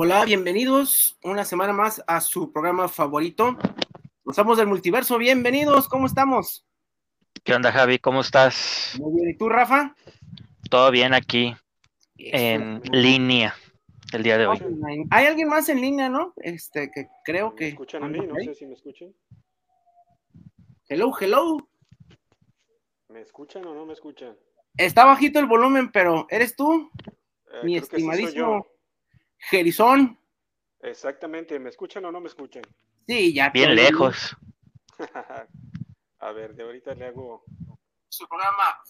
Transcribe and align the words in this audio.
Hola, 0.00 0.24
bienvenidos 0.24 1.18
una 1.24 1.44
semana 1.44 1.72
más 1.72 2.04
a 2.06 2.20
su 2.20 2.52
programa 2.52 2.88
favorito. 2.88 3.58
Nos 4.24 4.56
del 4.56 4.68
multiverso, 4.68 5.18
bienvenidos, 5.18 5.88
¿cómo 5.88 6.06
estamos? 6.06 6.64
¿Qué 7.42 7.52
onda, 7.52 7.72
Javi? 7.72 7.98
¿Cómo 7.98 8.20
estás? 8.20 8.94
Muy 9.00 9.12
bien, 9.16 9.30
¿y 9.30 9.36
tú, 9.36 9.48
Rafa? 9.48 9.96
Todo 10.70 10.92
bien 10.92 11.14
aquí, 11.14 11.56
en 12.16 12.80
línea, 12.92 13.56
el 14.12 14.22
día 14.22 14.38
de 14.38 14.46
hoy. 14.46 14.58
Hay 15.10 15.26
alguien 15.26 15.48
más 15.48 15.68
en 15.68 15.80
línea, 15.80 16.08
¿no? 16.08 16.34
Este, 16.36 16.90
que 16.90 17.08
creo 17.24 17.54
que... 17.54 17.64
¿Me 17.64 17.70
escuchan 17.70 18.02
a 18.04 18.08
mí? 18.08 18.26
No 18.26 18.34
sé 18.36 18.54
si 18.54 18.66
me 18.66 18.74
escuchan. 18.74 19.14
Hello, 20.88 21.12
hello. 21.20 21.68
¿Me 23.08 23.20
escuchan 23.20 23.64
o 23.66 23.74
no 23.74 23.86
me 23.86 23.92
escuchan? 23.92 24.36
Está 24.76 25.04
bajito 25.04 25.38
el 25.38 25.46
volumen, 25.46 25.90
pero 25.90 26.26
¿eres 26.30 26.56
tú? 26.56 26.90
Eh, 27.52 27.64
mi 27.64 27.76
estimadísimo... 27.76 28.66
Gerizón. 29.38 30.18
Exactamente, 30.80 31.58
¿me 31.58 31.70
escuchan 31.70 32.04
o 32.04 32.12
no 32.12 32.20
me 32.20 32.26
escuchan? 32.26 32.62
Sí, 33.06 33.32
ya. 33.32 33.50
Bien 33.50 33.74
lejos. 33.74 34.36
A 36.18 36.32
ver, 36.32 36.54
de 36.54 36.64
ahorita 36.64 36.94
le 36.94 37.06
hago. 37.06 37.44
Su 38.08 38.26
programa. 38.26 38.82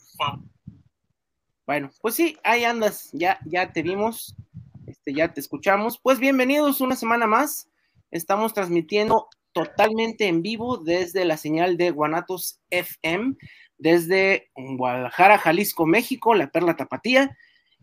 Bueno, 1.66 1.90
pues 2.00 2.14
sí, 2.14 2.38
ahí 2.44 2.64
andas, 2.64 3.10
ya, 3.12 3.38
ya 3.44 3.70
te 3.72 3.82
vimos, 3.82 4.34
este, 5.08 5.14
ya 5.14 5.32
te 5.32 5.40
escuchamos. 5.40 5.98
Pues 6.02 6.18
bienvenidos 6.18 6.80
una 6.82 6.94
semana 6.94 7.26
más. 7.26 7.68
Estamos 8.10 8.52
transmitiendo 8.52 9.28
totalmente 9.52 10.26
en 10.26 10.42
vivo 10.42 10.76
desde 10.76 11.24
la 11.24 11.38
señal 11.38 11.78
de 11.78 11.90
Guanatos 11.90 12.60
FM, 12.70 13.36
desde 13.78 14.50
Guadalajara, 14.54 15.38
Jalisco, 15.38 15.86
México, 15.86 16.34
la 16.34 16.50
Perla 16.50 16.76
Tapatía. 16.76 17.36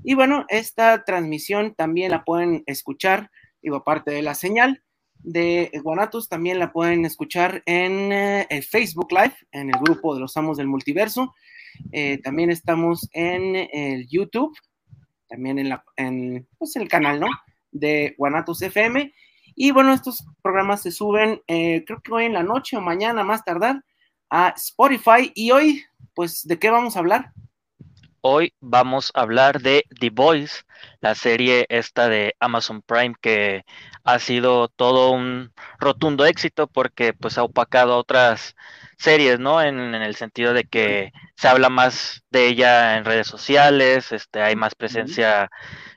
Y 0.03 0.13
bueno, 0.13 0.45
esta 0.49 1.03
transmisión 1.03 1.73
también 1.73 2.11
la 2.11 2.23
pueden 2.23 2.63
escuchar, 2.67 3.31
digo, 3.61 3.77
aparte 3.77 4.11
de 4.11 4.21
la 4.21 4.35
señal 4.35 4.83
de 5.17 5.71
Guanatos, 5.83 6.29
también 6.29 6.59
la 6.59 6.71
pueden 6.71 7.05
escuchar 7.05 7.63
en 7.65 8.11
eh, 8.11 8.45
el 8.51 8.63
Facebook 8.63 9.11
Live, 9.11 9.35
en 9.51 9.69
el 9.69 9.79
grupo 9.79 10.13
de 10.13 10.21
los 10.21 10.37
Amos 10.37 10.57
del 10.57 10.67
Multiverso. 10.67 11.33
Eh, 11.91 12.19
también 12.19 12.51
estamos 12.51 13.09
en 13.13 13.55
el 13.55 14.07
YouTube, 14.07 14.55
también 15.27 15.59
en, 15.59 15.69
la, 15.69 15.83
en 15.95 16.47
pues, 16.57 16.75
el 16.75 16.87
canal, 16.87 17.19
¿no? 17.19 17.27
De 17.71 18.15
Guanatos 18.17 18.61
FM. 18.61 19.13
Y 19.55 19.71
bueno, 19.71 19.93
estos 19.93 20.25
programas 20.41 20.81
se 20.81 20.91
suben, 20.91 21.41
eh, 21.47 21.83
creo 21.85 22.01
que 22.01 22.11
hoy 22.11 22.25
en 22.25 22.33
la 22.33 22.43
noche 22.43 22.77
o 22.77 22.81
mañana 22.81 23.23
más 23.23 23.43
tardar, 23.43 23.83
a 24.29 24.53
Spotify. 24.57 25.31
Y 25.33 25.51
hoy, 25.51 25.83
pues, 26.13 26.45
¿de 26.47 26.59
qué 26.59 26.69
vamos 26.69 26.95
a 26.95 26.99
hablar? 26.99 27.31
Hoy 28.27 28.53
vamos 28.59 29.11
a 29.13 29.21
hablar 29.21 29.61
de 29.61 29.85
The 29.99 30.09
Voice, 30.09 30.63
la 30.99 31.13
serie 31.13 31.67
esta 31.69 32.09
de 32.09 32.35
Amazon 32.39 32.81
Prime 32.81 33.13
que 33.21 33.63
ha 34.03 34.17
sido 34.17 34.67
todo 34.67 35.11
un 35.11 35.53
rotundo 35.77 36.25
éxito 36.25 36.65
porque 36.65 37.13
pues 37.13 37.37
ha 37.37 37.43
opacado 37.43 37.93
a 37.93 37.97
otras 37.97 38.55
series, 38.97 39.39
¿no? 39.39 39.61
En, 39.61 39.93
el 39.95 40.15
sentido 40.15 40.53
de 40.53 40.63
que 40.63 41.11
se 41.35 41.47
habla 41.47 41.69
más 41.69 42.23
de 42.29 42.47
ella 42.47 42.97
en 42.97 43.05
redes 43.05 43.27
sociales, 43.27 44.11
este, 44.11 44.41
hay 44.41 44.55
más 44.55 44.75
presencia 44.75 45.49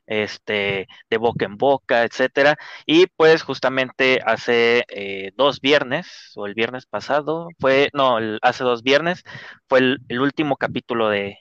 este, 0.06 0.86
de 1.10 1.16
boca 1.16 1.44
en 1.44 1.56
boca, 1.56 2.04
etcétera. 2.04 2.56
Y 2.86 3.06
pues 3.06 3.42
justamente 3.42 4.20
hace 4.24 4.84
eh, 4.88 5.32
dos 5.36 5.60
viernes, 5.60 6.32
o 6.36 6.46
el 6.46 6.54
viernes 6.54 6.86
pasado, 6.86 7.48
fue, 7.58 7.90
no, 7.92 8.18
hace 8.42 8.64
dos 8.64 8.82
viernes, 8.82 9.22
fue 9.68 9.80
el 9.80 10.20
último 10.20 10.56
capítulo 10.56 11.08
de, 11.08 11.38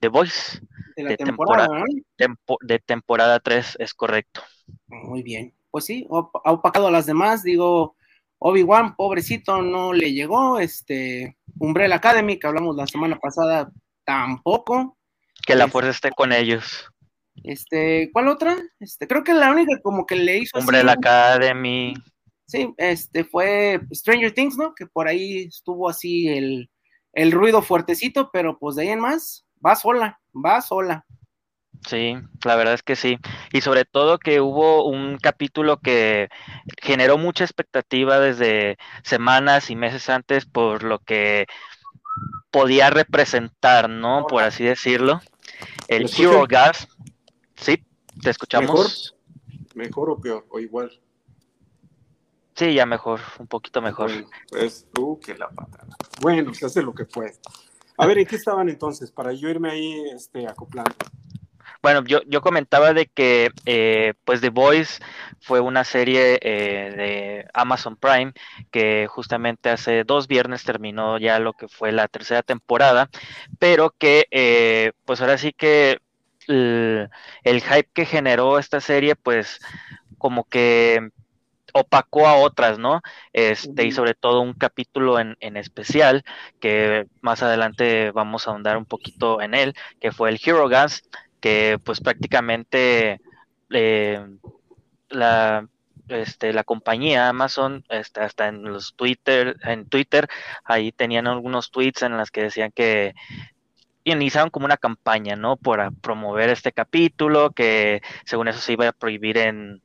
The 0.00 0.08
Voice 0.08 0.60
de, 0.96 1.16
temporada, 1.16 1.68
de 2.16 2.78
temporada 2.80 3.40
3, 3.40 3.76
es 3.80 3.94
correcto. 3.94 4.42
Muy 4.86 5.22
bien. 5.22 5.54
Pues 5.70 5.86
sí, 5.86 6.06
ha 6.10 6.52
opacado 6.52 6.88
a 6.88 6.90
las 6.90 7.06
demás, 7.06 7.42
digo, 7.42 7.96
Obi-Wan, 8.44 8.96
pobrecito, 8.96 9.62
no 9.62 9.92
le 9.92 10.12
llegó, 10.12 10.58
este, 10.58 11.36
Umbrella 11.60 11.96
Academy, 11.96 12.40
que 12.40 12.48
hablamos 12.48 12.74
la 12.74 12.88
semana 12.88 13.16
pasada, 13.16 13.70
tampoco. 14.04 14.98
Que 15.46 15.54
la 15.54 15.68
fuerza 15.68 15.90
esté 15.90 16.10
con 16.10 16.32
ellos. 16.32 16.88
Este, 17.44 18.10
¿cuál 18.12 18.26
otra? 18.26 18.56
Este, 18.80 19.06
creo 19.06 19.22
que 19.22 19.32
la 19.32 19.52
única 19.52 19.80
como 19.80 20.06
que 20.06 20.16
le 20.16 20.38
hizo 20.38 20.58
Umbrella 20.58 20.92
Academy. 20.92 21.94
Sí, 22.46 22.74
este 22.78 23.22
fue 23.22 23.80
Stranger 23.92 24.34
Things, 24.34 24.56
¿no? 24.56 24.74
Que 24.74 24.86
por 24.86 25.06
ahí 25.06 25.44
estuvo 25.44 25.88
así 25.88 26.28
el, 26.28 26.68
el 27.12 27.30
ruido 27.30 27.62
fuertecito, 27.62 28.30
pero 28.32 28.58
pues 28.58 28.74
de 28.74 28.82
ahí 28.82 28.88
en 28.88 29.00
más, 29.00 29.46
va 29.64 29.76
sola, 29.76 30.20
va 30.34 30.60
sola. 30.60 31.06
Sí, 31.86 32.16
la 32.44 32.56
verdad 32.56 32.74
es 32.74 32.82
que 32.82 32.96
sí. 32.96 33.18
Y 33.52 33.60
sobre 33.60 33.84
todo 33.84 34.18
que 34.18 34.40
hubo 34.40 34.86
un 34.86 35.18
capítulo 35.18 35.78
que 35.78 36.28
generó 36.80 37.18
mucha 37.18 37.44
expectativa 37.44 38.20
desde 38.20 38.78
semanas 39.02 39.70
y 39.70 39.76
meses 39.76 40.08
antes 40.08 40.46
por 40.46 40.84
lo 40.84 41.00
que 41.00 41.46
podía 42.50 42.90
representar, 42.90 43.90
¿no? 43.90 44.26
Por 44.28 44.42
así 44.42 44.64
decirlo. 44.64 45.20
El 45.88 46.08
Hero 46.16 46.44
Gas. 46.48 46.88
Sí, 47.56 47.84
te 48.22 48.30
escuchamos. 48.30 49.16
¿Mejor, 49.74 50.10
o 50.10 50.20
peor? 50.20 50.46
¿O 50.50 50.60
igual? 50.60 51.00
Sí, 52.54 52.74
ya 52.74 52.84
mejor, 52.84 53.20
un 53.38 53.46
poquito 53.46 53.80
mejor. 53.80 54.10
pues 54.50 54.86
tú 54.92 55.18
que 55.18 55.34
la 55.34 55.48
patada. 55.48 55.96
Bueno, 56.20 56.52
se 56.52 56.66
hace 56.66 56.82
lo 56.82 56.94
que 56.94 57.06
puede. 57.06 57.32
A 57.96 58.06
ver, 58.06 58.18
¿en 58.18 58.26
qué 58.26 58.36
estaban 58.36 58.68
entonces? 58.68 59.10
Para 59.10 59.32
yo 59.32 59.48
irme 59.48 59.70
ahí 59.70 60.04
este, 60.14 60.46
acoplando. 60.46 60.94
Bueno, 61.82 62.04
yo, 62.06 62.20
yo 62.28 62.42
comentaba 62.42 62.92
de 62.92 63.06
que 63.06 63.50
eh, 63.66 64.14
pues 64.24 64.40
The 64.40 64.50
Voice 64.50 65.02
fue 65.40 65.58
una 65.60 65.82
serie 65.84 66.38
eh, 66.40 66.92
de 66.96 67.46
Amazon 67.54 67.96
Prime 67.96 68.32
que 68.70 69.08
justamente 69.08 69.68
hace 69.68 70.04
dos 70.04 70.28
viernes 70.28 70.62
terminó 70.64 71.18
ya 71.18 71.40
lo 71.40 71.54
que 71.54 71.66
fue 71.68 71.90
la 71.90 72.06
tercera 72.06 72.42
temporada, 72.44 73.10
pero 73.58 73.90
que 73.98 74.26
eh, 74.30 74.92
pues 75.04 75.20
ahora 75.20 75.38
sí 75.38 75.52
que 75.52 75.98
el, 76.46 77.10
el 77.42 77.60
hype 77.62 77.90
que 77.92 78.06
generó 78.06 78.58
esta 78.60 78.80
serie 78.80 79.16
pues 79.16 79.58
como 80.18 80.44
que 80.44 81.10
opacó 81.74 82.26
a 82.28 82.36
otras, 82.36 82.78
¿no? 82.78 83.00
Este, 83.32 83.86
y 83.86 83.92
sobre 83.92 84.14
todo 84.14 84.40
un 84.42 84.52
capítulo 84.54 85.18
en, 85.18 85.36
en, 85.40 85.56
especial, 85.56 86.22
que 86.60 87.06
más 87.22 87.42
adelante 87.42 88.10
vamos 88.10 88.46
a 88.46 88.50
ahondar 88.50 88.76
un 88.76 88.84
poquito 88.86 89.40
en 89.40 89.54
él, 89.54 89.74
que 90.00 90.12
fue 90.12 90.30
el 90.30 90.40
Hero 90.44 90.68
Gas, 90.68 91.02
que 91.42 91.78
pues 91.84 92.00
prácticamente 92.00 93.20
eh, 93.70 94.24
la, 95.10 95.68
este, 96.08 96.52
la 96.52 96.64
compañía 96.64 97.28
Amazon, 97.28 97.84
este, 97.90 98.20
hasta 98.20 98.48
en 98.48 98.62
los 98.64 98.94
Twitter, 98.94 99.56
en 99.64 99.88
Twitter, 99.88 100.28
ahí 100.64 100.92
tenían 100.92 101.26
algunos 101.26 101.70
tweets 101.70 102.02
en 102.02 102.16
las 102.16 102.30
que 102.30 102.44
decían 102.44 102.70
que 102.72 103.14
iniciaron 104.04 104.50
como 104.50 104.66
una 104.66 104.76
campaña, 104.76 105.36
¿no? 105.36 105.56
Para 105.56 105.90
promover 105.90 106.48
este 106.50 106.72
capítulo, 106.72 107.50
que 107.50 108.02
según 108.24 108.48
eso 108.48 108.60
se 108.60 108.72
iba 108.74 108.88
a 108.88 108.92
prohibir 108.92 109.38
en 109.38 109.82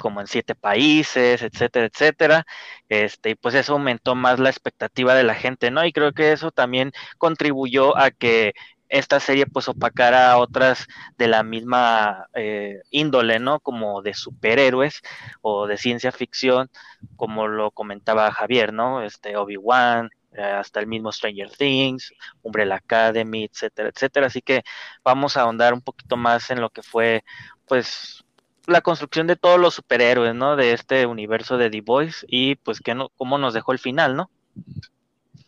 como 0.00 0.20
en 0.20 0.26
siete 0.26 0.54
países, 0.54 1.42
etcétera, 1.42 1.86
etcétera. 1.86 2.46
Este, 2.88 3.30
y 3.30 3.34
pues 3.36 3.54
eso 3.54 3.74
aumentó 3.74 4.14
más 4.14 4.38
la 4.40 4.50
expectativa 4.50 5.14
de 5.14 5.24
la 5.24 5.34
gente, 5.34 5.70
¿no? 5.70 5.84
Y 5.84 5.92
creo 5.92 6.12
que 6.12 6.32
eso 6.32 6.50
también 6.50 6.92
contribuyó 7.18 7.96
a 7.96 8.10
que 8.10 8.54
esta 8.94 9.18
serie 9.18 9.46
pues 9.46 9.68
opacara 9.68 10.30
a 10.30 10.38
otras 10.38 10.86
de 11.18 11.26
la 11.26 11.42
misma 11.42 12.28
eh, 12.32 12.80
índole, 12.90 13.40
¿no? 13.40 13.58
Como 13.58 14.02
de 14.02 14.14
superhéroes 14.14 15.02
o 15.42 15.66
de 15.66 15.76
ciencia 15.76 16.12
ficción, 16.12 16.70
como 17.16 17.48
lo 17.48 17.72
comentaba 17.72 18.30
Javier, 18.30 18.72
¿no? 18.72 19.02
Este 19.02 19.36
Obi-Wan, 19.36 20.10
eh, 20.34 20.42
hasta 20.42 20.78
el 20.78 20.86
mismo 20.86 21.10
Stranger 21.10 21.50
Things, 21.50 22.12
Umbrella 22.42 22.76
Academy, 22.76 23.44
etcétera, 23.44 23.88
etcétera. 23.88 24.28
Así 24.28 24.40
que 24.40 24.62
vamos 25.02 25.36
a 25.36 25.40
ahondar 25.40 25.74
un 25.74 25.82
poquito 25.82 26.16
más 26.16 26.48
en 26.50 26.60
lo 26.60 26.70
que 26.70 26.84
fue, 26.84 27.24
pues, 27.66 28.24
la 28.66 28.80
construcción 28.80 29.26
de 29.26 29.34
todos 29.34 29.58
los 29.58 29.74
superhéroes, 29.74 30.36
¿no? 30.36 30.54
De 30.54 30.72
este 30.72 31.06
universo 31.06 31.58
de 31.58 31.68
The 31.68 31.80
Boys 31.80 32.24
y 32.28 32.54
pues 32.54 32.80
que 32.80 32.94
no, 32.94 33.08
cómo 33.16 33.38
nos 33.38 33.54
dejó 33.54 33.72
el 33.72 33.80
final, 33.80 34.14
¿no? 34.14 34.30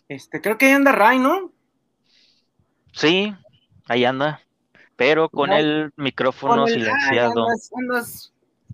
Este, 0.09 0.41
creo 0.41 0.59
que 0.59 0.67
ahí 0.67 0.73
anda 0.73 0.91
Ray, 0.91 1.21
¿no? 1.21 1.53
Sí, 2.97 3.35
ahí 3.89 4.07
anda, 4.07 4.41
pero 4.97 5.29
con 5.29 5.53
el 5.53 5.93
micrófono 5.97 6.67
silenciado. 6.67 7.47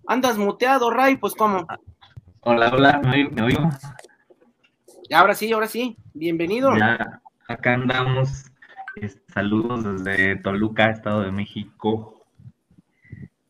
andas, 0.07 0.37
muteado, 0.37 0.89
Ray, 0.91 1.17
pues 1.17 1.35
cómo. 1.35 1.67
Hola, 2.39 2.71
hola, 2.73 3.01
¿me, 3.03 3.41
oigo? 3.41 3.69
Ahora 5.13 5.35
sí, 5.35 5.51
ahora 5.51 5.67
sí, 5.67 5.97
bienvenido. 6.13 6.73
Ya, 6.77 7.21
acá 7.49 7.73
andamos. 7.73 8.45
Saludos 9.33 10.05
desde 10.05 10.37
Toluca, 10.37 10.89
Estado 10.89 11.23
de 11.23 11.31
México. 11.33 12.25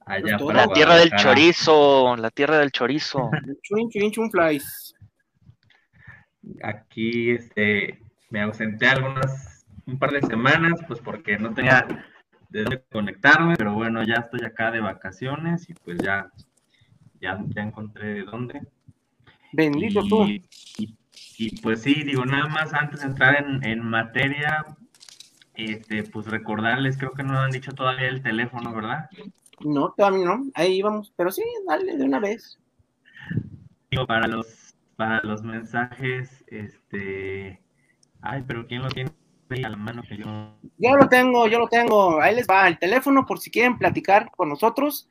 allá 0.08 0.40
Pues 0.40 0.56
para 0.56 0.66
La 0.66 0.74
tierra 0.74 0.96
del 0.96 1.12
chorizo, 1.12 2.16
la 2.16 2.32
tierra 2.32 2.58
del 2.58 2.72
chorizo. 2.72 3.30
Chun 3.62 4.32
flies. 4.32 4.96
Aquí 6.64 7.30
este, 7.30 8.02
me 8.32 8.42
ausenté 8.42 8.88
algunas, 8.88 9.53
un 9.86 10.00
par 10.00 10.12
de 10.12 10.22
semanas, 10.22 10.80
pues 10.88 11.00
porque 11.00 11.38
no 11.38 11.54
tenía 11.54 11.86
de 12.50 12.64
dónde 12.64 12.84
conectarme, 12.92 13.56
pero 13.58 13.74
bueno, 13.74 14.04
ya 14.04 14.16
estoy 14.16 14.46
acá 14.46 14.72
de 14.72 14.80
vacaciones 14.80 15.70
y 15.70 15.74
pues 15.74 15.98
ya, 16.00 16.32
ya, 17.20 17.44
ya 17.48 17.62
encontré 17.64 18.14
de 18.14 18.24
dónde. 18.24 18.62
Bendito 19.52 20.02
tú. 20.08 20.24
Y, 20.24 20.48
y- 20.78 20.96
y, 21.36 21.62
pues 21.62 21.82
sí, 21.82 22.04
digo, 22.04 22.26
nada 22.26 22.48
más 22.48 22.74
antes 22.74 23.00
de 23.02 23.08
entrar 23.08 23.44
en, 23.44 23.64
en 23.66 23.80
materia, 23.84 24.64
este, 25.56 26.04
pues 26.04 26.28
recordarles, 26.28 26.98
creo 26.98 27.12
que 27.12 27.24
no 27.24 27.38
han 27.40 27.50
dicho 27.52 27.72
todavía 27.74 28.08
el 28.08 28.22
teléfono, 28.22 28.72
¿verdad? 28.74 29.10
No, 29.62 29.94
todavía 29.98 30.26
no. 30.26 30.46
Ahí 30.54 30.82
vamos. 30.82 31.12
Pero 31.16 31.32
sí, 31.32 31.44
dale 31.68 31.98
de 31.98 32.04
una 32.06 32.20
vez. 32.20 32.60
Digo, 33.90 34.06
para 34.06 34.28
los, 34.28 34.76
para 34.96 35.22
los 35.24 35.42
mensajes, 35.44 36.44
este, 36.48 37.62
ay, 38.22 38.44
pero 38.48 38.68
¿quién 38.68 38.84
lo 38.84 38.90
tiene 38.90 39.12
ahí 39.54 39.64
a 39.64 39.70
la 39.70 39.78
mano 39.78 40.04
que 40.08 40.18
yo? 40.18 40.26
Yo 40.78 40.96
lo 40.96 41.08
tengo, 41.08 41.48
yo 41.48 41.60
lo 41.60 41.68
tengo. 41.68 42.22
Ahí 42.22 42.36
les 42.36 42.48
va 42.48 42.68
el 42.68 42.78
teléfono 42.78 43.26
por 43.26 43.40
si 43.40 43.50
quieren 43.52 43.78
platicar 43.78 44.32
con 44.36 44.50
nosotros. 44.50 45.10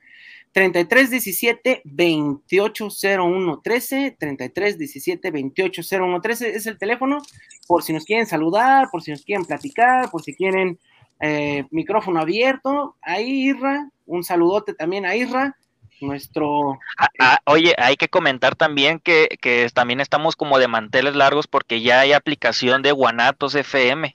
3317 0.53 1.83
2801 1.85 3.61
13 3.63 4.17
3317 4.19 5.31
2801 5.31 6.21
13 6.21 6.51
es 6.51 6.67
el 6.67 6.79
teléfono 6.79 7.23
por 7.67 7.83
si 7.83 7.93
nos 7.93 8.05
quieren 8.05 8.27
saludar, 8.27 8.91
por 8.91 9.03
si 9.03 9.11
nos 9.13 9.25
quieren 9.25 9.47
platicar, 9.47 10.11
por 10.11 10.23
si 10.23 10.35
quieren 10.35 10.79
eh, 11.21 11.65
micrófono 11.71 12.21
abierto. 12.21 12.97
Ahí 13.01 13.49
Irra, 13.49 13.89
un 14.05 14.25
saludote 14.25 14.75
también 14.75 15.07
a 15.07 15.17
Irra, 15.17 15.57
nuestro 16.03 16.79
Ah, 16.99 17.09
ah, 17.19 17.39
oye, 17.47 17.75
hay 17.79 17.97
que 17.97 18.09
comentar 18.09 18.55
también 18.55 18.99
que, 18.99 19.39
que 19.41 19.69
también 19.73 20.01
estamos 20.01 20.37
como 20.37 20.59
de 20.59 20.69
manteles 20.69 21.15
largos 21.15 21.47
porque 21.47 21.81
ya 21.81 22.01
hay 22.01 22.13
aplicación 22.13 22.83
de 22.83 22.93
Guanatos 22.93 23.55
FM. 23.55 24.13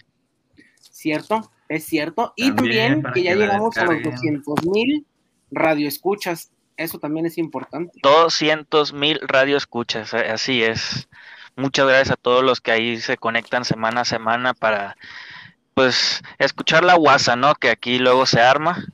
Cierto, 1.08 1.52
es 1.70 1.86
cierto, 1.86 2.34
y 2.36 2.52
También, 2.52 3.04
que 3.14 3.24
ya 3.24 3.34
que 3.34 3.40
llegamos 3.40 3.78
a 3.78 3.86
los 3.86 3.96
descarguen. 3.96 4.42
200 4.44 4.66
mil 4.66 5.06
radioescuchas. 5.52 6.52
Eso 6.76 7.00
también 7.00 7.26
es 7.26 7.38
importante. 7.38 8.00
200 8.04 8.94
mil 8.94 9.20
radio 9.28 9.58
escuchas, 9.58 10.14
eh, 10.14 10.30
así 10.30 10.64
es. 10.64 11.08
Muchas 11.56 11.88
gracias 11.88 12.12
a 12.12 12.22
todos 12.22 12.44
los 12.44 12.62
que 12.62 12.72
ahí 12.72 12.98
se 12.98 13.18
conectan 13.18 13.66
semana 13.66 14.02
a 14.02 14.06
semana 14.06 14.54
para, 14.54 14.96
pues, 15.74 16.22
escuchar 16.38 16.84
la 16.84 16.96
guasa, 16.96 17.36
¿no? 17.36 17.56
Que 17.56 17.70
aquí 17.72 17.98
luego 17.98 18.26
se 18.26 18.42
arma. 18.42 18.86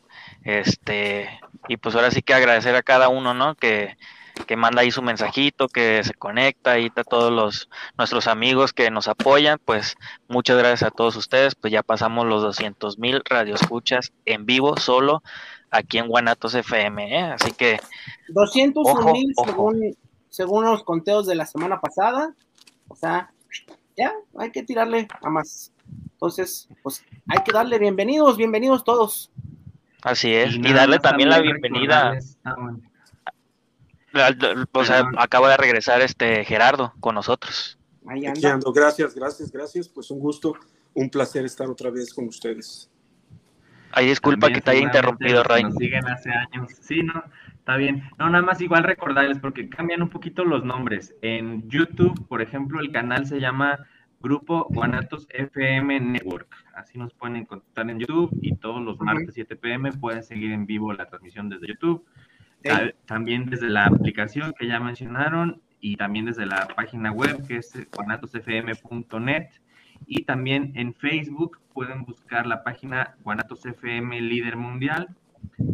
Este, 0.43 1.29
y 1.67 1.77
pues 1.77 1.95
ahora 1.95 2.11
sí 2.11 2.21
que 2.21 2.33
agradecer 2.33 2.75
a 2.75 2.83
cada 2.83 3.09
uno, 3.09 3.33
¿no? 3.33 3.55
Que, 3.55 3.97
que 4.47 4.55
manda 4.57 4.81
ahí 4.81 4.91
su 4.91 5.01
mensajito, 5.01 5.67
que 5.67 6.03
se 6.03 6.13
conecta, 6.13 6.71
ahí 6.71 6.85
está 6.87 7.03
todos 7.03 7.31
los, 7.31 7.69
nuestros 7.97 8.27
amigos 8.27 8.73
que 8.73 8.89
nos 8.91 9.07
apoyan, 9.07 9.59
pues 9.63 9.95
muchas 10.27 10.57
gracias 10.57 10.83
a 10.83 10.91
todos 10.91 11.15
ustedes, 11.15 11.55
pues 11.55 11.71
ya 11.71 11.83
pasamos 11.83 12.25
los 12.25 12.41
200 12.41 12.97
mil 12.99 13.21
radioescuchas 13.23 14.11
en 14.25 14.45
vivo 14.45 14.75
solo 14.77 15.21
aquí 15.71 15.97
en 15.97 16.07
Guanatos 16.07 16.53
FM, 16.55 17.19
¿eh? 17.19 17.31
Así 17.33 17.51
que 17.51 17.79
201 18.29 18.99
Ojo, 18.99 19.11
mil 19.13 19.33
según, 19.45 19.97
según 20.29 20.65
los 20.65 20.83
conteos 20.83 21.25
de 21.25 21.35
la 21.35 21.45
semana 21.45 21.79
pasada. 21.79 22.33
O 22.87 22.95
sea, 22.95 23.31
ya 23.97 24.13
hay 24.37 24.51
que 24.51 24.61
tirarle 24.63 25.07
a 25.21 25.29
más. 25.29 25.71
Entonces, 26.13 26.67
pues 26.83 27.03
hay 27.27 27.43
que 27.43 27.51
darle 27.51 27.79
bienvenidos, 27.79 28.37
bienvenidos 28.37 28.83
todos. 28.83 29.31
Así 30.03 30.33
es, 30.33 30.53
y, 30.55 30.73
darle 30.73 30.99
también 30.99 31.29
la 31.29 31.39
bienvenida. 31.39 32.13
recordarles- 32.13 32.37
ah, 32.43 32.53
bueno. 32.57 32.79
al- 33.25 33.33
al- 33.33 33.33
O 34.71 34.83
sea, 34.85 35.09
acaba 35.17 35.49
de 35.49 35.57
regresar 35.57 36.01
este 36.01 36.45
Gerardo 36.45 36.93
con 36.99 37.15
nosotros. 37.15 37.79
Ahí 38.07 38.25
Aquí 38.25 38.45
anda. 38.45 38.53
ando. 38.53 38.73
Gracias, 38.73 39.15
gracias, 39.15 39.51
gracias. 39.51 39.89
Pues 39.89 40.11
un 40.11 40.19
gusto, 40.19 40.55
un 40.93 41.09
placer 41.09 41.45
estar 41.45 41.67
otra 41.67 41.89
vez 41.89 42.13
con 42.13 42.27
ustedes. 42.27 42.89
Ay, 43.91 44.07
disculpa 44.07 44.47
También 44.47 44.59
que 44.59 44.65
te 44.65 44.71
haya 44.71 44.81
interrumpido, 44.81 45.43
Ray. 45.43 45.63
Nos 45.63 45.75
siguen 45.75 46.07
hace 46.07 46.31
años. 46.31 46.71
Sí, 46.81 47.03
no, 47.03 47.23
está 47.53 47.77
bien. 47.77 48.03
No, 48.17 48.29
nada 48.29 48.43
más 48.43 48.59
igual 48.59 48.83
recordarles 48.83 49.37
porque 49.39 49.69
cambian 49.69 50.01
un 50.01 50.09
poquito 50.09 50.43
los 50.43 50.63
nombres. 50.65 51.15
En 51.21 51.69
YouTube, 51.69 52.27
por 52.27 52.41
ejemplo, 52.41 52.79
el 52.79 52.91
canal 52.91 53.27
se 53.27 53.39
llama 53.39 53.85
Grupo 54.19 54.67
Guanatos 54.69 55.27
FM 55.29 55.99
Network. 55.99 56.47
Así 56.75 56.97
nos 56.97 57.13
pueden 57.13 57.35
encontrar 57.35 57.89
en 57.89 57.99
YouTube 57.99 58.31
y 58.41 58.55
todos 58.55 58.81
los 58.81 58.99
martes 58.99 59.35
7 59.35 59.55
pm 59.57 59.91
pueden 59.91 60.23
seguir 60.23 60.51
en 60.51 60.65
vivo 60.65 60.91
la 60.93 61.07
transmisión 61.07 61.49
desde 61.49 61.67
YouTube. 61.67 62.03
Ta- 62.63 62.91
También 63.05 63.45
desde 63.49 63.69
la 63.69 63.85
aplicación 63.85 64.53
que 64.57 64.67
ya 64.67 64.79
mencionaron 64.79 65.61
y 65.79 65.97
también 65.97 66.25
desde 66.25 66.45
la 66.45 66.67
página 66.75 67.11
web 67.11 67.45
que 67.47 67.57
es 67.57 67.73
guanatosfm.net 67.95 69.47
y 70.07 70.23
también 70.23 70.71
en 70.75 70.93
Facebook 70.93 71.59
pueden 71.73 72.03
buscar 72.03 72.45
la 72.45 72.63
página 72.63 73.15
Guanatos 73.23 73.65
FM 73.65 74.19
Líder 74.21 74.55
Mundial. 74.57 75.09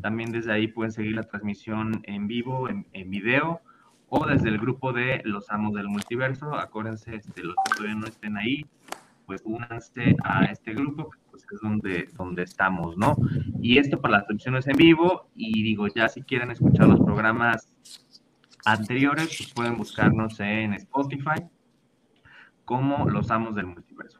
También 0.01 0.31
desde 0.31 0.51
ahí 0.51 0.67
pueden 0.67 0.91
seguir 0.91 1.15
la 1.15 1.23
transmisión 1.23 2.01
en 2.03 2.27
vivo, 2.27 2.69
en, 2.69 2.85
en 2.93 3.09
video 3.09 3.61
o 4.09 4.25
desde 4.25 4.49
el 4.49 4.57
grupo 4.57 4.91
de 4.93 5.21
Los 5.25 5.49
Amos 5.51 5.73
del 5.75 5.87
Multiverso. 5.87 6.55
Acuérdense, 6.55 7.15
este, 7.15 7.43
los 7.43 7.55
que 7.65 7.75
todavía 7.77 7.95
no 7.95 8.07
estén 8.07 8.37
ahí, 8.37 8.65
pues 9.27 9.41
únanse 9.45 10.15
a 10.23 10.45
este 10.45 10.73
grupo, 10.73 11.11
pues 11.47 11.59
es 11.59 11.61
donde, 11.61 12.09
donde 12.17 12.43
estamos, 12.43 12.97
¿no? 12.97 13.15
Y 13.61 13.77
esto 13.77 13.99
para 13.99 14.17
las 14.17 14.25
transmisiones 14.25 14.67
en 14.67 14.77
vivo. 14.77 15.29
Y 15.35 15.63
digo, 15.63 15.87
ya 15.87 16.09
si 16.09 16.21
quieren 16.21 16.51
escuchar 16.51 16.87
los 16.87 16.99
programas 16.99 17.67
anteriores, 18.65 19.27
pues 19.37 19.53
pueden 19.53 19.77
buscarnos 19.77 20.39
en 20.39 20.73
Spotify 20.73 21.43
como 22.65 23.09
Los 23.09 23.31
Amos 23.31 23.55
del 23.55 23.65
Multiverso. 23.65 24.19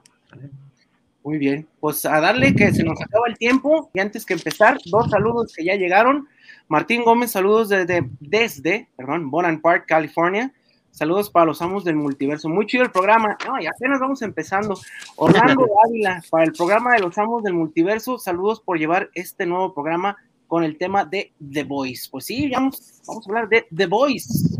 Muy 1.24 1.38
bien. 1.38 1.68
Pues 1.80 2.06
a 2.06 2.19
darle 2.19 2.56
que 2.56 2.74
se 2.74 2.83
nos 2.83 3.00
acaba 3.01 3.27
el 3.27 3.38
tiempo. 3.38 3.92
Y 3.94 4.00
antes 4.00 4.25
que 4.25 4.33
empezar, 4.33 4.77
dos 4.86 5.10
saludos 5.12 5.54
que 5.56 5.65
ya 5.65 5.75
llegaron. 5.75 6.27
Martín 6.68 7.04
Gómez, 7.04 7.31
saludos 7.31 7.69
desde, 7.69 8.10
desde 8.19 8.89
perdón, 8.95 9.30
Bonan 9.30 9.62
Park, 9.62 9.86
California. 9.88 10.51
Saludos 11.00 11.30
para 11.30 11.46
los 11.46 11.62
amos 11.62 11.86
del 11.86 11.96
multiverso. 11.96 12.50
Muy 12.50 12.66
chido 12.66 12.84
el 12.84 12.92
programa. 12.92 13.38
No, 13.48 13.57
y 13.57 13.68
apenas 13.68 14.01
vamos 14.01 14.22
empezando. 14.22 14.78
Orlando 15.16 15.66
Ávila, 15.86 16.22
para 16.30 16.44
el 16.44 16.51
programa 16.51 16.92
de 16.92 17.00
los 17.00 17.18
amos 17.18 17.42
del 17.42 17.54
multiverso. 17.54 18.19
Saludos 18.19 18.60
por 18.60 18.78
llevar 18.78 19.10
este 19.13 19.46
nuevo 19.46 19.74
programa 19.74 20.18
con 20.48 20.66
el 20.66 20.78
tema 20.78 21.06
de 21.06 21.32
The 21.53 21.63
Voice. 21.63 22.10
Pues 22.12 22.25
sí, 22.25 22.50
vamos, 22.50 23.01
vamos 23.08 23.25
a 23.25 23.29
hablar 23.29 23.48
de 23.48 23.65
The 23.74 23.86
Voice. 23.86 24.60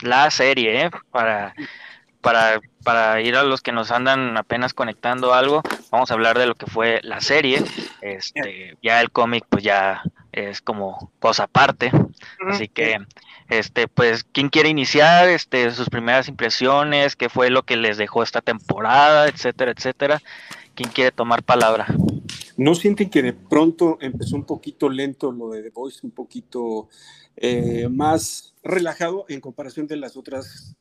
La 0.00 0.30
serie, 0.30 0.84
¿eh? 0.84 0.90
Para, 1.10 1.56
para, 2.20 2.60
para 2.84 3.20
ir 3.20 3.34
a 3.34 3.42
los 3.42 3.60
que 3.60 3.72
nos 3.72 3.90
andan 3.90 4.36
apenas 4.36 4.74
conectando 4.74 5.34
algo, 5.34 5.60
vamos 5.90 6.08
a 6.08 6.14
hablar 6.14 6.38
de 6.38 6.46
lo 6.46 6.54
que 6.54 6.66
fue 6.66 7.00
la 7.02 7.20
serie. 7.20 7.64
Este, 8.00 8.78
ya 8.80 9.00
el 9.00 9.10
cómic, 9.10 9.44
pues 9.48 9.64
ya 9.64 10.04
es 10.34 10.60
como 10.60 11.12
cosa 11.20 11.44
aparte. 11.44 11.92
Así 12.46 12.68
que, 12.68 12.98
este, 13.48 13.88
pues, 13.88 14.24
¿quién 14.24 14.48
quiere 14.48 14.68
iniciar? 14.68 15.28
Este, 15.28 15.70
sus 15.70 15.88
primeras 15.88 16.28
impresiones, 16.28 17.16
qué 17.16 17.28
fue 17.28 17.50
lo 17.50 17.62
que 17.62 17.76
les 17.76 17.96
dejó 17.96 18.22
esta 18.22 18.40
temporada, 18.40 19.28
etcétera, 19.28 19.70
etcétera. 19.70 20.20
¿Quién 20.74 20.90
quiere 20.90 21.12
tomar 21.12 21.44
palabra? 21.44 21.86
¿No 22.56 22.74
sienten 22.74 23.08
que 23.10 23.22
de 23.22 23.32
pronto 23.32 23.96
empezó 24.00 24.34
un 24.34 24.44
poquito 24.44 24.88
lento 24.88 25.30
lo 25.30 25.50
de 25.50 25.62
The 25.62 25.70
Voice, 25.70 26.00
un 26.02 26.10
poquito 26.10 26.88
eh, 27.36 27.88
más 27.88 28.54
relajado 28.62 29.24
en 29.28 29.40
comparación 29.40 29.86
de 29.86 29.96
las 29.96 30.16
otras 30.16 30.76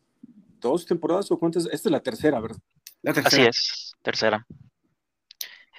dos 0.60 0.86
temporadas 0.88 1.30
o 1.32 1.38
cuántas? 1.38 1.66
Esta 1.66 1.90
es 1.90 1.92
la 1.92 2.00
tercera, 2.00 2.40
¿verdad? 2.40 2.58
La 3.04 3.12
Así 3.12 3.22
tercera. 3.22 3.50
es, 3.50 3.94
tercera. 4.02 4.48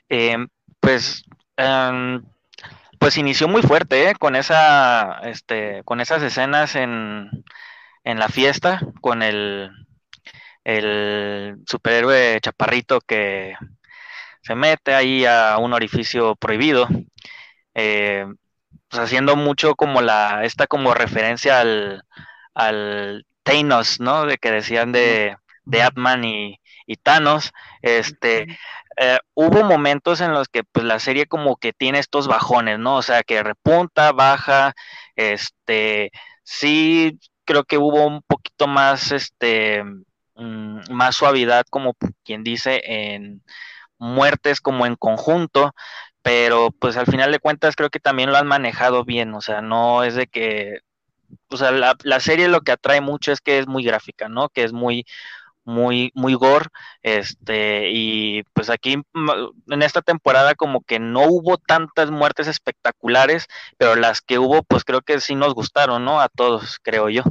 Eh, 0.09 0.37
pues, 0.79 1.25
em, 1.57 2.23
pues 3.05 3.19
inició 3.19 3.49
muy 3.49 3.61
fuerte, 3.61 4.09
¿eh? 4.09 4.15
Con 4.19 4.35
esa, 4.35 5.21
este, 5.25 5.83
con 5.85 6.01
esas 6.01 6.23
escenas 6.23 6.75
en, 6.75 7.29
en 8.03 8.19
la 8.19 8.31
fiesta, 8.31 8.81
con 9.03 9.23
el, 9.23 9.71
el 10.65 11.57
superhéroe 11.67 12.41
chaparrito 12.41 13.03
que 13.03 13.57
se 14.41 14.55
mete 14.55 14.95
ahí 14.95 15.27
a 15.27 15.59
un 15.59 15.75
orificio 15.75 16.35
prohibido, 16.35 16.89
eh, 17.75 18.25
pues 18.89 19.03
haciendo 19.03 19.37
mucho 19.37 19.75
como 19.75 20.01
la, 20.01 20.43
esta 20.45 20.67
como 20.67 20.95
referencia 20.95 21.61
al, 21.61 22.05
al 22.55 23.27
Thanos, 23.43 24.01
¿no? 24.01 24.25
De 24.25 24.39
que 24.39 24.51
decían 24.51 24.93
de, 24.93 25.37
de 25.67 25.83
Ant-Man 25.83 26.25
y, 26.25 26.59
y 26.87 26.97
Thanos, 26.97 27.53
este, 27.83 28.47
eh, 28.97 29.19
hubo 29.35 29.65
momentos 29.65 30.21
en 30.21 30.33
los 30.33 30.49
que 30.49 30.65
pues 30.65 30.85
la 30.87 30.99
serie 30.99 31.27
como 31.27 31.57
que 31.57 31.73
tiene 31.73 31.99
estos 31.99 32.29
bajones, 32.29 32.79
¿no? 32.79 32.97
O 32.97 33.03
sea, 33.03 33.23
que 33.23 33.43
repunta, 33.43 34.13
baja, 34.13 34.75
este, 35.17 36.11
sí 36.43 37.19
creo 37.45 37.65
que 37.65 37.79
hubo 37.79 38.07
un 38.07 38.23
poquito 38.23 38.67
más, 38.67 39.13
este, 39.13 39.85
mm, 40.37 40.91
más 40.91 41.17
suavidad, 41.17 41.65
como 41.71 41.95
quien 42.25 42.45
dice, 42.45 42.83
en 42.85 43.43
muertes 43.99 44.61
como 44.61 44.87
en 44.87 44.97
conjunto, 44.97 45.73
pero 46.23 46.71
pues 46.73 46.97
al 46.97 47.07
final 47.07 47.33
de 47.33 47.39
cuentas 47.41 47.77
creo 47.77 47.91
que 47.91 48.01
también 48.01 48.31
lo 48.31 48.39
han 48.39 48.47
manejado 48.47 49.05
bien, 49.05 49.35
o 49.35 49.41
sea, 49.41 49.61
no 49.63 50.05
es 50.05 50.15
de 50.15 50.27
que, 50.27 50.81
o 51.51 51.57
sea, 51.57 51.71
la, 51.73 51.97
la 52.05 52.21
serie 52.21 52.49
lo 52.49 52.63
que 52.63 52.73
atrae 52.73 53.01
mucho 53.01 53.33
es 53.33 53.41
que 53.41 53.59
es 53.59 53.67
muy 53.69 53.85
gráfica, 53.85 54.29
¿no? 54.29 54.49
Que 54.51 54.65
es 54.65 54.73
muy, 54.73 55.07
muy, 55.65 56.13
muy 56.15 56.35
gore, 56.35 56.67
este, 57.03 57.91
y 57.91 58.43
pues 58.53 58.71
aquí 58.71 59.03
en 59.69 59.83
esta 59.83 60.03
temporada 60.03 60.55
como 60.55 60.83
que 60.83 60.99
no 60.99 61.23
hubo 61.27 61.59
tantas 61.59 62.11
muertes 62.11 62.47
espectaculares, 62.47 63.47
pero 63.79 63.97
las 63.97 64.21
que 64.21 64.39
hubo, 64.39 64.63
pues 64.63 64.85
creo 64.85 65.03
que 65.03 65.21
sí 65.21 65.35
nos 65.35 65.55
gustaron, 65.55 66.05
¿no? 66.05 66.21
A 66.21 66.29
todos, 66.29 66.79
creo 66.83 67.09
yo. 67.09 67.23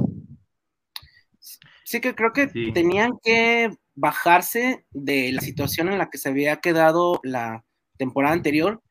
Sí, 1.84 2.00
que 2.00 2.14
creo 2.14 2.32
que 2.32 2.46
tenían 2.72 3.18
que 3.22 3.70
bajarse 3.94 4.84
de 4.90 5.32
la 5.32 5.40
situación 5.40 5.88
en 5.88 5.98
la 5.98 6.10
que 6.10 6.18
se 6.18 6.28
había 6.28 6.56
quedado 6.56 7.20
la 7.22 7.64
temporada 7.98 8.34
anterior, 8.34 8.82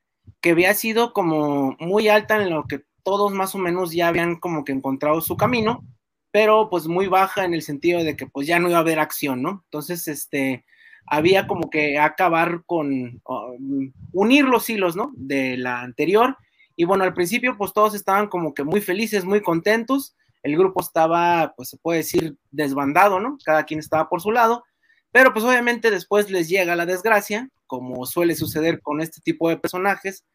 que 0.41 0.51
había 0.51 0.73
sido 0.73 1.11
como 1.11 1.75
muy 1.79 2.07
alta 2.07 2.41
en 2.41 2.49
lo 2.49 2.65
que 2.65 2.83
todos 3.03 3.33
más 3.33 3.53
o 3.55 3.57
menos 3.57 3.91
ya 3.91 4.07
habían 4.07 4.37
como 4.37 4.63
que 4.63 4.71
encontrado 4.71 5.21
su 5.21 5.35
camino, 5.35 5.83
pero 6.33 6.67
pues 6.67 6.87
muy 6.87 7.05
baja 7.05 7.45
en 7.45 7.53
el 7.53 7.61
sentido 7.61 8.03
de 8.03 8.17
que 8.17 8.25
pues 8.25 8.47
ya 8.47 8.57
no 8.57 8.67
iba 8.67 8.79
a 8.79 8.81
haber 8.81 8.97
acción, 8.97 9.43
¿no? 9.43 9.61
Entonces, 9.65 10.07
este, 10.07 10.65
había 11.05 11.45
como 11.45 11.69
que 11.69 11.99
acabar 11.99 12.63
con, 12.65 13.21
um, 13.23 13.91
unir 14.13 14.45
los 14.45 14.67
hilos, 14.67 14.95
¿no? 14.95 15.11
De 15.15 15.57
la 15.57 15.81
anterior. 15.81 16.35
Y 16.75 16.85
bueno, 16.85 17.03
al 17.03 17.13
principio 17.13 17.55
pues 17.55 17.71
todos 17.71 17.93
estaban 17.93 18.29
como 18.29 18.55
que 18.55 18.63
muy 18.63 18.81
felices, 18.81 19.25
muy 19.25 19.43
contentos. 19.43 20.15
El 20.41 20.57
grupo 20.57 20.81
estaba, 20.81 21.53
pues 21.55 21.69
se 21.69 21.77
puede 21.77 21.99
decir, 21.99 22.35
desbandado, 22.49 23.19
¿no? 23.19 23.37
Cada 23.45 23.63
quien 23.65 23.79
estaba 23.79 24.09
por 24.09 24.19
su 24.19 24.31
lado. 24.31 24.63
Pero 25.11 25.33
pues 25.33 25.45
obviamente 25.45 25.91
después 25.91 26.31
les 26.31 26.49
llega 26.49 26.75
la 26.75 26.87
desgracia, 26.87 27.47
como 27.67 28.07
suele 28.07 28.33
suceder 28.33 28.81
con 28.81 29.01
este 29.01 29.21
tipo 29.21 29.49
de 29.49 29.57
personajes, 29.57 30.25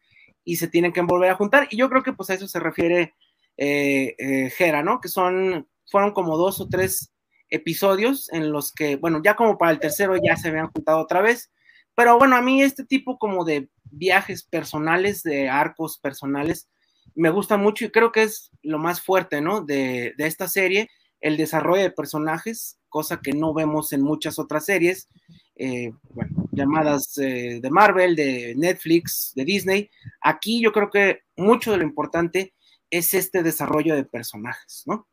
y 0.45 0.55
se 0.55 0.69
tienen 0.69 0.93
que 0.93 1.01
volver 1.01 1.31
a 1.31 1.35
juntar. 1.35 1.67
Y 1.69 1.75
yo 1.75 1.89
creo 1.89 2.03
que 2.03 2.13
pues 2.13 2.29
a 2.29 2.35
eso 2.35 2.47
se 2.47 2.61
refiere 2.61 3.15
eh, 3.61 4.15
eh, 4.17 4.83
¿no? 4.83 5.01
Que 5.01 5.09
son 5.09 5.67
fueron 5.89 6.11
como 6.11 6.37
dos 6.37 6.59
o 6.61 6.67
tres 6.67 7.11
episodios 7.49 8.31
en 8.31 8.51
los 8.51 8.71
que, 8.71 8.95
bueno, 8.95 9.21
ya 9.23 9.35
como 9.35 9.57
para 9.57 9.71
el 9.71 9.79
tercero 9.79 10.15
ya 10.23 10.35
se 10.37 10.49
habían 10.49 10.71
juntado 10.71 10.99
otra 10.99 11.21
vez, 11.21 11.51
pero 11.95 12.17
bueno, 12.17 12.35
a 12.35 12.41
mí 12.41 12.61
este 12.61 12.85
tipo 12.85 13.17
como 13.17 13.43
de 13.43 13.69
viajes 13.91 14.43
personales, 14.43 15.23
de 15.23 15.49
arcos 15.49 15.97
personales, 15.97 16.69
me 17.15 17.29
gusta 17.29 17.57
mucho 17.57 17.85
y 17.85 17.91
creo 17.91 18.11
que 18.11 18.23
es 18.23 18.51
lo 18.61 18.79
más 18.79 19.01
fuerte, 19.01 19.41
¿no? 19.41 19.61
De, 19.61 20.13
esta 20.17 20.47
serie, 20.47 20.89
el 21.19 21.37
desarrollo 21.37 21.81
de 21.81 21.91
personajes, 21.91 22.79
cosa 22.87 23.19
que 23.21 23.33
no 23.33 23.53
vemos 23.53 23.91
en 23.91 24.01
muchas 24.01 24.39
otras 24.39 24.65
series, 24.65 25.09
eh, 25.55 25.91
bueno, 26.13 26.47
llamadas 26.51 27.17
eh, 27.17 27.59
de 27.61 27.69
Marvel, 27.69 28.15
de 28.15 28.53
Netflix, 28.55 29.33
de 29.35 29.43
Disney. 29.43 29.89
Aquí 30.21 30.61
yo 30.61 30.71
creo 30.71 30.89
que 30.89 31.23
mucho 31.35 31.71
de 31.71 31.79
lo 31.79 31.83
importante 31.83 32.53
es 32.89 33.13
este 33.13 33.43
desarrollo 33.43 33.95
de 33.95 34.05
personajes, 34.05 34.83
¿no? 34.85 35.07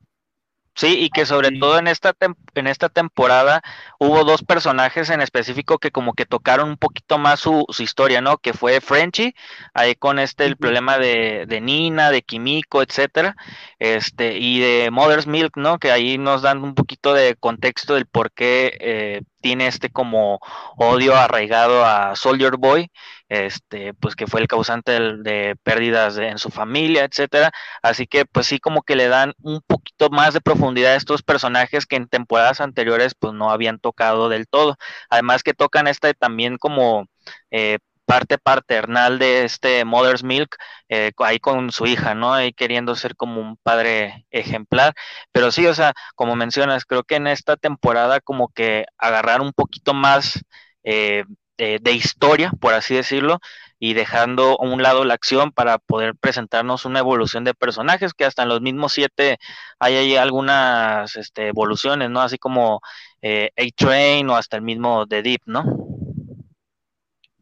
Sí, 0.76 0.98
y 1.00 1.08
que 1.08 1.24
sobre 1.24 1.52
todo 1.58 1.78
en 1.78 1.88
esta, 1.88 2.14
en 2.54 2.66
esta 2.66 2.90
temporada 2.90 3.62
hubo 3.98 4.24
dos 4.24 4.42
personajes 4.44 5.08
en 5.08 5.22
específico 5.22 5.78
que 5.78 5.90
como 5.90 6.12
que 6.12 6.26
tocaron 6.26 6.68
un 6.68 6.76
poquito 6.76 7.16
más 7.16 7.40
su, 7.40 7.64
su 7.70 7.82
historia, 7.82 8.20
¿no? 8.20 8.36
Que 8.36 8.52
fue 8.52 8.82
Frenchy, 8.82 9.34
ahí 9.72 9.94
con 9.94 10.18
este 10.18 10.44
el 10.44 10.58
problema 10.58 10.98
de, 10.98 11.46
de, 11.48 11.62
Nina, 11.62 12.10
de 12.10 12.20
Kimiko, 12.22 12.82
etcétera, 12.82 13.36
este, 13.78 14.36
y 14.38 14.60
de 14.60 14.90
Mother's 14.90 15.26
Milk, 15.26 15.56
¿no? 15.56 15.78
Que 15.78 15.90
ahí 15.92 16.18
nos 16.18 16.42
dan 16.42 16.62
un 16.62 16.74
poquito 16.74 17.14
de 17.14 17.36
contexto 17.36 17.94
del 17.94 18.04
por 18.06 18.30
qué 18.32 18.76
eh, 18.78 19.22
tiene 19.46 19.68
este 19.68 19.90
como 19.90 20.40
odio 20.76 21.14
arraigado 21.14 21.84
a 21.84 22.16
Soldier 22.16 22.56
Boy, 22.58 22.90
este, 23.28 23.94
pues 23.94 24.16
que 24.16 24.26
fue 24.26 24.40
el 24.40 24.48
causante 24.48 24.90
de, 24.90 25.54
pérdidas 25.62 26.18
en 26.18 26.38
su 26.38 26.50
familia, 26.50 27.04
etcétera. 27.04 27.52
Así 27.80 28.08
que, 28.08 28.24
pues 28.26 28.46
sí, 28.46 28.58
como 28.58 28.82
que 28.82 28.96
le 28.96 29.06
dan 29.06 29.34
un 29.42 29.60
poquito 29.64 30.10
más 30.10 30.34
de 30.34 30.40
profundidad 30.40 30.94
a 30.94 30.96
estos 30.96 31.22
personajes 31.22 31.86
que 31.86 31.94
en 31.94 32.08
temporadas 32.08 32.60
anteriores, 32.60 33.14
pues 33.16 33.34
no 33.34 33.50
habían 33.50 33.78
tocado 33.78 34.28
del 34.28 34.48
todo. 34.48 34.74
Además 35.10 35.44
que 35.44 35.54
tocan 35.54 35.86
esta 35.86 36.12
también 36.12 36.58
como 36.58 37.06
eh, 37.52 37.78
parte 38.06 38.38
paternal 38.38 39.18
de 39.18 39.44
este 39.44 39.84
Mother's 39.84 40.22
Milk, 40.24 40.56
eh, 40.88 41.12
ahí 41.18 41.38
con 41.38 41.72
su 41.72 41.86
hija, 41.86 42.14
¿no? 42.14 42.32
Ahí 42.32 42.52
queriendo 42.52 42.94
ser 42.94 43.16
como 43.16 43.40
un 43.40 43.56
padre 43.58 44.26
ejemplar. 44.30 44.94
Pero 45.32 45.50
sí, 45.50 45.66
o 45.66 45.74
sea, 45.74 45.92
como 46.14 46.36
mencionas, 46.36 46.84
creo 46.86 47.04
que 47.04 47.16
en 47.16 47.26
esta 47.26 47.56
temporada 47.56 48.20
como 48.20 48.48
que 48.48 48.86
agarrar 48.98 49.40
un 49.42 49.52
poquito 49.52 49.92
más 49.94 50.40
eh, 50.84 51.24
de, 51.58 51.92
historia, 51.92 52.50
por 52.60 52.74
así 52.74 52.94
decirlo, 52.94 53.40
y 53.78 53.94
dejando 53.94 54.58
a 54.60 54.64
un 54.64 54.82
lado 54.82 55.04
la 55.04 55.14
acción 55.14 55.52
para 55.52 55.78
poder 55.78 56.14
presentarnos 56.16 56.84
una 56.84 57.00
evolución 57.00 57.44
de 57.44 57.54
personajes, 57.54 58.14
que 58.14 58.24
hasta 58.24 58.42
en 58.42 58.48
los 58.50 58.60
mismos 58.60 58.92
siete 58.92 59.38
hay 59.78 59.96
ahí 59.96 60.16
algunas 60.16 61.16
este, 61.16 61.48
evoluciones, 61.48 62.10
¿no? 62.10 62.20
Así 62.20 62.38
como 62.38 62.80
eh, 63.22 63.50
A-Train 63.56 64.28
o 64.30 64.36
hasta 64.36 64.56
el 64.56 64.62
mismo 64.62 65.06
The 65.06 65.22
Deep, 65.22 65.42
¿no? 65.46 65.64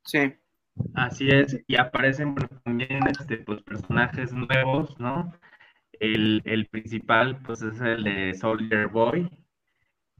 Sí. 0.04 0.34
Así 0.94 1.28
es, 1.28 1.62
y 1.66 1.76
aparecen 1.76 2.34
también 2.64 3.06
este, 3.08 3.38
pues, 3.38 3.62
personajes 3.62 4.32
nuevos, 4.32 4.98
¿no? 4.98 5.32
El, 6.00 6.42
el, 6.44 6.66
principal, 6.66 7.38
pues, 7.42 7.62
es 7.62 7.80
el 7.80 8.04
de 8.04 8.34
Soldier 8.34 8.88
Boy. 8.88 9.30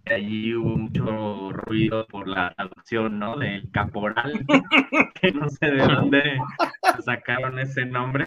Allí 0.07 0.55
hubo 0.55 0.77
mucho 0.77 1.51
ruido 1.53 2.07
por 2.07 2.29
la 2.29 2.53
traducción, 2.55 3.19
¿no? 3.19 3.37
Del 3.37 3.71
caporal, 3.73 4.45
que 5.21 5.33
no 5.33 5.49
sé 5.49 5.71
de 5.71 5.83
dónde 5.83 6.39
sacaron 7.05 7.59
ese 7.59 7.87
nombre. 7.87 8.27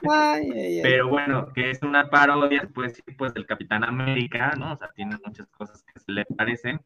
Pero 0.82 1.08
bueno, 1.08 1.54
que 1.54 1.70
es 1.70 1.82
una 1.84 2.10
parodia, 2.10 2.68
pues, 2.74 3.02
pues, 3.18 3.34
del 3.34 3.46
Capitán 3.46 3.84
América, 3.84 4.54
¿no? 4.58 4.74
O 4.74 4.78
sea, 4.78 4.90
tiene 4.96 5.18
muchas 5.24 5.48
cosas 5.50 5.84
que 5.84 6.00
se 6.00 6.12
le 6.12 6.26
parecen. 6.26 6.82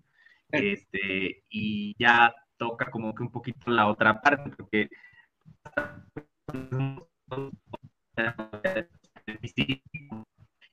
Este, 0.52 1.44
y 1.50 1.96
ya 1.98 2.34
toca 2.58 2.92
como 2.92 3.16
que 3.16 3.24
un 3.24 3.32
poquito 3.32 3.72
la 3.72 3.88
otra 3.88 4.22
parte, 4.22 4.52
porque 4.56 4.90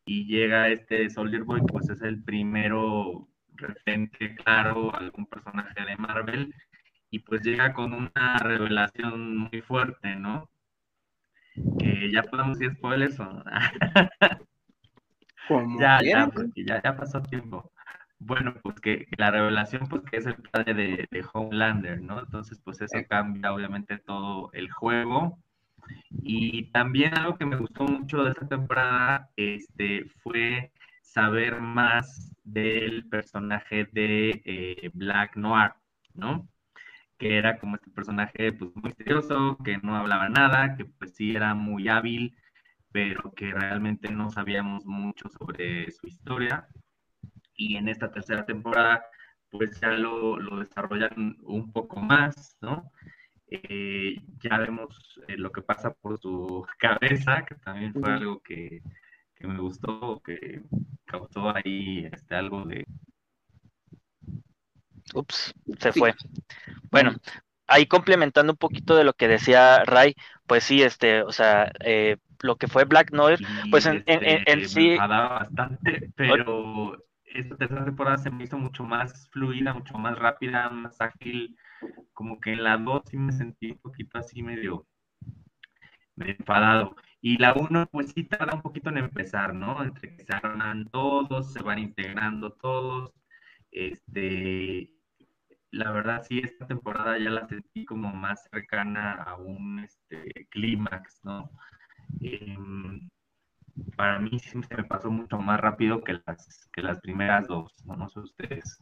y 0.05 0.27
llega 0.27 0.69
este 0.69 1.11
Soldier 1.11 1.45
Boy, 1.45 1.61
pues 1.63 1.89
es 1.91 2.03
el 2.03 2.23
primero 2.23 3.29
referente 3.55 4.35
claro 4.37 4.95
a 4.95 4.99
algún 4.99 5.27
personaje 5.27 5.85
de 5.85 5.97
Marvel 5.97 6.55
y 7.11 7.21
pues 7.21 7.43
llega 7.43 7.73
con 7.73 7.93
una 7.93 8.39
revelación 8.39 9.37
muy 9.37 9.61
fuerte, 9.61 10.17
¿no? 10.17 10.49
Que 11.79 12.11
ya 12.11 12.23
podemos 12.23 12.59
decir 12.59 12.77
spoilers 12.77 13.19
o 13.21 13.45
ya, 15.81 16.01
ya, 16.03 16.29
porque 16.29 16.65
ya, 16.65 16.83
ya 16.83 16.97
pasó 16.97 17.23
tiempo. 17.23 17.71
Bueno, 18.21 18.55
pues 18.63 18.81
que 18.81 19.07
la 19.17 19.31
revelación, 19.31 19.89
pues 19.89 20.03
que 20.11 20.17
es 20.19 20.27
el 20.27 20.35
padre 20.37 20.75
de, 20.75 21.09
de 21.11 21.25
Homelander, 21.33 22.01
¿no? 22.03 22.21
Entonces, 22.21 22.61
pues 22.65 22.81
eso 22.81 22.99
cambia 23.09 23.53
obviamente 23.53 23.99
todo 23.99 24.51
el 24.53 24.71
juego. 24.71 25.39
Y 26.11 26.65
también 26.73 27.17
algo 27.17 27.37
que 27.39 27.47
me 27.47 27.57
gustó 27.57 27.85
mucho 27.85 28.25
de 28.25 28.31
esta 28.31 28.49
temporada 28.49 29.31
este, 29.37 30.05
fue 30.23 30.73
saber 31.03 31.61
más 31.61 32.33
del 32.45 33.09
personaje 33.09 33.89
de 33.93 34.43
eh, 34.45 34.91
Black 34.95 35.37
Noir, 35.37 35.73
¿no? 36.15 36.49
Que 37.19 37.39
era 37.39 37.59
como 37.59 37.77
este 37.77 37.91
personaje 37.91 38.53
pues 38.53 38.71
muy 38.75 38.85
misterioso, 38.85 39.59
que 39.65 39.79
no 39.79 39.97
hablaba 39.97 40.29
nada, 40.29 40.77
que 40.77 40.85
pues 40.87 41.15
sí 41.17 41.35
era 41.37 41.55
muy 41.55 41.89
hábil, 41.89 42.37
pero 42.93 43.33
que 43.35 43.53
realmente 43.53 44.11
no 44.13 44.31
sabíamos 44.31 44.85
mucho 44.87 45.29
sobre 45.31 45.91
su 45.93 46.07
historia 46.09 46.69
y 47.59 47.77
en 47.77 47.89
esta 47.89 48.11
tercera 48.11 48.47
temporada 48.47 49.05
pues 49.51 49.79
ya 49.81 49.89
lo, 49.89 50.39
lo 50.39 50.61
desarrollan 50.61 51.37
un 51.43 51.73
poco 51.73 52.01
más, 52.01 52.57
¿no? 52.61 52.91
Eh, 53.51 54.17
ya 54.43 54.59
vemos 54.59 55.19
eh, 55.27 55.37
lo 55.37 55.51
que 55.51 55.63
pasa 55.63 55.93
por 55.93 56.19
su 56.21 56.67
cabeza, 56.79 57.45
que 57.47 57.55
también 57.57 57.93
fue 57.95 58.13
algo 58.13 58.41
que, 58.41 58.83
que 59.35 59.47
me 59.47 59.59
gustó, 59.59 60.21
que 60.25 60.63
causó 61.05 61.55
ahí 61.55 62.07
este, 62.13 62.35
algo 62.35 62.65
de... 62.65 62.85
Ups, 65.15 65.55
se 65.79 65.93
fue. 65.93 66.15
Bueno, 66.91 67.13
ahí 67.67 67.87
complementando 67.87 68.53
un 68.53 68.59
poquito 68.59 68.95
de 68.95 69.05
lo 69.05 69.15
que 69.15 69.29
decía 69.29 69.83
Ray, 69.85 70.15
pues 70.47 70.65
sí, 70.65 70.83
este, 70.83 71.23
o 71.23 71.33
sea, 71.33 71.73
eh, 71.81 72.19
lo 72.43 72.57
que 72.57 72.69
fue 72.69 72.85
Black 72.85 73.13
Noir, 73.13 73.39
pues 73.71 73.87
en, 73.87 74.05
en, 74.05 74.23
en, 74.23 74.61
este, 74.61 74.69
sí... 74.69 74.97
bastante, 74.99 76.13
pero 76.15 77.08
esta 77.35 77.57
tercera 77.57 77.85
temporada 77.85 78.19
se 78.19 78.31
me 78.31 78.45
hizo 78.45 78.59
mucho 78.59 78.85
más 78.85 79.29
fluida, 79.31 79.75
mucho 79.75 79.99
más 79.99 80.19
rápida, 80.19 80.69
más 80.71 81.01
ágil. 81.01 81.57
Como 82.13 82.41
que 82.41 82.53
en 82.53 82.65
la 82.65 82.77
2 82.79 83.03
sí 83.11 83.17
me 83.19 83.33
sentí 83.33 83.73
un 83.73 83.79
poquito 83.79 84.19
así 84.19 84.43
medio, 84.43 84.87
enfadado. 86.17 86.97
Y 87.21 87.39
la 87.39 87.55
1 87.55 87.87
pues 87.91 88.13
sí 88.13 88.25
tarda 88.25 88.55
un 88.55 88.63
poquito 88.63 88.91
en 88.91 88.99
empezar, 88.99 89.55
¿no? 89.55 89.83
Entre 89.83 90.17
que 90.17 90.25
se 90.25 90.33
arman 90.33 90.89
todos, 90.91 91.53
se 91.53 91.63
van 91.63 91.79
integrando 91.79 92.53
todos. 92.53 93.13
Este, 93.71 94.91
la 95.71 95.91
verdad 95.93 96.23
sí, 96.27 96.41
esta 96.43 96.67
temporada 96.67 97.19
ya 97.19 97.31
la 97.31 97.47
sentí 97.49 97.85
como 97.85 98.13
más 98.13 98.45
cercana 98.51 99.13
a 99.15 99.37
un 99.37 99.81
este, 99.81 100.47
clímax, 100.51 101.21
¿no? 101.25 101.51
Em, 102.21 103.09
para 103.97 104.19
mí 104.19 104.39
se 104.39 104.57
me 104.57 104.85
pasó 104.85 105.11
mucho 105.11 105.39
más 105.39 105.61
rápido 105.61 106.03
que 106.03 106.15
las, 106.27 106.69
que 106.73 106.83
las 106.83 107.01
primeras 107.01 107.47
dos, 107.47 107.75
no, 107.85 107.97
no 107.97 108.09
sé 108.09 108.21
ustedes. 108.21 108.81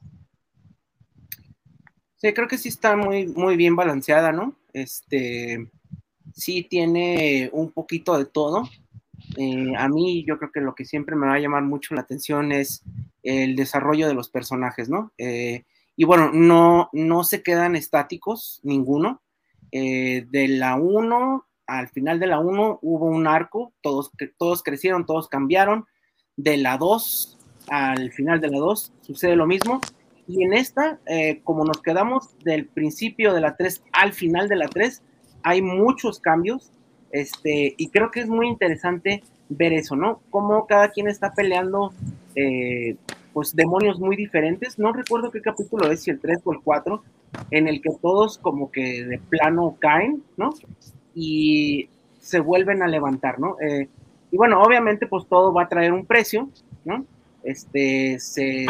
Sí, 2.16 2.32
creo 2.32 2.48
que 2.48 2.58
sí 2.58 2.68
está 2.70 2.96
muy, 2.96 3.26
muy 3.26 3.56
bien 3.56 3.76
balanceada, 3.76 4.32
¿no? 4.32 4.56
Este, 4.72 5.70
sí 6.32 6.62
tiene 6.62 7.50
un 7.52 7.72
poquito 7.72 8.16
de 8.18 8.24
todo. 8.24 8.68
Eh, 9.36 9.72
a 9.76 9.88
mí 9.88 10.24
yo 10.26 10.38
creo 10.38 10.50
que 10.52 10.60
lo 10.60 10.74
que 10.74 10.84
siempre 10.84 11.16
me 11.16 11.26
va 11.26 11.34
a 11.34 11.40
llamar 11.40 11.62
mucho 11.62 11.94
la 11.94 12.02
atención 12.02 12.52
es 12.52 12.82
el 13.22 13.56
desarrollo 13.56 14.08
de 14.08 14.14
los 14.14 14.30
personajes, 14.30 14.88
¿no? 14.88 15.12
Eh, 15.18 15.64
y 15.96 16.04
bueno, 16.04 16.30
no, 16.32 16.88
no 16.92 17.24
se 17.24 17.42
quedan 17.42 17.76
estáticos 17.76 18.60
ninguno. 18.62 19.22
Eh, 19.72 20.26
de 20.30 20.48
la 20.48 20.76
1 20.76 21.46
al 21.66 21.88
final 21.88 22.18
de 22.20 22.26
la 22.26 22.38
1 22.38 22.78
hubo 22.82 23.06
un 23.06 23.26
arco, 23.26 23.72
todos, 23.82 24.10
todos 24.38 24.62
crecieron, 24.62 25.06
todos 25.06 25.28
cambiaron. 25.28 25.86
De 26.36 26.56
la 26.56 26.76
2 26.76 27.38
al 27.68 28.12
final 28.12 28.40
de 28.40 28.50
la 28.50 28.58
2 28.58 28.92
sucede 29.00 29.36
lo 29.36 29.46
mismo. 29.46 29.80
Y 30.28 30.42
en 30.42 30.54
esta, 30.54 30.98
eh, 31.06 31.40
como 31.44 31.64
nos 31.64 31.80
quedamos 31.82 32.36
del 32.40 32.66
principio 32.66 33.32
de 33.32 33.40
la 33.40 33.56
3 33.56 33.82
al 33.92 34.12
final 34.12 34.48
de 34.48 34.56
la 34.56 34.68
3, 34.68 35.02
hay 35.42 35.62
muchos 35.62 36.20
cambios. 36.20 36.70
Este, 37.12 37.74
y 37.76 37.88
creo 37.88 38.10
que 38.10 38.20
es 38.20 38.28
muy 38.28 38.48
interesante 38.48 39.22
ver 39.48 39.72
eso, 39.72 39.96
¿no? 39.96 40.20
Cómo 40.30 40.66
cada 40.66 40.90
quien 40.90 41.08
está 41.08 41.32
peleando, 41.32 41.92
eh, 42.34 42.96
pues, 43.32 43.54
demonios 43.54 44.00
muy 44.00 44.16
diferentes. 44.16 44.78
No 44.78 44.92
recuerdo 44.92 45.30
qué 45.30 45.40
capítulo 45.40 45.90
es, 45.90 46.02
si 46.02 46.10
el 46.10 46.20
3 46.20 46.40
o 46.44 46.52
el 46.52 46.60
4, 46.60 47.02
en 47.50 47.68
el 47.68 47.80
que 47.80 47.90
todos 48.02 48.38
como 48.38 48.70
que 48.70 49.04
de 49.04 49.18
plano 49.18 49.76
caen, 49.78 50.24
¿no? 50.36 50.50
Y 51.16 51.88
se 52.20 52.40
vuelven 52.40 52.82
a 52.82 52.86
levantar, 52.86 53.40
¿no? 53.40 53.56
Eh, 53.60 53.88
y 54.30 54.36
bueno, 54.36 54.62
obviamente, 54.62 55.06
pues 55.06 55.26
todo 55.26 55.52
va 55.52 55.62
a 55.62 55.68
traer 55.68 55.92
un 55.92 56.04
precio, 56.04 56.48
¿no? 56.84 57.04
Este, 57.42 58.18
se 58.20 58.66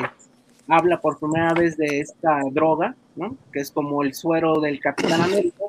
habla 0.69 1.01
por 1.01 1.19
primera 1.19 1.53
vez 1.55 1.77
de 1.77 2.01
esta 2.01 2.41
droga, 2.53 2.95
¿no? 3.17 3.37
Que 3.53 3.61
es 3.61 3.71
como 3.71 4.03
el 4.03 4.15
suero 4.15 4.61
del 4.61 4.81
Capitán 4.81 5.23
América, 5.23 5.65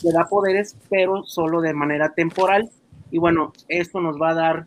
que 0.00 0.12
da 0.12 0.28
poderes, 0.28 0.76
pero 0.88 1.24
solo 1.24 1.60
de 1.60 1.74
manera 1.74 2.10
temporal. 2.10 2.70
Y 3.10 3.18
bueno, 3.18 3.52
esto 3.68 4.00
nos 4.00 4.20
va 4.20 4.30
a 4.30 4.34
dar 4.34 4.66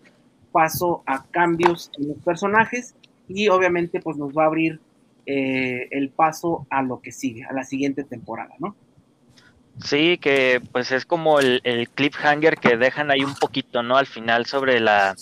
paso 0.51 1.03
a 1.05 1.23
cambios 1.25 1.91
en 1.97 2.09
los 2.09 2.17
personajes 2.17 2.95
y 3.27 3.49
obviamente 3.49 3.99
pues 3.99 4.17
nos 4.17 4.31
va 4.33 4.43
a 4.43 4.47
abrir 4.47 4.79
eh, 5.25 5.87
el 5.91 6.09
paso 6.09 6.65
a 6.69 6.81
lo 6.81 7.01
que 7.01 7.11
sigue, 7.11 7.43
a 7.43 7.53
la 7.53 7.63
siguiente 7.63 8.03
temporada, 8.03 8.55
¿no? 8.59 8.75
Sí, 9.83 10.17
que 10.17 10.61
pues 10.71 10.91
es 10.91 11.05
como 11.05 11.39
el, 11.39 11.59
el 11.63 11.89
cliffhanger 11.89 12.57
que 12.57 12.77
dejan 12.77 13.11
ahí 13.11 13.23
un 13.23 13.35
poquito, 13.35 13.83
¿no? 13.83 13.97
Al 13.97 14.05
final 14.07 14.45
sobre 14.45 14.79
la, 14.79 15.15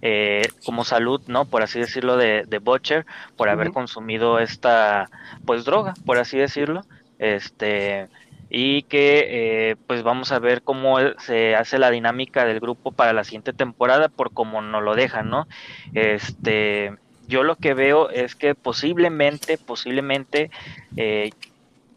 eh, 0.00 0.42
como 0.64 0.84
salud, 0.84 1.20
¿no? 1.26 1.44
Por 1.44 1.62
así 1.62 1.78
decirlo, 1.78 2.16
de, 2.16 2.44
de 2.46 2.58
Butcher, 2.58 3.04
por 3.36 3.50
haber 3.50 3.70
consumido 3.72 4.38
esta, 4.38 5.10
pues 5.44 5.64
droga, 5.64 5.94
por 6.06 6.18
así 6.18 6.38
decirlo, 6.38 6.82
este, 7.18 8.08
y 8.48 8.82
que 8.84 9.26
eh, 9.70 9.76
pues 9.86 10.02
vamos 10.02 10.32
a 10.32 10.38
ver 10.38 10.62
cómo 10.62 10.96
se 11.18 11.54
hace 11.54 11.78
la 11.78 11.90
dinámica 11.90 12.46
del 12.46 12.60
grupo 12.60 12.92
para 12.92 13.12
la 13.12 13.24
siguiente 13.24 13.52
temporada, 13.52 14.08
por 14.08 14.32
cómo 14.32 14.62
nos 14.62 14.82
lo 14.82 14.94
dejan, 14.94 15.28
¿no? 15.28 15.46
Este, 15.92 16.94
yo 17.28 17.44
lo 17.44 17.56
que 17.56 17.74
veo 17.74 18.10
es 18.10 18.34
que 18.34 18.54
posiblemente, 18.54 19.58
posiblemente, 19.58 20.50
eh, 20.96 21.30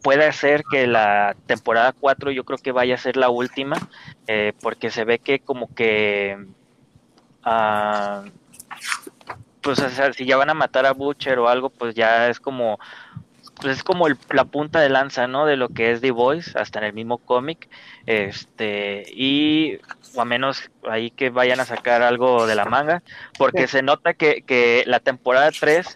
puede 0.04 0.30
ser 0.32 0.64
que 0.70 0.86
la 0.86 1.34
temporada 1.46 1.94
4 1.98 2.30
yo 2.30 2.44
creo 2.44 2.58
que 2.58 2.72
vaya 2.72 2.94
a 2.94 2.98
ser 2.98 3.16
la 3.16 3.30
última, 3.30 3.76
eh, 4.26 4.52
porque 4.60 4.90
se 4.90 5.04
ve 5.04 5.18
que 5.18 5.40
como 5.40 5.74
que... 5.74 6.36
Uh, 7.46 8.28
pues 9.62 9.78
o 9.78 9.88
sea, 9.88 10.12
si 10.12 10.26
ya 10.26 10.36
van 10.36 10.50
a 10.50 10.54
matar 10.54 10.84
a 10.84 10.92
Butcher 10.92 11.38
o 11.38 11.48
algo, 11.48 11.70
pues 11.70 11.94
ya 11.94 12.28
es 12.28 12.38
como 12.38 12.78
pues 13.60 13.78
es 13.78 13.84
como 13.84 14.06
el, 14.06 14.18
la 14.30 14.44
punta 14.44 14.80
de 14.80 14.90
lanza, 14.90 15.26
¿no? 15.26 15.46
De 15.46 15.56
lo 15.56 15.70
que 15.70 15.92
es 15.92 16.02
The 16.02 16.10
Voice, 16.10 16.52
hasta 16.58 16.80
en 16.80 16.86
el 16.86 16.92
mismo 16.92 17.18
cómic, 17.18 17.70
este, 18.04 19.04
y 19.14 19.78
o 20.14 20.20
a 20.20 20.24
menos 20.26 20.70
ahí 20.86 21.10
que 21.10 21.30
vayan 21.30 21.60
a 21.60 21.64
sacar 21.64 22.02
algo 22.02 22.46
de 22.46 22.56
la 22.56 22.66
manga, 22.66 23.02
porque 23.38 23.68
se 23.68 23.82
nota 23.82 24.12
que, 24.12 24.42
que 24.42 24.84
la 24.86 25.00
temporada 25.00 25.50
3 25.50 25.86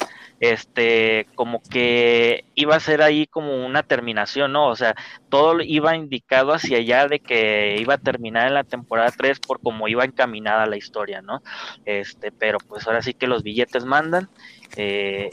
este, 0.40 1.26
como 1.34 1.60
que 1.62 2.44
iba 2.54 2.76
a 2.76 2.80
ser 2.80 3.02
ahí 3.02 3.26
como 3.26 3.66
una 3.66 3.82
terminación, 3.82 4.52
¿no? 4.52 4.68
O 4.68 4.76
sea, 4.76 4.94
todo 5.28 5.60
iba 5.60 5.96
indicado 5.96 6.52
hacia 6.52 6.78
allá 6.78 7.08
de 7.08 7.20
que 7.20 7.76
iba 7.80 7.94
a 7.94 7.98
terminar 7.98 8.46
en 8.46 8.54
la 8.54 8.64
temporada 8.64 9.10
3 9.16 9.40
por 9.40 9.60
cómo 9.60 9.88
iba 9.88 10.04
encaminada 10.04 10.66
la 10.66 10.76
historia, 10.76 11.22
¿no? 11.22 11.42
Este, 11.84 12.30
pero 12.30 12.58
pues 12.58 12.86
ahora 12.86 13.02
sí 13.02 13.14
que 13.14 13.26
los 13.26 13.42
billetes 13.42 13.84
mandan. 13.84 14.28
Eh, 14.76 15.30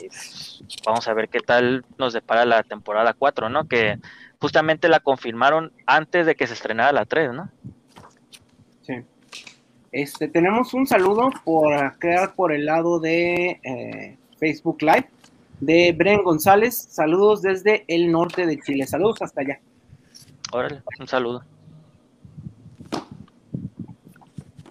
vamos 0.85 1.07
a 1.07 1.13
ver 1.13 1.29
qué 1.29 1.39
tal 1.39 1.85
nos 1.97 2.13
depara 2.13 2.45
la 2.45 2.63
temporada 2.63 3.13
4, 3.13 3.49
¿no? 3.49 3.67
Que 3.67 3.99
justamente 4.39 4.89
la 4.89 4.99
confirmaron 4.99 5.71
antes 5.85 6.25
de 6.25 6.35
que 6.35 6.47
se 6.47 6.53
estrenara 6.53 6.91
la 6.91 7.05
3, 7.05 7.33
¿no? 7.33 7.49
Sí. 8.81 8.95
Este, 9.91 10.27
tenemos 10.27 10.73
un 10.73 10.87
saludo 10.87 11.29
por 11.43 11.97
quedar 11.99 12.35
por 12.35 12.51
el 12.51 12.65
lado 12.65 12.99
de 12.99 13.61
eh, 13.63 14.17
Facebook 14.45 14.77
Live 14.81 15.09
de 15.59 15.91
Bren 15.91 16.23
González. 16.23 16.75
Saludos 16.91 17.41
desde 17.41 17.83
el 17.87 18.11
norte 18.11 18.45
de 18.45 18.59
Chile. 18.59 18.85
Saludos 18.85 19.23
hasta 19.23 19.41
allá. 19.41 19.59
Órale, 20.51 20.83
un 20.99 21.07
saludo. 21.07 21.43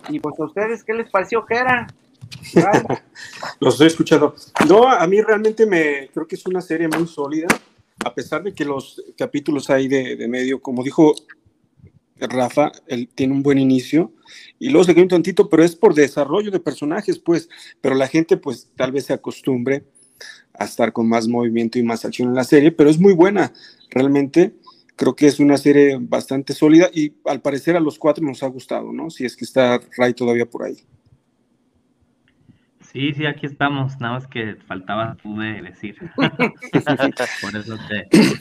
Y 0.09 0.21
pues 0.21 0.39
a 0.39 0.45
ustedes, 0.45 0.85
¿qué 0.85 0.95
les 0.95 1.11
pareció 1.11 1.45
que 1.45 1.57
era? 1.57 1.89
Los 3.59 3.75
estoy 3.75 3.89
escuchando. 3.89 4.37
No, 4.69 4.89
a 4.89 5.05
mí 5.09 5.21
realmente 5.21 5.67
me 5.67 6.09
creo 6.15 6.29
que 6.29 6.37
es 6.37 6.47
una 6.47 6.61
serie 6.61 6.87
muy 6.87 7.09
sólida, 7.09 7.49
a 8.05 8.15
pesar 8.15 8.45
de 8.45 8.55
que 8.55 8.65
los 8.65 9.03
capítulos 9.17 9.71
hay 9.71 9.89
de, 9.89 10.15
de 10.15 10.29
medio, 10.29 10.61
como 10.61 10.85
dijo 10.85 11.15
Rafa, 12.17 12.71
él 12.87 13.09
tiene 13.13 13.33
un 13.33 13.43
buen 13.43 13.59
inicio 13.59 14.13
y 14.65 14.71
luego 14.71 14.85
se 14.85 14.95
queda 14.95 15.03
un 15.03 15.11
tantito, 15.11 15.51
pero 15.51 15.63
es 15.63 15.77
por 15.77 15.93
desarrollo 15.93 16.51
de 16.51 16.59
personajes, 16.59 17.19
pues, 17.19 17.51
pero 17.83 17.95
la 17.95 18.09
gente 18.09 18.39
pues 18.39 18.71
tal 18.77 18.93
vez 18.93 19.05
se 19.05 19.13
acostumbre 19.13 19.85
a 20.55 20.65
estar 20.65 20.91
con 20.91 21.07
más 21.07 21.29
movimiento 21.29 21.79
y 21.79 21.83
más 21.83 22.07
acción 22.07 22.29
en 22.29 22.35
la 22.35 22.45
serie, 22.45 22.73
pero 22.73 22.89
es 22.89 22.99
muy 22.99 23.13
buena, 23.13 23.53
realmente 23.91 24.55
creo 24.97 25.15
que 25.15 25.27
es 25.27 25.39
una 25.39 25.59
serie 25.59 25.99
bastante 26.01 26.55
sólida 26.55 26.89
y 26.95 27.13
al 27.27 27.43
parecer 27.43 27.77
a 27.77 27.81
los 27.81 27.99
cuatro 27.99 28.25
nos 28.25 28.43
ha 28.43 28.47
gustado, 28.47 28.91
¿no? 28.91 29.11
Si 29.11 29.27
es 29.27 29.37
que 29.37 29.45
está 29.45 29.83
Ray 29.99 30.15
todavía 30.15 30.47
por 30.47 30.63
ahí. 30.63 30.79
Sí, 32.95 33.13
sí, 33.13 33.27
aquí 33.27 33.47
estamos, 33.47 33.99
nada 33.99 34.15
más 34.15 34.29
que 34.29 34.55
faltaba 34.69 35.17
tú 35.21 35.37
de 35.37 35.61
decir. 35.63 35.97
por 36.17 37.57
eso 37.57 37.77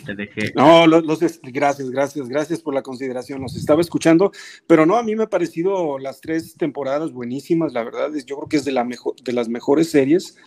te, 0.06 0.16
dejé. 0.16 0.54
No, 0.54 0.86
los, 0.86 1.20
gracias, 1.42 1.90
gracias, 1.90 2.30
gracias 2.30 2.60
por 2.62 2.76
la 2.76 2.84
consideración. 2.84 3.42
Los 3.42 3.56
estaba 3.56 3.82
escuchando, 3.82 4.32
pero 4.68 4.86
no, 4.86 4.96
a 4.96 5.02
mí 5.02 5.16
me 5.16 5.24
ha 5.24 5.30
parecido 5.30 5.98
las 5.98 6.22
tres 6.22 6.54
temporadas 6.54 7.12
buenísimas, 7.12 7.74
la 7.74 7.84
verdad, 7.84 8.12
yo 8.28 8.36
creo 8.36 8.48
que 8.48 8.58
es 8.58 8.64
de, 8.64 8.74
la 8.74 8.84
mejor, 8.84 9.16
de 9.24 9.34
las 9.34 9.50
mejores 9.50 9.90
series 9.90 10.38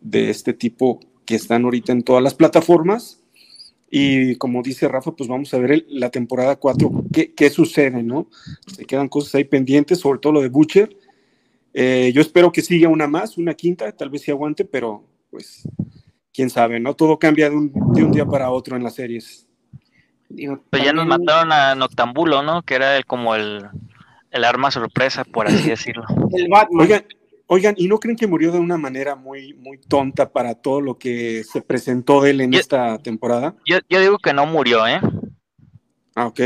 de 0.00 0.30
este 0.30 0.54
tipo 0.54 1.00
que 1.26 1.34
están 1.34 1.64
ahorita 1.64 1.92
en 1.92 2.02
todas 2.02 2.22
las 2.22 2.32
plataformas. 2.32 3.22
Y 3.90 4.36
como 4.36 4.62
dice 4.62 4.88
Rafa, 4.88 5.12
pues 5.12 5.28
vamos 5.28 5.52
a 5.52 5.58
ver 5.58 5.84
la 5.90 6.08
temporada 6.08 6.56
4, 6.56 7.04
qué, 7.12 7.34
qué 7.34 7.50
sucede, 7.50 8.02
¿no? 8.02 8.26
Se 8.74 8.86
quedan 8.86 9.08
cosas 9.10 9.34
ahí 9.34 9.44
pendientes, 9.44 10.00
sobre 10.00 10.18
todo 10.18 10.32
lo 10.32 10.40
de 10.40 10.48
Butcher 10.48 10.96
eh, 11.72 12.10
yo 12.14 12.20
espero 12.20 12.50
que 12.50 12.62
siga 12.62 12.88
una 12.88 13.06
más, 13.06 13.38
una 13.38 13.54
quinta, 13.54 13.90
tal 13.92 14.10
vez 14.10 14.22
sí 14.22 14.30
aguante, 14.30 14.64
pero 14.64 15.04
pues 15.30 15.68
quién 16.32 16.50
sabe, 16.50 16.80
¿no? 16.80 16.94
Todo 16.94 17.18
cambia 17.18 17.48
de 17.50 17.56
un, 17.56 18.10
día 18.10 18.26
para 18.26 18.50
otro 18.50 18.76
en 18.76 18.82
las 18.82 18.94
series. 18.94 19.46
pues 20.70 20.84
ya 20.84 20.92
nos 20.92 21.06
mataron 21.06 21.52
a 21.52 21.74
Noctambulo, 21.74 22.42
¿no? 22.42 22.62
Que 22.62 22.74
era 22.74 22.96
el, 22.96 23.06
como 23.06 23.34
el, 23.34 23.68
arma 24.32 24.70
sorpresa, 24.70 25.24
por 25.24 25.46
así 25.46 25.68
decirlo. 25.68 26.04
Oigan, 26.78 27.04
oigan, 27.46 27.74
¿y 27.76 27.86
no 27.86 27.98
creen 27.98 28.16
que 28.16 28.26
murió 28.26 28.50
de 28.50 28.58
una 28.58 28.76
manera 28.76 29.14
muy, 29.14 29.54
muy 29.54 29.78
tonta 29.78 30.32
para 30.32 30.54
todo 30.54 30.80
lo 30.80 30.98
que 30.98 31.44
se 31.44 31.62
presentó 31.62 32.22
de 32.22 32.30
él 32.30 32.40
en 32.40 32.54
esta 32.54 32.98
temporada? 32.98 33.54
Yo, 33.64 33.78
yo 33.88 34.00
digo 34.00 34.18
que 34.18 34.32
no 34.32 34.46
murió, 34.46 34.86
¿eh? 34.88 35.00
Ah, 36.16 36.26
ok. 36.26 36.40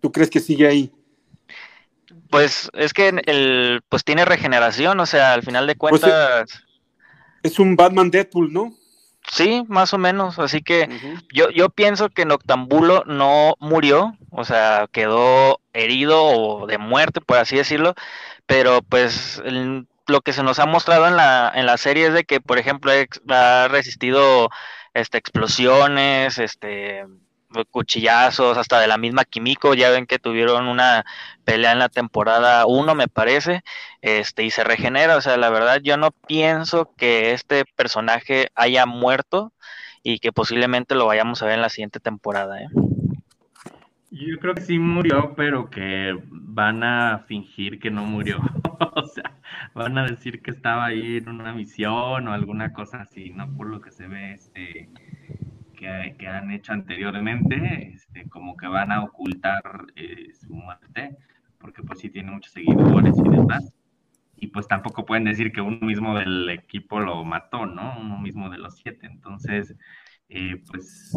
¿Tú 0.00 0.12
crees 0.12 0.30
que 0.30 0.40
sigue 0.40 0.66
ahí? 0.66 0.92
Pues 2.30 2.70
es 2.74 2.92
que 2.92 3.08
el, 3.26 3.82
pues 3.88 4.04
tiene 4.04 4.24
regeneración, 4.24 4.98
o 5.00 5.06
sea, 5.06 5.34
al 5.34 5.42
final 5.42 5.66
de 5.66 5.76
pues, 5.76 6.00
cuentas. 6.00 6.64
es 7.42 7.58
un 7.58 7.76
Batman 7.76 8.10
Deadpool, 8.10 8.52
¿no? 8.52 8.72
Sí, 9.30 9.64
más 9.68 9.94
o 9.94 9.98
menos. 9.98 10.38
Así 10.38 10.62
que 10.62 10.88
yo, 11.32 11.50
yo 11.50 11.68
pienso 11.70 12.10
que 12.10 12.24
Noctambulo 12.24 13.04
no 13.06 13.54
murió, 13.58 14.16
o 14.30 14.44
sea, 14.44 14.88
quedó 14.92 15.60
herido 15.72 16.22
o 16.22 16.66
de 16.66 16.78
muerte, 16.78 17.20
por 17.20 17.38
así 17.38 17.56
decirlo. 17.56 17.94
Pero 18.46 18.82
pues 18.82 19.42
lo 20.06 20.20
que 20.20 20.32
se 20.32 20.42
nos 20.42 20.58
ha 20.58 20.66
mostrado 20.66 21.06
en 21.08 21.16
la, 21.16 21.50
en 21.54 21.66
la 21.66 21.78
serie 21.78 22.08
es 22.08 22.14
de 22.14 22.24
que, 22.24 22.40
por 22.40 22.58
ejemplo, 22.58 22.92
ha 23.28 23.68
resistido 23.68 24.50
este, 24.92 25.18
explosiones, 25.18 26.38
este, 26.38 27.04
cuchillazos, 27.70 28.58
hasta 28.58 28.80
de 28.80 28.86
la 28.86 28.98
misma 28.98 29.24
Kimiko, 29.24 29.74
ya 29.74 29.90
ven 29.90 30.06
que 30.06 30.18
tuvieron 30.18 30.66
una 30.66 31.04
pelea 31.44 31.72
en 31.72 31.78
la 31.78 31.88
temporada 31.88 32.66
1, 32.66 32.94
me 32.94 33.08
parece, 33.08 33.62
este, 34.02 34.44
y 34.44 34.50
se 34.50 34.64
regenera, 34.64 35.16
o 35.16 35.20
sea, 35.20 35.36
la 35.36 35.50
verdad 35.50 35.80
yo 35.82 35.96
no 35.96 36.10
pienso 36.10 36.92
que 36.96 37.32
este 37.32 37.64
personaje 37.76 38.48
haya 38.54 38.86
muerto 38.86 39.52
y 40.02 40.18
que 40.18 40.32
posiblemente 40.32 40.94
lo 40.94 41.06
vayamos 41.06 41.42
a 41.42 41.46
ver 41.46 41.54
en 41.54 41.62
la 41.62 41.70
siguiente 41.70 42.00
temporada, 42.00 42.62
¿eh? 42.62 42.68
Yo 44.10 44.38
creo 44.38 44.54
que 44.54 44.60
sí 44.60 44.78
murió, 44.78 45.34
pero 45.36 45.70
que 45.70 46.16
van 46.30 46.84
a 46.84 47.24
fingir 47.26 47.80
que 47.80 47.90
no 47.90 48.04
murió. 48.04 48.38
o 48.94 49.06
sea, 49.06 49.32
van 49.74 49.98
a 49.98 50.06
decir 50.06 50.40
que 50.40 50.52
estaba 50.52 50.84
ahí 50.84 51.16
en 51.16 51.28
una 51.28 51.52
misión 51.52 52.28
o 52.28 52.32
alguna 52.32 52.72
cosa 52.72 53.00
así, 53.00 53.30
¿no? 53.30 53.52
Por 53.56 53.66
lo 53.66 53.80
que 53.80 53.90
se 53.90 54.06
ve 54.06 54.34
este, 54.34 54.88
que, 55.74 56.26
han 56.26 56.50
hecho 56.50 56.72
anteriormente, 56.72 57.92
este, 57.94 58.28
como 58.28 58.56
que 58.56 58.66
van 58.66 58.92
a 58.92 59.02
ocultar 59.02 59.62
eh, 59.96 60.28
su 60.32 60.54
muerte, 60.54 61.16
porque 61.58 61.82
pues 61.82 62.00
sí 62.00 62.10
tiene 62.10 62.30
muchos 62.30 62.52
seguidores 62.52 63.14
y 63.18 63.28
demás. 63.28 63.74
Y 64.36 64.48
pues 64.48 64.68
tampoco 64.68 65.06
pueden 65.06 65.24
decir 65.24 65.52
que 65.52 65.60
uno 65.60 65.78
mismo 65.80 66.18
del 66.18 66.48
equipo 66.50 67.00
lo 67.00 67.24
mató, 67.24 67.66
¿no? 67.66 67.98
Uno 67.98 68.18
mismo 68.18 68.50
de 68.50 68.58
los 68.58 68.76
siete. 68.76 69.06
Entonces, 69.06 69.74
eh, 70.28 70.62
pues 70.70 71.16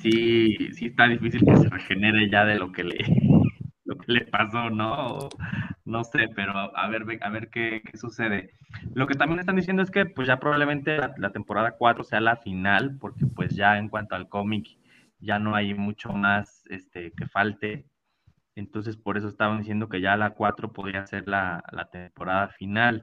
sí, 0.00 0.72
sí 0.72 0.86
está 0.86 1.08
difícil 1.08 1.44
que 1.44 1.56
se 1.56 1.68
regenere 1.68 2.28
ya 2.30 2.44
de 2.44 2.56
lo 2.56 2.72
que 2.72 2.84
le, 2.84 2.98
lo 3.84 3.96
que 3.96 4.12
le 4.12 4.20
pasó, 4.26 4.70
¿no? 4.70 5.28
No 5.90 6.04
sé, 6.04 6.28
pero 6.36 6.52
a 6.56 6.88
ver, 6.88 7.04
a 7.20 7.30
ver 7.30 7.50
qué, 7.50 7.82
sucede. 7.94 8.50
Lo 8.94 9.08
que 9.08 9.16
también 9.16 9.40
están 9.40 9.56
diciendo 9.56 9.82
es 9.82 9.90
que 9.90 10.06
pues 10.06 10.28
ya 10.28 10.38
probablemente 10.38 10.96
la, 10.96 11.32
temporada 11.32 11.72
4 11.72 12.04
sea 12.04 12.20
la 12.20 12.36
final, 12.36 12.96
porque 13.00 13.26
pues 13.26 13.56
ya 13.56 13.76
en 13.76 13.88
cuanto 13.88 14.14
al 14.14 14.28
cómic 14.28 14.78
ya 15.18 15.40
no 15.40 15.56
hay 15.56 15.74
mucho 15.74 16.12
más 16.12 16.64
este, 16.70 17.10
que 17.10 17.26
falte. 17.26 17.86
Entonces 18.54 18.96
por 18.96 19.18
eso 19.18 19.26
estaban 19.26 19.58
diciendo 19.58 19.88
que 19.88 20.00
ya 20.00 20.16
la 20.16 20.30
4 20.30 20.72
podría 20.72 21.04
ser 21.08 21.26
la, 21.26 21.60
temporada 21.90 22.50
final. 22.50 23.02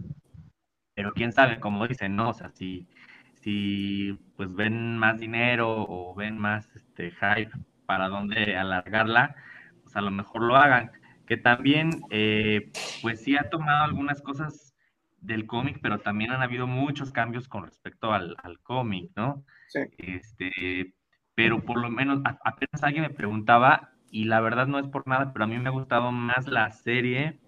Pero 0.94 1.12
quién 1.12 1.34
sabe, 1.34 1.60
como 1.60 1.86
dicen, 1.88 2.16
¿no? 2.16 2.30
O 2.30 2.34
sea, 2.34 2.52
si, 2.52 2.88
si 3.34 4.18
pues 4.38 4.56
ven 4.56 4.98
más 4.98 5.20
dinero 5.20 5.86
o 5.90 6.16
ven 6.16 6.38
más 6.38 6.74
este 6.74 7.12
hype 7.12 7.52
para 7.86 8.08
dónde 8.08 8.56
alargarla, 8.56 9.36
pues 9.84 9.94
a 9.98 10.02
lo 10.02 10.12
mejor 10.12 10.44
lo 10.44 10.56
hagan. 10.56 10.92
Que 11.28 11.38
también, 11.38 11.92
eh, 12.10 12.72
pues 13.02 13.22
sí 13.24 13.36
ha 13.36 13.50
tomado 13.50 13.84
algunas 13.84 14.22
cosas 14.22 14.74
del 15.20 15.46
cómic, 15.46 15.80
pero 15.82 16.00
también 16.00 16.32
han 16.32 16.42
habido 16.42 16.68
muchos 16.68 17.12
cambios 17.12 17.48
con 17.48 17.66
respecto 17.66 18.14
al, 18.14 18.36
cómic, 18.64 19.12
¿no? 19.16 19.44
Sí. 19.68 19.82
Este, 19.98 20.94
pero 21.36 21.64
por 21.64 21.80
lo 21.80 21.90
menos, 21.90 22.22
apenas 22.24 22.82
alguien 22.82 23.04
me 23.04 23.10
preguntaba, 23.10 23.92
y 24.10 24.26
la 24.26 24.40
verdad 24.40 24.68
no 24.68 24.80
es 24.80 24.88
por 24.88 25.08
nada, 25.08 25.34
pero 25.34 25.46
a 25.46 25.48
mí 25.48 25.58
me 25.60 25.70
ha 25.70 25.72
gustado 25.72 26.12
más 26.12 26.48
la 26.48 26.72
serie 26.72 27.40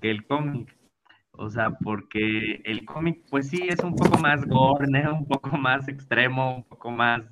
que 0.00 0.10
el 0.10 0.26
cómic. 0.26 0.76
O 1.32 1.48
sea, 1.48 1.70
porque 1.70 2.60
el 2.64 2.84
cómic, 2.84 3.22
pues 3.30 3.48
sí, 3.48 3.66
es 3.68 3.80
un 3.80 3.94
poco 3.94 4.18
más 4.18 4.44
gore, 4.46 4.86
un 5.08 5.26
poco 5.26 5.56
más 5.56 5.88
extremo, 5.88 6.56
un 6.56 6.64
poco 6.64 6.90
más 6.90 7.22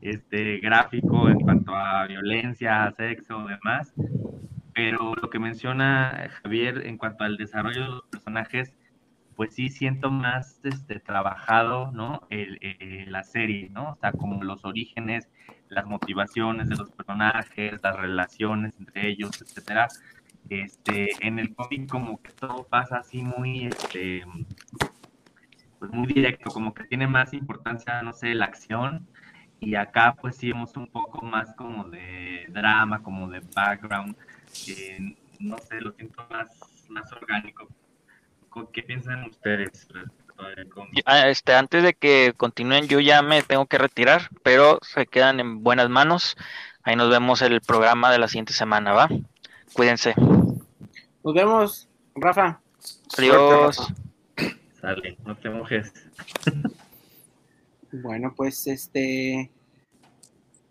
este, 0.00 0.58
gráfico 0.58 1.28
en 1.28 1.40
cuanto 1.40 1.74
a 1.74 2.06
violencia, 2.06 2.92
sexo, 2.96 3.46
demás. 3.46 3.94
Pero 4.76 5.14
lo 5.14 5.30
que 5.30 5.38
menciona 5.38 6.28
Javier 6.42 6.86
en 6.86 6.98
cuanto 6.98 7.24
al 7.24 7.38
desarrollo 7.38 7.80
de 7.80 7.88
los 7.88 8.04
personajes, 8.10 8.74
pues 9.34 9.54
sí 9.54 9.70
siento 9.70 10.10
más 10.10 10.60
este, 10.64 11.00
trabajado, 11.00 11.92
¿no? 11.92 12.20
la 12.28 13.22
serie, 13.22 13.70
¿no? 13.70 13.92
O 13.92 13.96
sea, 13.96 14.12
como 14.12 14.44
los 14.44 14.66
orígenes, 14.66 15.30
las 15.70 15.86
motivaciones 15.86 16.68
de 16.68 16.76
los 16.76 16.90
personajes, 16.90 17.80
las 17.82 17.96
relaciones 17.96 18.78
entre 18.78 19.08
ellos, 19.08 19.40
etcétera. 19.40 19.88
Este, 20.50 21.08
en 21.26 21.38
el 21.38 21.54
cómic 21.54 21.88
como 21.88 22.20
que 22.20 22.32
todo 22.32 22.64
pasa 22.64 22.98
así 22.98 23.22
muy, 23.22 23.68
este, 23.68 24.24
pues 25.78 25.90
muy 25.90 26.06
directo, 26.06 26.50
como 26.50 26.74
que 26.74 26.84
tiene 26.84 27.06
más 27.06 27.32
importancia, 27.32 28.02
no 28.02 28.12
sé, 28.12 28.34
la 28.34 28.44
acción, 28.44 29.08
y 29.58 29.74
acá 29.74 30.16
pues 30.20 30.36
sí 30.36 30.50
hemos 30.50 30.76
un 30.76 30.86
poco 30.86 31.24
más 31.24 31.54
como 31.54 31.84
de 31.88 32.44
drama, 32.50 33.02
como 33.02 33.28
de 33.30 33.40
background, 33.54 34.16
no 35.40 35.58
sé, 35.58 35.80
lo 35.80 35.92
siento 35.92 36.26
más, 36.30 36.48
más 36.88 37.12
orgánico. 37.12 37.68
¿Qué 38.72 38.82
piensan 38.82 39.24
ustedes 39.24 39.86
ah, 41.04 41.28
Este, 41.28 41.54
antes 41.54 41.82
de 41.82 41.92
que 41.92 42.32
continúen, 42.36 42.88
yo 42.88 43.00
ya 43.00 43.20
me 43.20 43.42
tengo 43.42 43.66
que 43.66 43.76
retirar, 43.76 44.30
pero 44.42 44.78
se 44.82 45.06
quedan 45.06 45.40
en 45.40 45.62
buenas 45.62 45.90
manos. 45.90 46.36
Ahí 46.82 46.96
nos 46.96 47.10
vemos 47.10 47.42
el 47.42 47.60
programa 47.60 48.10
de 48.10 48.18
la 48.18 48.28
siguiente 48.28 48.54
semana, 48.54 48.92
¿va? 48.92 49.08
Cuídense. 49.74 50.14
Nos 50.16 51.34
vemos, 51.34 51.88
Rafa. 52.14 52.60
Adiós. 53.18 53.92
Sale, 54.80 55.18
no 55.24 55.36
te 55.36 55.50
mojes. 55.50 55.92
Bueno, 57.92 58.32
pues 58.36 58.66
este. 58.66 59.50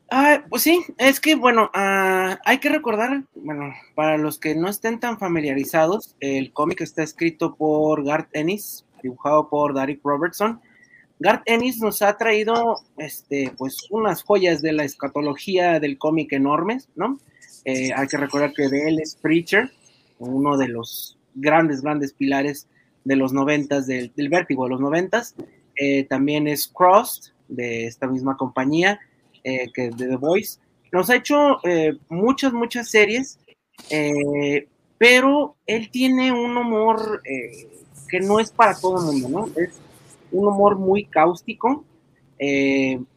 Ah, 0.10 0.44
pues 0.50 0.62
sí, 0.62 0.86
es 0.98 1.20
que 1.20 1.36
bueno, 1.36 1.72
ah, 1.74 2.40
hay 2.46 2.60
que 2.60 2.70
recordar, 2.70 3.24
bueno, 3.34 3.74
para 3.96 4.18
los 4.18 4.38
que 4.38 4.54
no 4.54 4.70
estén 4.70 5.00
tan 5.00 5.18
familiarizados, 5.18 6.16
el 6.20 6.54
cómic 6.54 6.82
está 6.82 7.02
escrito 7.02 7.56
por 7.56 8.04
Garth 8.04 8.30
Ennis, 8.34 8.86
dibujado 9.02 9.50
por 9.50 9.74
Derek 9.74 10.02
Robertson. 10.04 10.62
Garth 11.20 11.44
Ennis 11.46 11.80
nos 11.80 12.02
ha 12.02 12.18
traído, 12.18 12.82
este, 12.98 13.52
pues, 13.58 13.88
unas 13.90 14.24
joyas 14.24 14.62
de 14.62 14.74
la 14.74 14.84
escatología 14.84 15.80
del 15.80 15.98
cómic 15.98 16.34
enormes, 16.34 16.90
¿no? 16.96 17.18
Eh, 17.64 17.92
hay 17.96 18.08
que 18.08 18.18
recordar 18.18 18.54
que 18.54 18.68
de 18.68 18.90
él 18.90 19.00
es 19.02 19.16
Preacher, 19.16 19.72
uno 20.20 20.58
de 20.58 20.68
los 20.68 21.18
grandes, 21.34 21.82
grandes 21.82 22.14
pilares 22.14 22.68
de 23.06 23.16
los 23.16 23.34
noventas, 23.34 23.88
del, 23.88 24.12
vértigo 24.30 24.66
de 24.66 24.70
los 24.70 24.82
noventas. 24.82 25.36
Eh, 25.76 26.04
también 26.04 26.48
es 26.48 26.68
Cross, 26.68 27.34
de 27.48 27.88
esta 27.88 28.08
misma 28.08 28.38
compañía, 28.38 29.00
eh, 29.46 29.72
que 29.74 29.90
de 29.90 30.08
The 30.08 30.18
Voice. 30.18 30.60
Nos 30.92 31.10
ha 31.10 31.16
hecho 31.16 31.60
eh, 31.66 31.98
muchas, 32.10 32.52
muchas 32.52 32.90
series, 32.90 33.40
pero 34.98 35.56
él 35.66 35.90
tiene 35.92 36.32
un 36.32 36.58
humor 36.58 37.22
que 38.10 38.20
no 38.20 38.40
es 38.40 38.52
para 38.52 38.74
todo 38.80 39.00
el 39.00 39.22
mundo, 39.22 39.30
¿no? 39.30 39.62
Es 39.62 39.80
un 40.32 40.48
humor 40.48 40.78
muy 40.78 41.06
cáustico, 41.06 41.84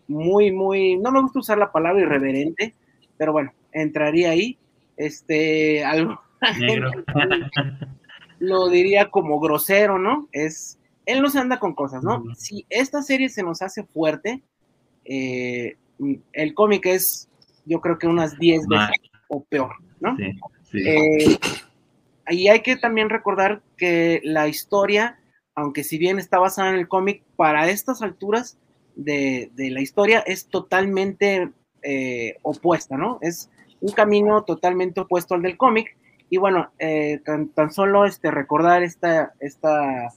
muy, 0.08 0.52
muy, 0.52 0.96
no 0.96 1.10
me 1.12 1.22
gusta 1.22 1.38
usar 1.38 1.58
la 1.58 1.72
palabra 1.72 2.02
irreverente, 2.02 2.74
pero 3.16 3.32
bueno, 3.32 3.52
entraría 3.72 4.30
ahí. 4.30 4.58
Este, 4.96 5.84
algo. 5.84 6.20
lo 8.40 8.68
diría 8.68 9.10
como 9.10 9.40
grosero, 9.40 9.98
¿no? 9.98 10.28
Es 10.32 10.78
él 11.08 11.22
no 11.22 11.30
se 11.30 11.38
anda 11.38 11.58
con 11.58 11.74
cosas, 11.74 12.04
¿no? 12.04 12.22
Si 12.36 12.66
esta 12.68 13.02
serie 13.02 13.30
se 13.30 13.42
nos 13.42 13.62
hace 13.62 13.82
fuerte, 13.82 14.42
eh, 15.06 15.76
el 16.32 16.54
cómic 16.54 16.86
es, 16.86 17.28
yo 17.64 17.80
creo 17.80 17.98
que 17.98 18.06
unas 18.06 18.38
10 18.38 18.66
veces 18.66 18.96
o 19.28 19.44
peor, 19.44 19.72
¿no? 20.00 20.16
Sí, 20.16 20.32
sí. 20.70 20.88
Eh, 20.88 21.38
y 22.30 22.48
hay 22.48 22.60
que 22.60 22.76
también 22.76 23.10
recordar 23.10 23.62
que 23.76 24.20
la 24.24 24.48
historia, 24.48 25.18
aunque 25.54 25.84
si 25.84 25.98
bien 25.98 26.18
está 26.18 26.38
basada 26.38 26.70
en 26.70 26.76
el 26.76 26.88
cómic, 26.88 27.22
para 27.36 27.68
estas 27.68 28.02
alturas 28.02 28.58
de, 28.94 29.50
la 29.56 29.80
historia 29.80 30.20
es 30.20 30.46
totalmente 30.48 31.50
eh, 31.82 32.36
opuesta, 32.42 32.96
¿no? 32.96 33.18
Es 33.22 33.50
un 33.80 33.92
camino 33.92 34.44
totalmente 34.44 35.00
opuesto 35.00 35.34
al 35.34 35.42
del 35.42 35.56
cómic. 35.56 35.96
Y 36.30 36.36
bueno, 36.36 36.70
tan, 37.24 37.48
tan, 37.48 37.72
solo 37.72 38.04
este, 38.04 38.30
recordar 38.30 38.82
esta, 38.82 39.32
esta 39.40 40.12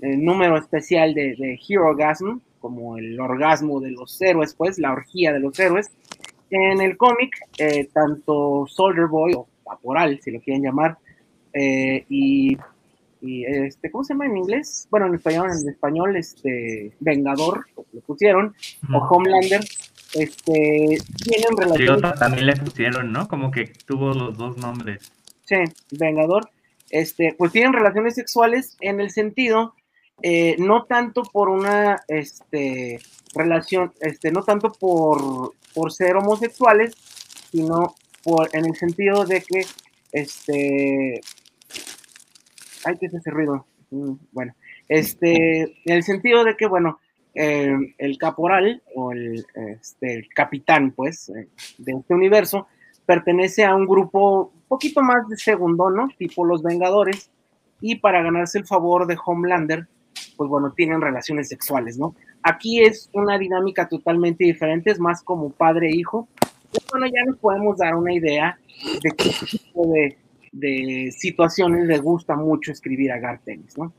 número 0.00 0.58
especial 0.58 1.14
de, 1.14 1.34
de 1.36 1.58
Hero 1.66 1.96
Gasm, 1.96 2.40
como 2.60 2.98
el 2.98 3.18
orgasmo 3.20 3.80
de 3.80 3.90
los 3.90 4.20
héroes, 4.20 4.54
pues, 4.54 4.78
la 4.78 4.92
orgía 4.92 5.32
de 5.32 5.40
los 5.40 5.58
héroes. 5.58 5.90
En 6.50 6.80
el 6.80 6.96
cómic, 6.96 7.36
eh, 7.58 7.88
tanto 7.92 8.66
Soldier 8.68 9.06
Boy, 9.06 9.34
o 9.34 9.48
Vaporal, 9.64 10.20
si 10.22 10.30
lo 10.30 10.40
quieren 10.40 10.62
llamar, 10.62 10.96
eh, 11.52 12.04
y, 12.08 12.56
este, 13.22 13.90
¿cómo 13.90 14.04
se 14.04 14.14
llama 14.14 14.26
en 14.26 14.36
inglés? 14.36 14.86
Bueno, 14.90 15.06
en 15.06 15.14
español, 15.14 15.50
en 15.50 15.68
español, 15.68 16.16
este, 16.16 16.92
Vengador, 17.00 17.66
lo 17.92 18.00
pusieron, 18.02 18.54
o 18.92 18.98
Homelander, 18.98 19.60
este, 20.14 20.98
tienen 21.24 21.56
relación. 21.56 22.00
también 22.18 22.46
le 22.46 22.56
pusieron, 22.56 23.12
¿no? 23.12 23.26
Como 23.26 23.50
que 23.50 23.72
tuvo 23.86 24.14
los 24.14 24.36
dos 24.36 24.56
nombres. 24.58 25.12
Sí, 25.44 25.56
Vengador, 25.98 26.48
este, 26.90 27.34
pues 27.36 27.52
tienen 27.52 27.72
relaciones 27.72 28.14
sexuales 28.14 28.76
en 28.80 29.00
el 29.00 29.10
sentido 29.10 29.74
eh, 30.22 30.56
no 30.58 30.84
tanto 30.84 31.22
por 31.22 31.48
una 31.48 32.02
este, 32.08 33.00
relación, 33.34 33.92
este, 34.00 34.32
no 34.32 34.42
tanto 34.42 34.72
por, 34.72 35.52
por 35.74 35.92
ser 35.92 36.16
homosexuales, 36.16 36.94
sino 37.50 37.94
por, 38.24 38.48
en 38.54 38.66
el 38.66 38.74
sentido 38.76 39.24
de 39.24 39.42
que, 39.42 39.66
este, 40.12 41.20
hay 42.84 42.96
que 42.98 43.06
hacer 43.06 43.32
ruido, 43.32 43.66
mm, 43.90 44.12
bueno, 44.32 44.54
este, 44.88 45.62
en 45.62 45.96
el 45.96 46.02
sentido 46.02 46.44
de 46.44 46.56
que, 46.56 46.66
bueno, 46.66 46.98
eh, 47.34 47.76
el 47.98 48.16
caporal 48.16 48.82
o 48.94 49.12
el, 49.12 49.44
este, 49.54 50.14
el 50.14 50.28
capitán, 50.28 50.92
pues, 50.92 51.28
eh, 51.28 51.48
de 51.76 51.92
este 51.92 52.14
universo, 52.14 52.66
pertenece 53.04 53.64
a 53.64 53.74
un 53.74 53.86
grupo 53.86 54.52
un 54.54 54.68
poquito 54.68 55.02
más 55.02 55.28
de 55.28 55.36
segundo, 55.36 55.90
¿no? 55.90 56.08
Tipo 56.16 56.46
los 56.46 56.62
Vengadores, 56.62 57.30
y 57.80 57.96
para 57.96 58.22
ganarse 58.22 58.58
el 58.58 58.66
favor 58.66 59.06
de 59.06 59.18
Homelander, 59.22 59.86
pues 60.36 60.48
bueno, 60.48 60.72
tienen 60.72 61.00
relaciones 61.00 61.48
sexuales, 61.48 61.98
¿no? 61.98 62.14
Aquí 62.42 62.82
es 62.82 63.10
una 63.12 63.38
dinámica 63.38 63.88
totalmente 63.88 64.44
diferente, 64.44 64.90
es 64.90 65.00
más 65.00 65.22
como 65.22 65.50
padre 65.50 65.88
e 65.88 65.96
hijo. 65.96 66.28
Y 66.72 66.78
bueno, 66.90 67.06
ya 67.06 67.24
nos 67.24 67.38
podemos 67.38 67.78
dar 67.78 67.94
una 67.94 68.12
idea 68.12 68.58
de 69.02 69.10
qué 69.10 69.30
tipo 69.50 69.92
de, 69.92 70.16
de 70.52 71.12
situaciones 71.12 71.86
le 71.86 71.98
gusta 71.98 72.36
mucho 72.36 72.72
escribir 72.72 73.12
a 73.12 73.18
Gartenis, 73.18 73.76
¿no? 73.78 73.92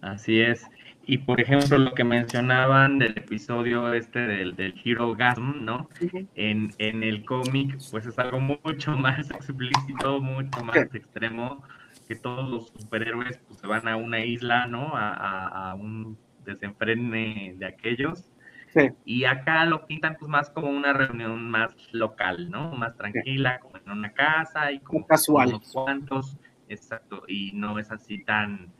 Así 0.00 0.40
es. 0.40 0.66
Y 1.08 1.18
por 1.18 1.40
ejemplo, 1.40 1.78
lo 1.78 1.94
que 1.94 2.02
mencionaban 2.02 2.98
del 2.98 3.16
episodio 3.16 3.92
este 3.94 4.18
del, 4.18 4.56
del 4.56 4.74
Hero 4.84 5.14
Gasm, 5.14 5.64
¿no? 5.64 5.88
en, 6.34 6.72
en, 6.78 7.04
el 7.04 7.24
cómic, 7.24 7.78
pues 7.92 8.06
es 8.06 8.18
algo 8.18 8.40
mucho 8.40 8.92
más 8.98 9.30
explícito, 9.30 10.20
mucho 10.20 10.64
más 10.64 10.76
extremo, 10.92 11.62
que 12.06 12.16
todos 12.16 12.48
los 12.48 12.68
superhéroes 12.68 13.38
pues, 13.46 13.60
se 13.60 13.66
van 13.66 13.88
a 13.88 13.96
una 13.96 14.24
isla, 14.24 14.66
¿no? 14.66 14.96
A, 14.96 15.12
a, 15.12 15.70
a 15.70 15.74
un 15.74 16.18
desenfrene 16.44 17.54
de 17.56 17.66
aquellos. 17.66 18.30
Sí. 18.68 18.90
Y 19.04 19.24
acá 19.24 19.64
lo 19.64 19.86
pintan 19.86 20.16
pues 20.18 20.28
más 20.28 20.50
como 20.50 20.68
una 20.68 20.92
reunión 20.92 21.50
más 21.50 21.74
local, 21.92 22.50
¿no? 22.50 22.72
Más 22.72 22.96
tranquila, 22.96 23.58
como 23.60 23.76
en 23.78 23.90
una 23.90 24.12
casa 24.12 24.72
y 24.72 24.80
como, 24.80 25.06
casual. 25.06 25.48
unos 25.48 25.72
cuantos, 25.72 26.36
exacto, 26.68 27.22
y 27.26 27.52
no 27.52 27.78
es 27.78 27.90
así 27.90 28.22
tan, 28.24 28.72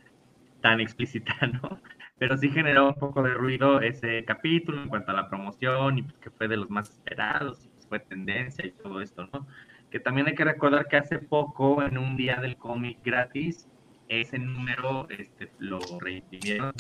tan 0.61 0.81
explícita, 0.81 1.35
¿no? 1.63 1.81
pero 2.19 2.37
sí 2.37 2.49
generó 2.51 2.89
un 2.89 2.95
poco 2.95 3.23
de 3.23 3.35
ruido 3.35 3.81
ese 3.81 4.25
capítulo 4.25 4.83
en 4.83 4.89
cuanto 4.89 5.13
a 5.13 5.15
la 5.15 5.29
promoción 5.29 5.99
y 5.99 6.03
pues, 6.03 6.19
que 6.19 6.31
fue 6.31 6.49
de 6.49 6.57
los 6.57 6.71
más 6.71 6.91
esperados 6.91 7.65
y 7.65 7.69
pues, 7.69 7.87
fue 7.87 7.99
tendencia 8.01 8.65
y 8.67 8.73
todo 8.73 9.01
esto, 9.01 9.29
¿no? 9.33 9.47
Que 9.91 10.01
también 10.01 10.27
hay 10.27 10.35
que 10.35 10.45
recordar 10.45 10.89
que 10.89 10.97
hace 10.97 11.19
poco, 11.19 11.83
en 11.83 11.99
un 11.99 12.17
día 12.17 12.37
del 12.37 12.57
cómic 12.57 12.99
gratis, 13.05 13.69
ese 14.09 14.39
número 14.39 15.09
este, 15.11 15.51
lo 15.59 15.79
reimprimieron 16.01 16.73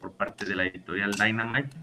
por 0.00 0.12
parte 0.12 0.44
de 0.44 0.56
la 0.56 0.64
editorial 0.64 1.12
Dynamite. 1.12 1.76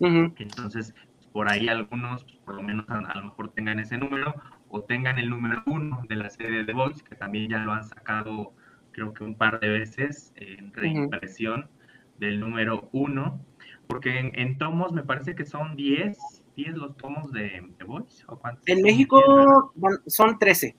Entonces, 0.00 0.94
por 1.32 1.50
ahí 1.50 1.68
algunos, 1.68 2.24
por 2.44 2.54
lo 2.54 2.62
menos 2.62 2.88
a, 2.88 2.98
a, 2.98 3.18
lo 3.18 3.24
mejor 3.24 3.52
tengan 3.52 3.78
ese 3.78 3.96
número 3.96 4.34
o 4.68 4.82
tengan 4.82 5.18
el 5.18 5.30
número 5.30 5.62
uno 5.66 6.02
de 6.08 6.16
la 6.16 6.30
serie 6.30 6.64
de 6.64 6.72
Voice, 6.72 7.02
que 7.04 7.14
también 7.14 7.48
ya 7.48 7.58
lo 7.58 7.72
han 7.72 7.84
sacado 7.84 8.52
creo 8.94 9.12
que 9.12 9.24
un 9.24 9.34
par 9.34 9.60
de 9.60 9.68
veces 9.68 10.32
en 10.36 10.72
reimpresión. 10.72 11.68
Del 12.16 12.38
número 12.38 12.88
1, 12.92 13.44
porque 13.88 14.20
en, 14.20 14.38
en, 14.38 14.56
tomos 14.56 14.92
me 14.92 15.02
parece 15.02 15.34
que 15.34 15.44
son 15.44 15.74
10, 15.74 16.43
10 16.56 16.74
los 16.76 16.96
tomos 16.96 17.32
de, 17.32 17.62
de 17.78 17.84
Voice, 17.84 18.24
¿o 18.26 18.36
cuántos? 18.36 18.66
En 18.68 18.82
México 18.82 19.72
son 20.06 20.38
13. 20.38 20.76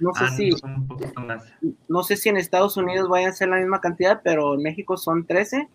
No 0.00 0.14
sé 0.14 0.24
ah, 0.24 0.30
si 0.30 0.50
no, 0.50 0.56
un 0.62 0.86
poquito 0.86 1.20
más. 1.20 1.52
no 1.88 2.02
sé 2.02 2.16
si 2.16 2.30
en 2.30 2.38
Estados 2.38 2.76
Unidos 2.76 3.08
vayan 3.08 3.30
a 3.30 3.34
ser 3.34 3.48
la 3.48 3.58
misma 3.58 3.80
cantidad, 3.80 4.22
pero 4.24 4.54
en 4.54 4.62
México 4.62 4.96
son 4.96 5.26
13 5.26 5.68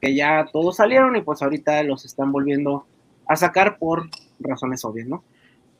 que 0.00 0.14
ya 0.14 0.46
todos 0.52 0.76
salieron 0.76 1.16
y 1.16 1.22
pues 1.22 1.42
ahorita 1.42 1.82
los 1.82 2.04
están 2.04 2.32
volviendo 2.32 2.86
a 3.26 3.36
sacar 3.36 3.78
por 3.78 4.08
razones 4.40 4.84
obvias, 4.84 5.08
¿no? 5.08 5.22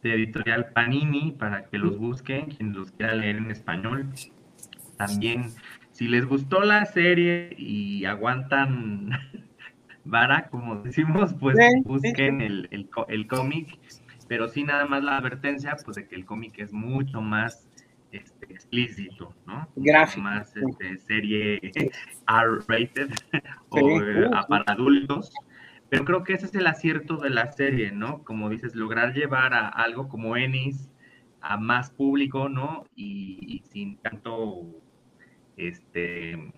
De 0.02 0.14
editorial 0.14 0.70
Panini 0.72 1.32
para 1.32 1.66
que 1.66 1.78
los 1.78 1.98
busquen, 1.98 2.46
quien 2.46 2.72
los 2.72 2.90
quiera 2.92 3.14
leer 3.14 3.36
en 3.36 3.50
español. 3.50 4.08
También 4.96 5.50
si 5.92 6.08
les 6.08 6.26
gustó 6.26 6.60
la 6.60 6.86
serie 6.86 7.54
y 7.58 8.04
aguantan 8.04 9.10
vara, 10.04 10.48
como 10.48 10.82
decimos, 10.82 11.34
pues 11.34 11.56
Sí, 11.56 11.82
busquen 11.84 12.40
sí. 12.40 12.46
el, 12.46 12.88
el, 13.08 13.26
cómic, 13.26 13.78
pero 14.28 14.48
sí 14.48 14.64
nada 14.64 14.86
más 14.86 15.02
la 15.02 15.16
advertencia, 15.18 15.76
pues 15.84 15.96
de 15.96 16.08
que 16.08 16.16
el 16.16 16.24
cómic 16.24 16.58
es 16.58 16.72
mucho 16.72 17.20
más 17.20 17.68
este, 18.12 18.52
explícito, 18.52 19.34
¿no? 19.46 19.68
Gráfico, 19.76 20.22
Más 20.22 20.54
este, 20.56 20.98
serie 20.98 21.60
R-rated 22.26 23.10
o 23.68 24.00
eh, 24.00 24.30
para 24.48 24.64
adultos. 24.66 25.32
Pero 25.88 26.04
creo 26.04 26.22
que 26.22 26.34
ese 26.34 26.46
es 26.46 26.54
el 26.54 26.66
acierto 26.66 27.16
de 27.16 27.30
la 27.30 27.50
serie, 27.50 27.90
¿no? 27.90 28.22
Como 28.22 28.48
dices, 28.48 28.76
lograr 28.76 29.12
llevar 29.12 29.54
a 29.54 29.68
algo 29.68 30.08
como 30.08 30.36
Ennis 30.36 30.88
a 31.40 31.56
más 31.56 31.90
público, 31.90 32.48
¿no? 32.48 32.84
Y, 32.94 33.38
y 33.40 33.58
sin 33.70 33.96
tanto, 33.98 34.66
este, 35.56 36.52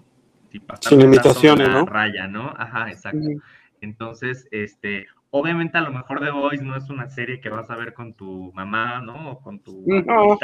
sin 0.81 0.99
limitaciones, 0.99 1.69
¿no? 1.69 1.87
raya, 1.87 2.27
¿no? 2.27 2.53
Ajá, 2.57 2.91
exacto. 2.91 3.29
Entonces, 3.81 4.47
este, 4.51 5.07
obviamente 5.31 5.79
a 5.79 5.83
lo 5.83 5.93
mejor 5.93 6.21
The 6.21 6.31
Voice 6.31 6.63
no 6.63 6.77
es 6.77 6.89
una 6.91 7.09
serie 7.09 7.41
que 7.41 7.49
vas 7.49 7.71
a 7.71 7.77
ver 7.77 7.95
con 7.95 8.15
tu 8.15 8.53
mamá, 8.55 9.01
¿no? 9.01 9.33
O 9.33 9.41
con 9.41 9.61
tu 9.61 9.85
No. 9.87 10.39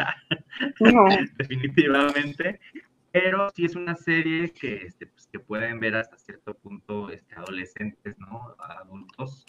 No, 0.80 1.04
definitivamente. 1.38 2.60
Pero 3.10 3.48
sí 3.54 3.64
es 3.64 3.74
una 3.74 3.94
serie 3.94 4.52
que, 4.52 4.76
este, 4.76 5.06
pues, 5.06 5.26
que 5.28 5.38
pueden 5.38 5.80
ver 5.80 5.96
hasta 5.96 6.18
cierto 6.18 6.54
punto 6.54 7.10
este, 7.10 7.34
adolescentes, 7.36 8.18
¿no? 8.18 8.54
Adultos. 8.58 9.46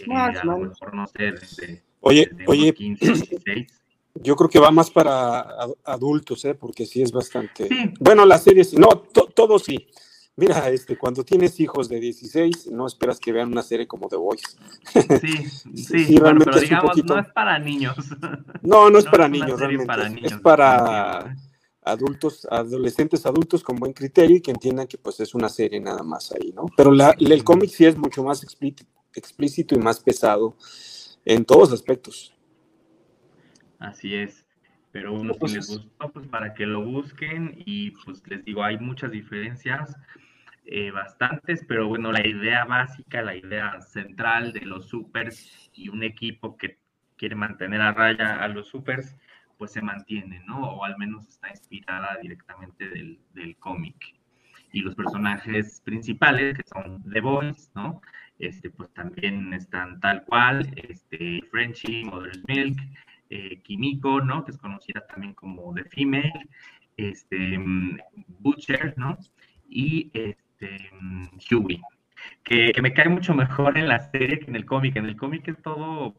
eh, 0.00 0.12
a 0.12 0.44
lo 0.44 0.58
mejor, 0.58 0.94
no 0.94 1.06
sé, 1.06 1.32
desde, 1.32 1.82
Oye, 2.00 2.28
desde 2.30 2.44
oye, 2.46 2.62
unos 2.62 2.74
15, 2.74 3.06
16. 3.06 3.82
Yo 4.22 4.36
creo 4.36 4.48
que 4.50 4.58
va 4.58 4.70
más 4.70 4.90
para 4.90 5.40
ad- 5.40 5.74
adultos, 5.84 6.44
¿eh? 6.44 6.54
Porque 6.54 6.86
sí 6.86 7.02
es 7.02 7.12
bastante. 7.12 7.68
Sí. 7.68 7.94
Bueno, 8.00 8.24
la 8.26 8.38
serie 8.38 8.64
sí, 8.64 8.76
no, 8.76 8.88
to- 8.88 9.28
todo 9.34 9.58
sí. 9.58 9.86
Mira, 10.36 10.68
este, 10.70 10.96
cuando 10.96 11.24
tienes 11.24 11.58
hijos 11.58 11.88
de 11.88 11.98
16, 11.98 12.68
no 12.70 12.86
esperas 12.86 13.18
que 13.18 13.32
vean 13.32 13.50
una 13.50 13.62
serie 13.62 13.88
como 13.88 14.08
The 14.08 14.16
Voice. 14.16 14.46
Sí, 14.92 15.00
Sí, 15.74 16.04
sí, 16.04 16.04
bueno, 16.12 16.24
realmente 16.24 16.44
pero 16.52 16.60
digamos, 16.60 16.90
poquito- 16.90 17.14
no 17.14 17.20
es 17.20 17.28
para 17.32 17.58
niños. 17.58 17.96
No, 18.62 18.88
no 18.90 18.98
es 18.98 19.04
No 19.06 19.10
para 19.10 19.24
es 19.26 19.30
niños, 19.32 19.58
realmente. 19.58 19.86
para 19.86 20.06
es- 20.06 20.12
niños, 20.12 20.32
es 20.32 20.38
para 20.40 21.36
adultos, 21.82 22.46
adolescentes 22.50 23.24
adultos 23.26 23.64
con 23.64 23.76
buen 23.76 23.92
criterio 23.92 24.36
y 24.36 24.40
que 24.40 24.50
entiendan 24.52 24.86
que 24.86 24.98
pues 24.98 25.18
es 25.20 25.34
una 25.34 25.48
serie 25.48 25.80
nada 25.80 26.02
más 26.02 26.30
ahí, 26.32 26.52
¿no? 26.54 26.66
Pero 26.76 26.92
la- 26.92 27.16
el 27.18 27.42
cómic 27.44 27.70
sí 27.70 27.84
es 27.86 27.96
mucho 27.96 28.22
más 28.22 28.44
explí- 28.44 28.76
explícito 29.14 29.74
y 29.74 29.78
más 29.78 29.98
pesado 29.98 30.54
en 31.24 31.44
todos 31.44 31.72
aspectos. 31.72 32.32
Así 33.78 34.14
es. 34.14 34.44
Pero 34.92 35.12
uno 35.12 35.34
si 35.34 35.38
Pues 35.40 35.52
les 35.54 35.68
es- 35.68 35.76
gustó, 35.78 36.12
pues 36.12 36.26
para 36.28 36.54
que 36.54 36.66
lo 36.66 36.82
busquen 36.84 37.54
y 37.66 37.90
pues 38.04 38.22
les 38.26 38.44
digo, 38.44 38.64
hay 38.64 38.78
muchas 38.78 39.10
diferencias, 39.10 39.94
eh, 40.64 40.90
bastantes, 40.90 41.64
pero 41.68 41.86
bueno, 41.88 42.10
la 42.12 42.26
idea 42.26 42.64
básica, 42.64 43.22
la 43.22 43.36
idea 43.36 43.80
central 43.80 44.52
de 44.52 44.62
los 44.62 44.88
supers 44.88 45.70
y 45.74 45.88
un 45.88 46.02
equipo 46.02 46.56
que 46.56 46.78
quiere 47.16 47.34
mantener 47.34 47.80
a 47.80 47.92
raya 47.92 48.36
a 48.42 48.48
los 48.48 48.68
supers, 48.68 49.16
pues 49.56 49.72
se 49.72 49.82
mantiene, 49.82 50.42
¿no? 50.46 50.60
O 50.60 50.84
al 50.84 50.96
menos 50.98 51.26
está 51.28 51.48
inspirada 51.50 52.16
directamente 52.22 52.88
del, 52.88 53.18
del 53.34 53.56
cómic. 53.56 54.14
Y 54.72 54.80
los 54.82 54.94
personajes 54.94 55.80
principales, 55.84 56.56
que 56.56 56.64
son 56.66 57.02
The 57.10 57.20
Boys, 57.20 57.70
¿no? 57.74 58.00
Este, 58.38 58.70
pues 58.70 58.92
también 58.94 59.52
están 59.52 59.98
tal 60.00 60.24
cual, 60.24 60.70
este, 60.76 61.42
Frenchie, 61.50 62.04
Mother's 62.04 62.42
Milk, 62.46 62.78
eh, 63.30 63.60
Kimiko, 63.62 64.20
¿no? 64.20 64.44
Que 64.44 64.52
es 64.52 64.58
conocida 64.58 65.06
también 65.06 65.34
como 65.34 65.72
The 65.74 65.84
Female, 65.84 66.48
este, 66.96 67.58
Butcher, 68.40 68.94
¿no? 68.96 69.18
Y 69.68 70.10
este, 70.14 70.90
Huey, 71.50 71.80
que, 72.42 72.72
que 72.72 72.82
me 72.82 72.92
cae 72.92 73.08
mucho 73.08 73.34
mejor 73.34 73.78
en 73.78 73.88
la 73.88 74.10
serie 74.10 74.38
que 74.38 74.46
en 74.46 74.56
el 74.56 74.64
cómic. 74.64 74.96
En 74.96 75.06
el 75.06 75.16
cómic 75.16 75.46
es 75.48 75.62
todo 75.62 76.14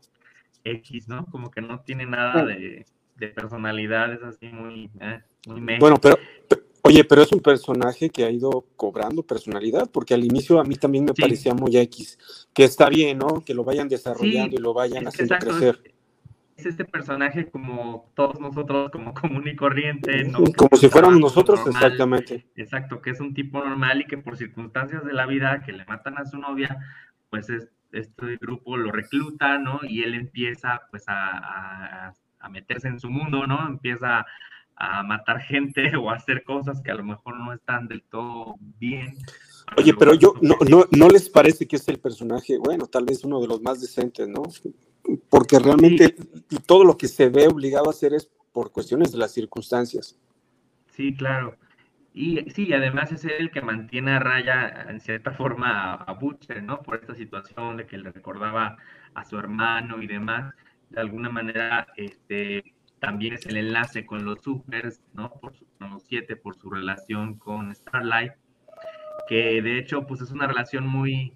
X, 0.63 1.07
¿no? 1.07 1.25
Como 1.25 1.49
que 1.51 1.61
no 1.61 1.79
tiene 1.81 2.05
nada 2.05 2.45
de, 2.45 2.85
de 3.15 3.27
personalidad, 3.29 4.13
es 4.13 4.23
así 4.23 4.47
muy, 4.47 4.89
eh, 5.01 5.21
muy. 5.47 5.77
Bueno, 5.79 5.97
pero, 6.01 6.17
pe- 6.47 6.63
oye, 6.83 7.03
pero 7.03 7.21
es 7.23 7.31
un 7.31 7.39
personaje 7.41 8.09
que 8.09 8.23
ha 8.23 8.29
ido 8.31 8.65
cobrando 8.75 9.23
personalidad, 9.23 9.89
porque 9.91 10.13
al 10.13 10.23
inicio 10.23 10.59
a 10.59 10.63
mí 10.63 10.75
también 10.75 11.05
me 11.05 11.13
Sí. 11.13 11.21
parecía 11.21 11.53
muy 11.53 11.75
X, 11.77 12.47
que 12.53 12.63
está 12.63 12.87
bien, 12.89 13.17
¿no? 13.17 13.43
Que 13.45 13.53
lo 13.53 13.63
vayan 13.63 13.87
desarrollando 13.89 14.55
Sí, 14.55 14.57
y 14.59 14.63
lo 14.63 14.73
vayan 14.73 15.07
haciendo 15.07 15.35
exacto, 15.35 15.57
crecer. 15.57 15.93
Es- 16.59 16.65
es 16.65 16.71
este 16.73 16.85
personaje 16.85 17.49
como 17.49 18.11
todos 18.15 18.39
nosotros, 18.39 18.91
como 18.91 19.13
común 19.43 19.47
y 19.47 19.55
corriente, 19.55 20.31
Como 20.31 20.75
si 20.77 20.89
fuéramos 20.89 21.19
nosotros, 21.19 21.59
normal, 21.59 21.83
exactamente. 21.83 22.45
Exacto, 22.55 23.01
que 23.01 23.11
es 23.11 23.19
un 23.19 23.33
tipo 23.33 23.63
normal 23.63 24.01
y 24.01 24.05
que 24.05 24.17
por 24.17 24.37
circunstancias 24.37 25.03
de 25.05 25.13
la 25.13 25.25
vida 25.25 25.61
que 25.61 25.71
le 25.71 25.85
matan 25.85 26.17
a 26.17 26.25
su 26.25 26.37
novia, 26.37 26.77
pues 27.29 27.49
es- 27.49 27.69
este 27.91 28.37
grupo 28.37 28.77
lo 28.77 28.91
recluta, 28.91 29.57
¿no? 29.57 29.79
Y 29.83 30.03
él 30.03 30.13
empieza 30.13 30.81
pues 30.91 31.05
a, 31.07 31.29
a- 32.07 32.13
a 32.41 32.49
meterse 32.49 32.87
en 32.87 32.99
su 32.99 33.09
mundo, 33.09 33.47
¿no? 33.47 33.67
Empieza 33.67 34.25
a 34.75 35.03
matar 35.03 35.41
gente 35.41 35.91
o 36.01 36.09
a 36.09 36.15
hacer 36.15 36.43
cosas 36.43 36.81
que 36.81 36.91
a 36.91 36.95
lo 36.95 37.03
mejor 37.03 37.37
no 37.37 37.51
están 37.51 37.87
del 37.87 38.03
todo 38.03 38.55
bien. 38.79 39.15
Oye, 39.77 39.93
pero 39.93 40.13
yo, 40.13 40.33
no, 40.41 40.55
no, 40.69 40.85
¿no 40.91 41.07
les 41.07 41.29
parece 41.29 41.67
que 41.67 41.75
es 41.75 41.87
el 41.87 41.99
personaje, 41.99 42.57
bueno, 42.57 42.87
tal 42.87 43.05
vez 43.05 43.23
uno 43.23 43.39
de 43.39 43.47
los 43.47 43.61
más 43.61 43.81
decentes, 43.81 44.27
¿no? 44.27 44.43
Porque 45.29 45.59
realmente 45.59 46.15
todo 46.65 46.83
lo 46.83 46.97
que 46.97 47.07
se 47.07 47.29
ve 47.29 47.47
obligado 47.47 47.87
a 47.87 47.91
hacer 47.91 48.13
es 48.13 48.29
por 48.51 48.71
cuestiones 48.71 49.11
de 49.11 49.17
las 49.17 49.33
circunstancias. 49.33 50.17
Sí, 50.87 51.15
claro. 51.15 51.55
Y 52.13 52.49
sí, 52.51 52.73
además 52.73 53.11
es 53.11 53.23
el 53.25 53.51
que 53.51 53.61
mantiene 53.61 54.11
a 54.11 54.19
raya, 54.19 54.87
en 54.89 54.99
cierta 54.99 55.31
forma, 55.31 55.93
a, 55.93 56.13
Butcher, 56.13 56.61
¿no? 56.63 56.81
Por 56.81 56.95
esta 56.95 57.15
situación 57.15 57.77
de 57.77 57.85
que 57.85 57.97
le 57.97 58.11
recordaba 58.11 58.77
a 59.13 59.25
su 59.25 59.37
hermano 59.37 60.01
y 60.01 60.07
demás. 60.07 60.53
De 60.89 60.99
alguna 60.99 61.29
manera, 61.29 61.87
este, 61.95 62.73
también 62.99 63.35
es 63.35 63.45
el 63.45 63.57
enlace 63.57 64.05
con 64.05 64.25
los 64.25 64.41
supers, 64.41 65.01
¿no? 65.13 65.31
Por 65.39 65.55
su, 65.55 65.65
con 65.77 65.91
los 65.91 66.03
siete, 66.03 66.35
por 66.35 66.55
su 66.55 66.69
relación 66.69 67.37
con 67.37 67.73
Starlight, 67.73 68.33
que 69.29 69.61
de 69.61 69.79
hecho, 69.79 70.05
pues 70.07 70.21
es 70.21 70.31
una 70.31 70.47
relación 70.47 70.87
muy, 70.87 71.33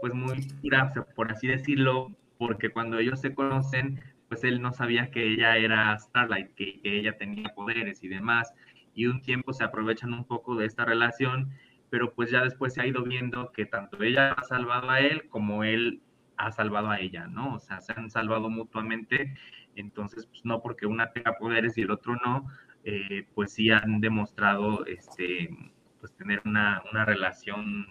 pues 0.00 0.14
muy 0.14 0.40
pura, 0.62 0.92
por 1.14 1.30
así 1.30 1.46
decirlo, 1.46 2.10
porque 2.38 2.70
cuando 2.70 2.98
ellos 2.98 3.20
se 3.20 3.34
conocen, 3.34 4.00
pues 4.28 4.42
él 4.44 4.60
no 4.62 4.72
sabía 4.72 5.10
que 5.10 5.34
ella 5.34 5.56
era 5.58 5.96
Starlight, 5.98 6.54
que, 6.54 6.80
que 6.80 6.98
ella 6.98 7.16
tenía 7.18 7.50
poderes 7.54 8.02
y 8.02 8.08
demás 8.08 8.52
y 8.94 9.06
un 9.06 9.20
tiempo 9.20 9.52
se 9.52 9.64
aprovechan 9.64 10.12
un 10.14 10.24
poco 10.24 10.54
de 10.56 10.66
esta 10.66 10.84
relación, 10.84 11.50
pero 11.90 12.14
pues 12.14 12.30
ya 12.30 12.42
después 12.42 12.74
se 12.74 12.80
ha 12.80 12.86
ido 12.86 13.02
viendo 13.02 13.52
que 13.52 13.66
tanto 13.66 14.02
ella 14.02 14.32
ha 14.32 14.44
salvado 14.44 14.90
a 14.90 15.00
él 15.00 15.28
como 15.28 15.64
él 15.64 16.00
ha 16.36 16.50
salvado 16.52 16.90
a 16.90 17.00
ella, 17.00 17.26
¿no? 17.26 17.54
O 17.54 17.60
sea, 17.60 17.80
se 17.80 17.92
han 17.92 18.10
salvado 18.10 18.48
mutuamente, 18.50 19.34
entonces 19.76 20.26
pues 20.26 20.44
no 20.44 20.62
porque 20.62 20.86
una 20.86 21.12
tenga 21.12 21.36
poderes 21.38 21.76
y 21.78 21.82
el 21.82 21.90
otro 21.90 22.16
no, 22.24 22.46
eh, 22.84 23.26
pues 23.34 23.52
sí 23.52 23.70
han 23.70 24.00
demostrado 24.00 24.84
este, 24.86 25.50
pues 26.04 26.14
tener 26.16 26.42
una, 26.44 26.82
una 26.92 27.06
relación 27.06 27.86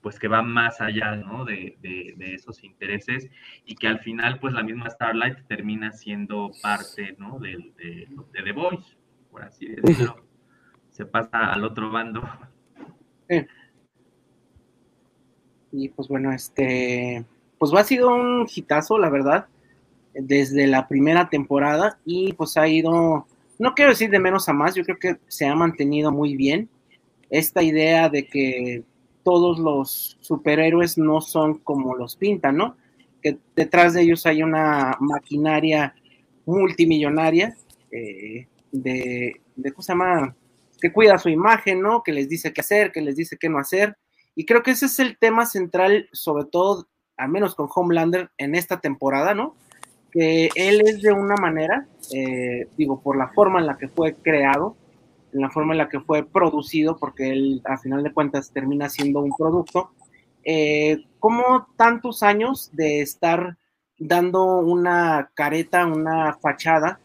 pues 0.00 0.18
que 0.18 0.28
va 0.28 0.40
más 0.40 0.80
allá, 0.80 1.14
¿no? 1.14 1.44
De, 1.44 1.76
de, 1.82 2.14
de, 2.16 2.32
esos 2.32 2.64
intereses 2.64 3.30
y 3.66 3.74
que 3.74 3.86
al 3.86 4.00
final, 4.00 4.38
pues 4.40 4.54
la 4.54 4.62
misma 4.62 4.88
Starlight 4.88 5.46
termina 5.46 5.92
siendo 5.92 6.52
parte, 6.62 7.16
¿no? 7.18 7.38
De, 7.38 7.50
de, 7.76 8.08
de 8.32 8.42
The 8.42 8.52
Voice, 8.52 8.96
por 9.30 9.42
así 9.42 9.66
decirlo 9.66 10.24
se 10.90 11.04
pasa 11.04 11.52
al 11.52 11.62
otro 11.64 11.90
bando. 11.90 12.22
Y 15.70 15.90
pues 15.90 16.08
bueno, 16.08 16.32
este, 16.32 17.26
pues 17.58 17.74
ha 17.74 17.84
sido 17.84 18.08
un 18.08 18.46
hitazo, 18.50 18.98
la 18.98 19.10
verdad, 19.10 19.48
desde 20.14 20.66
la 20.66 20.88
primera 20.88 21.28
temporada 21.28 21.98
y 22.06 22.32
pues 22.32 22.56
ha 22.56 22.66
ido, 22.68 23.26
no 23.58 23.74
quiero 23.74 23.90
decir 23.90 24.08
de 24.08 24.18
menos 24.18 24.48
a 24.48 24.54
más, 24.54 24.74
yo 24.74 24.82
creo 24.82 24.98
que 24.98 25.18
se 25.28 25.46
ha 25.46 25.54
mantenido 25.54 26.10
muy 26.10 26.36
bien 26.36 26.70
esta 27.30 27.62
idea 27.62 28.08
de 28.08 28.26
que 28.26 28.82
todos 29.22 29.58
los 29.58 30.18
superhéroes 30.20 30.98
no 30.98 31.20
son 31.20 31.58
como 31.58 31.94
los 31.94 32.16
pintan, 32.16 32.56
¿no? 32.56 32.76
Que 33.22 33.38
detrás 33.54 33.94
de 33.94 34.02
ellos 34.02 34.26
hay 34.26 34.42
una 34.42 34.96
maquinaria 35.00 35.94
multimillonaria 36.46 37.56
eh, 37.90 38.46
de, 38.72 39.40
de, 39.56 39.72
¿cómo 39.72 39.82
se 39.82 39.92
llama? 39.92 40.34
que 40.80 40.92
cuida 40.92 41.18
su 41.18 41.28
imagen, 41.28 41.80
¿no? 41.80 42.02
Que 42.02 42.12
les 42.12 42.28
dice 42.28 42.52
qué 42.52 42.62
hacer, 42.62 42.90
que 42.90 43.02
les 43.02 43.14
dice 43.14 43.36
qué 43.38 43.48
no 43.48 43.58
hacer. 43.58 43.96
Y 44.34 44.46
creo 44.46 44.62
que 44.62 44.72
ese 44.72 44.86
es 44.86 44.98
el 44.98 45.18
tema 45.18 45.46
central, 45.46 46.08
sobre 46.12 46.44
todo, 46.44 46.88
al 47.16 47.28
menos 47.28 47.54
con 47.54 47.68
Homelander, 47.72 48.30
en 48.38 48.54
esta 48.54 48.80
temporada, 48.80 49.34
¿no? 49.34 49.54
Que 50.10 50.48
él 50.54 50.80
es 50.84 51.02
de 51.02 51.12
una 51.12 51.36
manera, 51.36 51.86
eh, 52.12 52.66
digo, 52.76 53.00
por 53.00 53.16
la 53.16 53.28
forma 53.28 53.60
en 53.60 53.66
la 53.66 53.76
que 53.76 53.88
fue 53.88 54.14
creado, 54.14 54.76
en 55.32 55.40
la 55.40 55.50
forma 55.50 55.74
en 55.74 55.78
la 55.78 55.88
que 55.88 56.00
fue 56.00 56.24
producido, 56.24 56.96
porque 56.96 57.30
él, 57.30 57.62
a 57.64 57.78
final 57.78 58.02
de 58.02 58.12
cuentas, 58.12 58.50
termina 58.50 58.88
siendo 58.88 59.20
un 59.20 59.34
producto, 59.36 59.90
eh, 60.44 61.04
como 61.18 61.66
tantos 61.76 62.22
años 62.22 62.70
de 62.72 63.02
estar 63.02 63.56
dando 63.98 64.58
una 64.60 65.30
careta, 65.34 65.86
una 65.86 66.34
fachada 66.40 66.98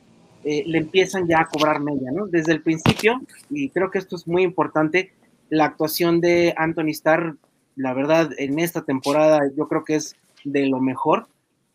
eh, 0.47 0.63
le 0.67 0.77
empiezan 0.77 1.27
ya 1.27 1.41
a 1.41 1.47
cobrar 1.47 1.79
media, 1.81 2.11
¿no? 2.11 2.27
Desde 2.27 2.51
el 2.51 2.61
principio, 2.61 3.19
y 3.49 3.69
creo 3.69 3.89
que 3.89 3.97
esto 3.97 4.15
es 4.15 4.27
muy 4.27 4.43
importante, 4.43 5.11
la 5.49 5.65
actuación 5.65 6.21
de 6.21 6.53
Anthony 6.55 6.89
Starr, 6.89 7.35
la 7.75 7.95
verdad, 7.95 8.29
en 8.38 8.59
esta 8.59 8.83
temporada 8.83 9.41
yo 9.57 9.67
creo 9.67 9.83
que 9.83 9.95
es 9.95 10.15
de 10.43 10.67
lo 10.67 10.79
mejor. 10.79 11.27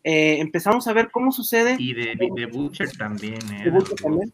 Eh, 0.05 0.37
empezamos 0.39 0.87
a 0.87 0.93
ver 0.93 1.11
cómo 1.11 1.33
sucede. 1.33 1.75
Y 1.77 1.93
de, 1.93 2.15
de, 2.15 2.45
Butcher 2.45 2.89
también, 2.97 3.39
¿eh? 3.51 3.65
De 3.65 3.71
Butcher 3.71 3.97
también. 3.97 4.31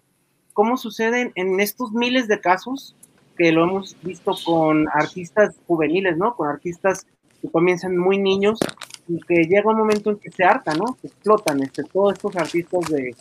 Cómo 0.58 0.76
suceden 0.76 1.34
en 1.36 1.60
estos 1.60 1.92
miles 1.92 2.28
de 2.28 2.42
casos 2.42 2.96
que 3.38 3.52
lo 3.52 3.66
hemos 3.66 3.96
visto 4.02 4.34
con 4.44 4.88
artistas 4.92 5.56
juveniles, 5.68 6.18
¿no? 6.18 6.36
Con 6.36 6.48
artistas 6.48 7.06
que 7.40 7.52
comienzan 7.52 7.96
muy 7.96 8.18
niños 8.18 8.58
y 9.08 9.20
que 9.20 9.44
llega 9.44 9.70
un 9.70 9.78
momento 9.78 10.10
en 10.10 10.18
que 10.18 10.32
se 10.32 10.44
hartan, 10.44 10.80
¿no? 10.80 10.98
Explotan, 11.04 11.62
este, 11.62 11.84
todos 11.84 12.14
estos 12.14 12.36
artistas 12.38 12.90
de, 12.90 13.16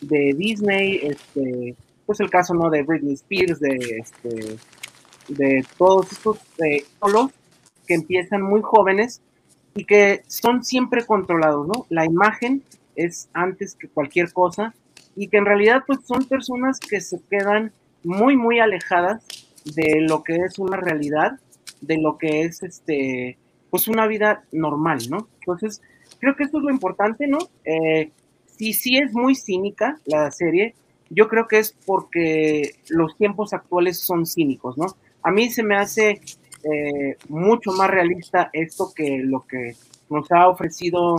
de 0.00 0.34
Disney, 0.36 0.98
este, 1.00 1.76
pues 2.06 2.18
el 2.18 2.28
caso 2.28 2.54
no 2.54 2.68
de 2.70 2.82
Britney 2.82 3.14
Spears, 3.14 3.60
de 3.60 3.76
este, 4.00 4.56
de 5.28 5.64
todos 5.78 6.10
estos 6.10 6.38
eh, 6.58 6.84
que 7.86 7.94
empiezan 7.94 8.42
muy 8.42 8.62
jóvenes 8.62 9.22
y 9.76 9.84
que 9.84 10.24
son 10.26 10.64
siempre 10.64 11.06
controlados, 11.06 11.68
¿no? 11.68 11.86
La 11.88 12.04
imagen 12.04 12.64
es 12.96 13.28
antes 13.32 13.76
que 13.76 13.86
cualquier 13.86 14.32
cosa 14.32 14.74
y 15.16 15.28
que 15.28 15.38
en 15.38 15.46
realidad 15.46 15.82
pues 15.86 16.00
son 16.04 16.24
personas 16.24 16.78
que 16.80 17.00
se 17.00 17.20
quedan 17.30 17.72
muy 18.02 18.36
muy 18.36 18.58
alejadas 18.58 19.24
de 19.64 20.00
lo 20.00 20.22
que 20.22 20.36
es 20.36 20.58
una 20.58 20.76
realidad, 20.76 21.38
de 21.80 21.98
lo 21.98 22.18
que 22.18 22.42
es 22.42 22.62
este 22.62 23.38
pues 23.70 23.88
una 23.88 24.06
vida 24.06 24.44
normal, 24.52 25.00
¿no? 25.10 25.26
Entonces, 25.40 25.82
creo 26.20 26.36
que 26.36 26.44
esto 26.44 26.58
es 26.58 26.64
lo 26.64 26.70
importante, 26.70 27.26
¿no? 27.26 27.38
Eh, 27.64 28.12
si 28.56 28.72
sí 28.72 28.98
es 28.98 29.12
muy 29.12 29.34
cínica 29.34 29.98
la 30.04 30.30
serie, 30.30 30.74
yo 31.10 31.28
creo 31.28 31.48
que 31.48 31.58
es 31.58 31.76
porque 31.84 32.76
los 32.88 33.16
tiempos 33.16 33.52
actuales 33.52 33.98
son 33.98 34.26
cínicos, 34.26 34.78
¿no? 34.78 34.86
A 35.22 35.30
mí 35.30 35.50
se 35.50 35.62
me 35.62 35.76
hace 35.76 36.20
eh, 36.62 37.16
mucho 37.28 37.72
más 37.72 37.90
realista 37.90 38.50
esto 38.52 38.92
que 38.94 39.18
lo 39.18 39.40
que 39.40 39.74
nos 40.08 40.30
ha 40.30 40.48
ofrecido 40.48 41.16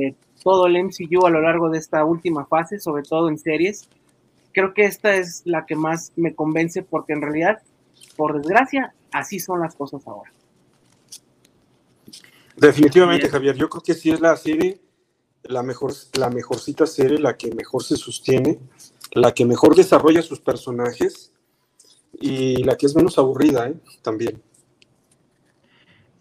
eh, 0.00 0.14
todo 0.42 0.66
el 0.66 0.82
MCU 0.84 1.26
a 1.26 1.30
lo 1.30 1.40
largo 1.40 1.70
de 1.70 1.78
esta 1.78 2.04
última 2.04 2.46
fase, 2.46 2.78
sobre 2.78 3.02
todo 3.02 3.28
en 3.28 3.38
series. 3.38 3.88
Creo 4.52 4.74
que 4.74 4.84
esta 4.84 5.14
es 5.14 5.42
la 5.44 5.66
que 5.66 5.76
más 5.76 6.12
me 6.16 6.34
convence 6.34 6.82
porque 6.82 7.12
en 7.12 7.22
realidad, 7.22 7.62
por 8.16 8.40
desgracia, 8.40 8.94
así 9.12 9.40
son 9.40 9.60
las 9.60 9.74
cosas 9.74 10.06
ahora. 10.06 10.32
Definitivamente, 12.56 13.28
Javier, 13.28 13.56
yo 13.56 13.68
creo 13.68 13.82
que 13.82 13.94
sí 13.94 14.10
es 14.10 14.20
la 14.20 14.36
serie 14.36 14.80
la 15.48 15.62
mejor, 15.62 15.92
la 16.14 16.30
mejorcita 16.30 16.86
serie, 16.86 17.18
la 17.18 17.36
que 17.36 17.54
mejor 17.54 17.82
se 17.82 17.96
sostiene, 17.96 18.58
la 19.12 19.32
que 19.32 19.44
mejor 19.44 19.74
desarrolla 19.74 20.22
sus 20.22 20.40
personajes 20.40 21.32
y 22.12 22.62
la 22.64 22.76
que 22.76 22.86
es 22.86 22.94
menos 22.94 23.18
aburrida, 23.18 23.68
¿eh? 23.68 23.74
También. 24.02 24.42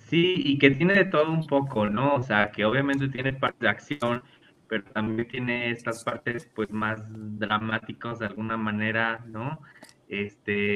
Sí, 0.10 0.36
y 0.38 0.58
que 0.58 0.72
tiene 0.72 0.94
de 0.94 1.06
todo 1.06 1.30
un 1.32 1.46
poco, 1.46 1.90
¿no? 1.90 2.16
O 2.16 2.24
sea, 2.24 2.52
que 2.52 2.64
obviamente 2.64 3.10
tiene 3.10 3.34
parte 3.34 3.66
de 3.66 3.70
acción, 3.70 4.24
pero 4.70 4.84
también 4.86 5.28
tiene 5.28 5.70
estas 5.72 6.04
partes, 6.04 6.50
pues, 6.56 6.72
más 6.72 7.04
dramáticas 7.38 8.20
de 8.20 8.28
alguna 8.28 8.56
manera, 8.56 9.24
¿no? 9.28 9.60
Este, 10.08 10.76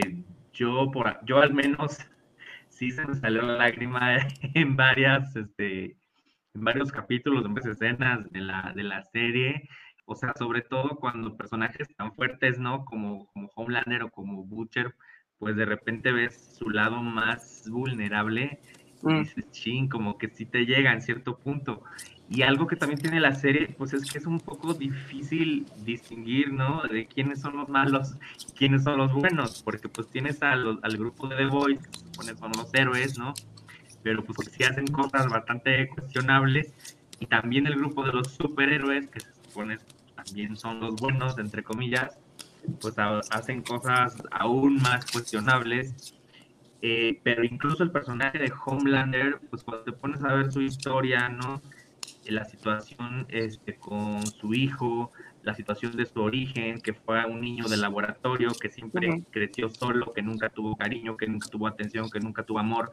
yo, 0.52 0.92
por, 0.92 1.18
yo 1.26 1.40
al 1.40 1.54
menos, 1.54 1.98
sí 2.70 2.92
se 2.92 3.06
me 3.06 3.16
salió 3.16 3.42
la 3.42 3.54
lágrima 3.54 4.18
en 4.54 4.76
varias, 4.76 5.34
este, 5.36 5.98
en 6.54 6.64
varios 6.64 6.92
capítulos, 6.92 7.46
en 7.46 7.54
varias 7.54 7.78
escenas 7.78 8.30
de 8.32 8.42
la, 8.42 8.74
de 8.76 8.84
la 8.84 9.04
serie, 9.04 9.70
o 10.06 10.16
sea, 10.16 10.34
sobre 10.38 10.62
todo 10.62 10.98
cuando 10.98 11.38
personajes 11.38 11.88
tan 11.96 12.14
fuertes, 12.16 12.60
¿no? 12.60 12.84
Como, 12.84 13.28
como 13.28 13.50
Homelander 13.56 14.04
o 14.04 14.10
como 14.12 14.44
Butcher, 14.44 14.94
pues 15.38 15.56
de 15.56 15.66
repente 15.66 16.12
ves 16.12 16.58
su 16.58 16.70
lado 16.70 17.02
más 17.02 17.70
vulnerable 17.70 18.60
mm. 19.04 19.20
dices, 19.24 19.52
ching, 19.52 19.88
como 19.88 20.18
que 20.18 20.30
sí 20.30 20.46
te 20.46 20.66
llega 20.66 20.94
en 20.94 21.02
cierto 21.02 21.38
punto. 21.38 21.84
Y 22.30 22.44
algo 22.44 22.66
que 22.66 22.78
también 22.78 23.02
tiene 23.02 23.20
la 23.20 23.36
serie, 23.36 23.68
pues 23.78 23.92
es 23.94 24.10
que 24.10 24.18
es 24.18 24.26
un 24.26 24.40
poco 24.40 24.74
difícil 24.74 25.66
distinguir, 25.84 26.54
¿no? 26.54 26.84
De 26.84 27.06
quiénes 27.06 27.42
son 27.42 27.58
los 27.58 27.68
malos 27.68 28.16
y 28.48 28.54
quiénes 28.54 28.84
son 28.84 28.98
los 28.98 29.12
buenos, 29.12 29.62
porque 29.64 29.90
pues 29.90 30.08
tienes 30.08 30.42
al 30.42 30.80
grupo 30.98 31.28
de 31.28 31.36
The 31.36 31.46
Boys, 31.48 31.80
que 31.80 32.36
son 32.38 32.52
los 32.56 32.74
héroes, 32.74 33.18
¿no? 33.18 33.34
pero 34.04 34.24
pues 34.24 34.52
sí 34.52 34.64
hacen 34.64 34.88
cosas 34.88 35.28
bastante 35.30 35.90
cuestionables. 35.90 36.74
Y 37.20 37.28
también 37.28 37.68
el 37.68 37.76
grupo 37.76 38.04
de 38.04 38.14
los 38.14 38.32
superhéroes, 38.32 39.08
que 39.10 39.20
se 39.20 39.32
supone 39.34 39.78
también 40.16 40.58
son 40.58 40.80
los 40.80 40.96
buenos, 40.96 41.38
entre 41.38 41.64
comillas, 41.64 42.18
pues 42.80 42.96
hacen 42.98 43.62
cosas 43.62 44.16
aún 44.32 44.82
más 44.82 45.06
cuestionables. 45.12 46.16
Eh, 46.82 47.20
pero 47.24 47.44
incluso 47.44 47.84
el 47.84 47.92
personaje 47.92 48.40
de 48.40 48.52
Homelander, 48.66 49.40
pues 49.50 49.64
cuando 49.64 49.84
te 49.84 49.92
pones 49.92 50.24
a 50.24 50.34
ver 50.34 50.52
su 50.52 50.62
historia, 50.62 51.30
¿no? 51.30 51.62
La 52.28 52.46
situación 52.46 53.26
este, 53.30 53.76
con 53.76 54.26
su 54.26 54.54
hijo, 54.54 55.12
la 55.44 55.54
situación 55.54 55.96
de 55.96 56.06
su 56.06 56.22
origen, 56.22 56.80
que 56.82 56.94
fue 56.94 57.24
un 57.26 57.42
niño 57.42 57.68
de 57.68 57.78
laboratorio, 57.78 58.52
que 58.60 58.70
siempre 58.70 59.24
creció 59.32 59.70
solo, 59.70 60.14
que 60.14 60.22
nunca 60.22 60.50
tuvo 60.50 60.76
cariño, 60.76 61.18
que 61.18 61.28
nunca 61.28 61.48
tuvo 61.50 61.68
atención, 61.68 62.10
que 62.10 62.20
nunca 62.20 62.44
tuvo 62.44 62.60
amor 62.60 62.92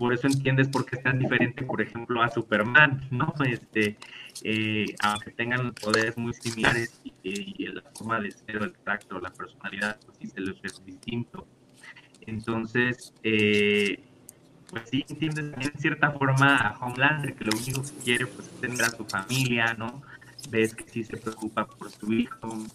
por 0.00 0.14
eso 0.14 0.28
entiendes 0.28 0.66
por 0.68 0.86
qué 0.86 0.96
es 0.96 1.02
tan 1.02 1.18
diferente, 1.18 1.62
por 1.62 1.82
ejemplo, 1.82 2.22
a 2.22 2.30
Superman, 2.30 3.06
¿no? 3.10 3.34
Este, 3.44 3.98
eh, 4.42 4.86
aunque 5.02 5.30
tengan 5.30 5.74
poderes 5.74 6.16
muy 6.16 6.32
similares 6.32 7.02
y, 7.22 7.66
la 7.66 7.82
forma 7.94 8.18
de 8.18 8.30
ser, 8.30 8.62
el 8.62 8.72
tacto, 8.78 9.20
la 9.20 9.28
personalidad, 9.28 10.00
pues 10.06 10.16
sí 10.16 10.28
se 10.28 10.40
les 10.40 10.56
es 10.64 10.82
distinto. 10.86 11.46
Entonces, 12.26 13.12
eh, 13.22 14.02
pues 14.70 14.88
sí 14.90 15.04
entiendes 15.08 15.52
en 15.58 15.78
cierta 15.78 16.12
forma 16.12 16.56
a 16.56 16.78
Homelander, 16.78 17.34
que 17.34 17.44
lo 17.44 17.56
único 17.56 17.82
que 17.82 18.04
quiere 18.04 18.26
pues 18.26 18.46
es 18.46 18.60
tener 18.60 18.82
a 18.82 18.90
su 18.90 19.04
familia, 19.04 19.74
¿no? 19.74 20.02
Ves 20.48 20.74
que 20.74 20.84
sí 20.88 21.04
se 21.04 21.16
preocupa 21.16 21.66
por 21.66 21.90
su 21.90 22.12
hijo. 22.12 22.66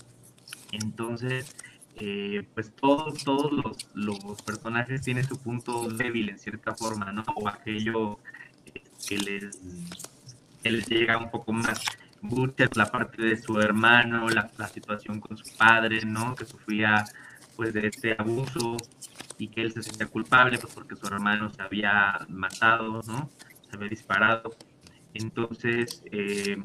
Entonces, 0.72 1.56
eh, 1.98 2.46
pues 2.54 2.72
todos, 2.76 3.24
todos 3.24 3.52
los, 3.52 3.90
los, 3.94 4.42
personajes 4.42 5.02
tienen 5.02 5.24
su 5.24 5.38
punto 5.42 5.88
débil 5.88 6.30
en 6.30 6.40
cierta 6.40 6.76
forma, 6.76 7.12
¿no? 7.12 7.24
O 7.36 7.48
aquello 7.48 8.20
que 9.08 9.18
les, 9.18 9.60
que 10.62 10.72
les 10.72 10.88
llega 10.88 11.18
un 11.18 11.32
poco 11.32 11.54
más. 11.54 11.82
Butcher, 12.22 12.76
la 12.76 12.88
parte 12.88 13.22
de 13.22 13.38
su 13.38 13.60
hermano, 13.60 14.28
la, 14.30 14.50
la 14.58 14.68
situación 14.68 15.20
con 15.20 15.38
su 15.38 15.46
padre, 15.56 16.04
¿no? 16.06 16.36
Que 16.36 16.46
sufría 16.46 17.06
pues 17.56 17.74
de 17.74 17.88
este 17.88 18.16
abuso 18.18 18.78
y 19.38 19.48
que 19.48 19.62
él 19.62 19.72
se 19.72 19.84
sentía 19.84 20.08
culpable 20.08 20.58
pues 20.58 20.74
porque 20.74 20.96
su 20.96 21.06
hermano 21.08 21.50
se 21.50 21.62
había 21.62 22.20
matado, 22.30 23.02
¿no? 23.08 23.30
Se 23.70 23.76
había 23.76 23.90
disparado. 23.90 24.56
Entonces, 25.14 26.04
eh, 26.12 26.58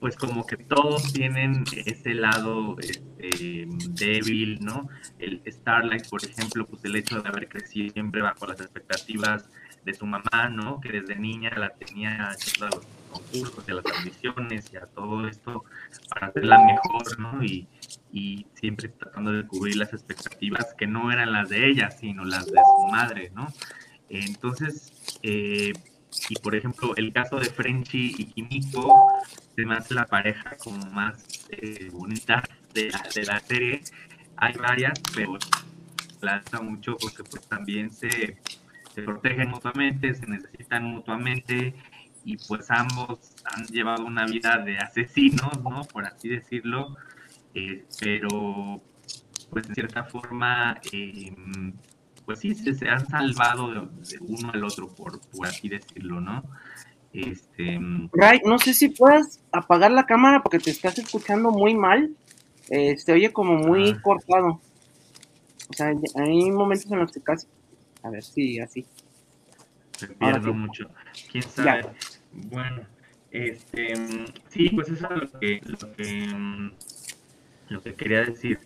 pues 0.00 0.16
como 0.16 0.44
que 0.44 0.56
todos 0.56 1.12
tienen 1.12 1.64
ese 1.86 2.14
lado 2.14 2.76
este, 2.80 3.66
débil, 3.90 4.58
¿no? 4.60 4.88
El 5.18 5.40
Starlight, 5.46 6.08
por 6.08 6.24
ejemplo, 6.24 6.66
pues 6.66 6.84
el 6.84 6.96
hecho 6.96 7.20
de 7.20 7.28
haber 7.28 7.48
crecido 7.48 7.92
siempre 7.92 8.20
bajo 8.20 8.46
las 8.46 8.60
expectativas 8.60 9.48
de 9.84 9.94
su 9.94 10.04
mamá, 10.06 10.48
¿no? 10.50 10.80
Que 10.80 10.90
desde 10.90 11.16
niña 11.16 11.50
la 11.56 11.70
tenía 11.70 12.30
a 12.30 12.32
los 12.32 12.84
concursos 13.12 13.68
a 13.68 13.74
las 13.74 13.84
audiciones 13.86 14.72
y 14.72 14.76
a 14.76 14.86
todo 14.86 15.28
esto 15.28 15.64
para 16.08 16.28
hacerla 16.28 16.58
mejor, 16.58 17.18
¿no? 17.20 17.42
Y, 17.44 17.68
y 18.12 18.46
siempre 18.54 18.88
tratando 18.88 19.32
de 19.32 19.46
cubrir 19.46 19.76
las 19.76 19.92
expectativas 19.92 20.74
que 20.74 20.86
no 20.86 21.12
eran 21.12 21.32
las 21.32 21.48
de 21.48 21.68
ella, 21.68 21.90
sino 21.90 22.24
las 22.24 22.46
de 22.46 22.60
su 22.60 22.88
madre, 22.90 23.30
¿no? 23.34 23.46
Entonces, 24.08 24.92
eh, 25.22 25.72
y 26.28 26.34
por 26.36 26.54
ejemplo, 26.54 26.94
el 26.96 27.12
caso 27.12 27.38
de 27.38 27.46
Frenchy 27.46 28.14
y 28.18 28.24
Kimiko, 28.26 29.08
se 29.54 29.64
me 29.64 29.74
hace 29.74 29.94
la 29.94 30.06
pareja 30.06 30.56
como 30.58 30.84
más 30.86 31.46
eh, 31.50 31.88
bonita 31.92 32.42
de 32.74 32.90
la, 32.90 33.02
de 33.14 33.24
la 33.24 33.40
serie. 33.40 33.82
Hay 34.36 34.54
varias, 34.54 35.00
pero 35.14 35.38
lanza 36.20 36.60
mucho 36.60 36.96
porque 36.96 37.24
pues 37.24 37.46
también 37.48 37.90
se, 37.90 38.38
se 38.94 39.02
protegen 39.02 39.48
mutuamente, 39.48 40.14
se 40.14 40.26
necesitan 40.26 40.84
mutuamente 40.84 41.74
y 42.24 42.36
pues 42.36 42.70
ambos 42.70 43.18
han 43.44 43.66
llevado 43.66 44.04
una 44.04 44.26
vida 44.26 44.58
de 44.58 44.78
asesinos, 44.78 45.62
¿no? 45.62 45.82
Por 45.92 46.06
así 46.06 46.28
decirlo, 46.28 46.96
eh, 47.54 47.84
pero 48.00 48.80
pues 49.50 49.68
en 49.68 49.74
cierta 49.74 50.04
forma, 50.04 50.80
eh, 50.92 51.34
pues 52.24 52.40
sí, 52.40 52.54
se, 52.54 52.88
han 52.88 53.06
salvado 53.06 53.70
de, 53.70 54.18
uno 54.20 54.50
al 54.52 54.64
otro, 54.64 54.88
por, 54.88 55.20
por 55.20 55.46
así 55.46 55.68
decirlo, 55.68 56.20
¿no? 56.20 56.42
Este... 57.12 57.78
Ray, 58.12 58.40
no 58.44 58.58
sé 58.58 58.72
si 58.72 58.88
puedas 58.88 59.40
apagar 59.52 59.90
la 59.90 60.06
cámara 60.06 60.42
porque 60.42 60.58
te 60.58 60.70
estás 60.70 60.98
escuchando 60.98 61.50
muy 61.50 61.74
mal, 61.74 62.16
eh, 62.70 62.96
se 62.96 63.12
oye 63.12 63.32
como 63.32 63.54
muy 63.54 63.90
ah. 63.90 64.00
cortado. 64.02 64.60
O 65.68 65.74
sea, 65.74 65.88
hay 65.88 66.50
momentos 66.50 66.90
en 66.90 66.98
los 66.98 67.12
que 67.12 67.20
casi... 67.20 67.46
A 68.02 68.10
ver, 68.10 68.24
sí, 68.24 68.58
así. 68.58 68.86
Se 69.96 70.08
pierdo 70.08 70.52
mucho. 70.52 70.90
¿Quién 71.30 71.44
sabe? 71.44 71.86
Bueno, 72.32 72.82
este... 73.30 73.94
Sí, 74.48 74.70
pues 74.70 74.88
eso 74.88 75.08
es 75.14 75.32
lo 75.32 75.38
que... 75.40 75.60
Lo 75.64 75.92
que 75.94 76.72
lo 77.72 77.82
que 77.82 77.94
quería 77.94 78.24
decir. 78.24 78.60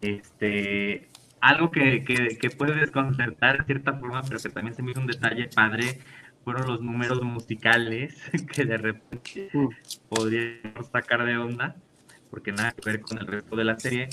Este, 0.00 1.08
algo 1.40 1.70
que, 1.70 2.04
que, 2.04 2.50
puede 2.50 2.74
desconcertar 2.76 3.58
de 3.58 3.64
cierta 3.64 3.94
forma, 3.94 4.22
pero 4.22 4.40
que 4.40 4.48
también 4.48 4.74
se 4.74 4.82
me 4.82 4.92
hizo 4.92 5.00
un 5.00 5.06
detalle 5.06 5.48
padre, 5.54 5.98
fueron 6.44 6.66
los 6.66 6.80
números 6.80 7.22
musicales 7.22 8.14
que 8.52 8.64
de 8.64 8.76
repente 8.76 9.50
mm. 9.52 9.68
podríamos 10.08 10.86
sacar 10.92 11.24
de 11.24 11.36
onda, 11.36 11.76
porque 12.30 12.52
nada 12.52 12.72
que 12.72 12.90
ver 12.90 13.00
con 13.00 13.18
el 13.18 13.26
resto 13.26 13.56
de 13.56 13.64
la 13.64 13.78
serie, 13.78 14.08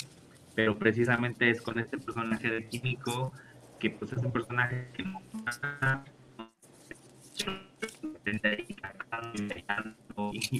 pero 0.55 0.77
precisamente 0.77 1.49
es 1.49 1.61
con 1.61 1.79
este 1.79 1.97
personaje 1.97 2.49
de 2.49 2.67
Químico, 2.67 3.33
que 3.79 3.89
pues 3.89 4.11
es 4.13 4.19
un 4.19 4.31
personaje 4.31 4.87
que 4.93 5.03
no 5.03 5.21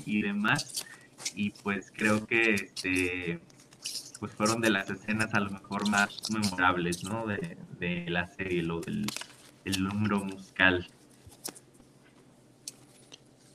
y 0.05 0.22
demás 0.22 0.86
y 1.36 1.51
pues 1.51 1.91
creo 1.95 2.26
que 2.26 2.55
este 2.55 3.39
pues 4.20 4.32
fueron 4.34 4.61
de 4.61 4.70
las 4.70 4.89
escenas 4.89 5.34
a 5.34 5.39
lo 5.41 5.51
mejor 5.51 5.89
más 5.89 6.18
memorables, 6.32 7.03
¿no? 7.03 7.26
De, 7.28 8.05
la 8.07 8.26
serie, 8.28 8.64
lo 8.64 8.80
del 8.80 9.05
el 9.66 9.84
número 9.84 10.24
musical. 10.24 10.88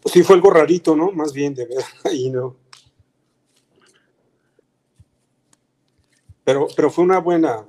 Sí, 0.05 0.23
fue 0.23 0.37
algo 0.37 0.51
rarito, 0.51 0.95
¿no? 0.95 1.11
Más 1.11 1.33
bien 1.33 1.55
de 1.55 1.65
ver 1.65 1.85
ahí, 2.05 2.29
¿no? 2.29 2.57
Pero, 6.45 6.69
pero 6.77 6.91
fue 6.91 7.05
una 7.05 7.19
buena 7.19 7.65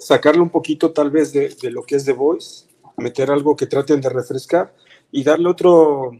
sacarle 0.00 0.40
un 0.40 0.50
poquito 0.50 0.92
tal 0.92 1.12
vez 1.12 1.32
de, 1.32 1.50
de 1.50 1.70
lo 1.70 1.84
que 1.84 1.94
es 1.94 2.04
The 2.04 2.12
Voice, 2.12 2.66
meter 2.96 3.30
algo 3.30 3.54
que 3.54 3.66
traten 3.66 4.00
de 4.00 4.08
refrescar 4.08 4.74
y 5.16 5.22
darle 5.22 5.48
otro 5.48 6.10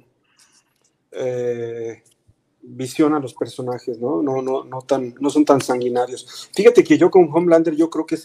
eh, 1.10 2.00
visión 2.62 3.12
a 3.12 3.18
los 3.18 3.34
personajes, 3.34 3.98
¿no? 3.98 4.22
No, 4.22 4.40
no, 4.40 4.62
no, 4.62 4.82
tan, 4.82 5.16
no 5.18 5.30
son 5.30 5.44
tan 5.44 5.60
sanguinarios. 5.60 6.48
Fíjate 6.54 6.84
que 6.84 6.96
yo 6.96 7.10
con 7.10 7.28
Homelander, 7.28 7.74
yo 7.74 7.90
creo 7.90 8.06
que 8.06 8.16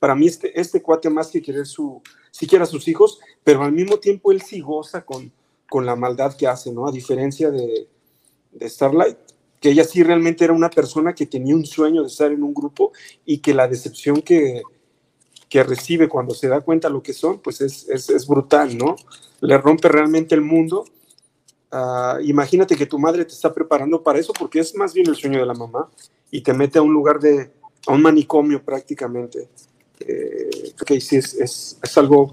para 0.00 0.14
mí 0.14 0.26
este, 0.26 0.58
este 0.58 0.80
cuate 0.80 1.10
más 1.10 1.28
que 1.28 1.42
querer 1.42 1.66
su, 1.66 2.00
siquiera 2.30 2.64
sus 2.64 2.88
hijos, 2.88 3.20
pero 3.44 3.64
al 3.64 3.72
mismo 3.72 3.98
tiempo 3.98 4.32
él 4.32 4.40
sí 4.40 4.60
goza 4.60 5.04
con, 5.04 5.30
con 5.68 5.84
la 5.84 5.94
maldad 5.94 6.34
que 6.38 6.46
hace, 6.46 6.72
¿no? 6.72 6.88
A 6.88 6.92
diferencia 6.92 7.50
de, 7.50 7.86
de 8.52 8.70
Starlight, 8.70 9.18
que 9.60 9.72
ella 9.72 9.84
sí 9.84 10.02
realmente 10.02 10.42
era 10.42 10.54
una 10.54 10.70
persona 10.70 11.14
que 11.14 11.26
tenía 11.26 11.54
un 11.54 11.66
sueño 11.66 12.00
de 12.00 12.08
estar 12.08 12.32
en 12.32 12.42
un 12.42 12.54
grupo 12.54 12.92
y 13.26 13.40
que 13.40 13.52
la 13.52 13.68
decepción 13.68 14.22
que, 14.22 14.62
que 15.50 15.62
recibe 15.62 16.08
cuando 16.08 16.34
se 16.34 16.48
da 16.48 16.62
cuenta 16.62 16.88
lo 16.88 17.02
que 17.02 17.12
son, 17.12 17.40
pues 17.40 17.60
es, 17.60 17.86
es, 17.90 18.08
es 18.08 18.26
brutal, 18.26 18.78
¿no? 18.78 18.96
Le 19.44 19.58
rompe 19.58 19.88
realmente 19.88 20.34
el 20.34 20.40
mundo 20.40 20.84
Ah, 21.76 22.18
imagínate 22.22 22.76
que 22.76 22.86
tu 22.86 23.00
madre 23.00 23.24
te 23.24 23.32
está 23.32 23.52
preparando 23.52 24.00
para 24.00 24.20
eso 24.20 24.32
porque 24.32 24.60
es 24.60 24.76
más 24.76 24.94
bien 24.94 25.08
el 25.08 25.16
sueño 25.16 25.40
de 25.40 25.46
la 25.46 25.54
mamá 25.54 25.90
y 26.30 26.40
te 26.40 26.54
mete 26.54 26.78
a 26.78 26.82
un 26.82 26.92
lugar 26.92 27.18
de, 27.18 27.50
a 27.88 27.92
un 27.92 28.00
manicomio 28.00 28.64
prácticamente. 28.64 29.48
Eh, 29.98 30.72
que 30.86 31.00
sí, 31.00 31.16
es, 31.16 31.34
es, 31.34 31.78
es, 31.82 31.98
algo, 31.98 32.32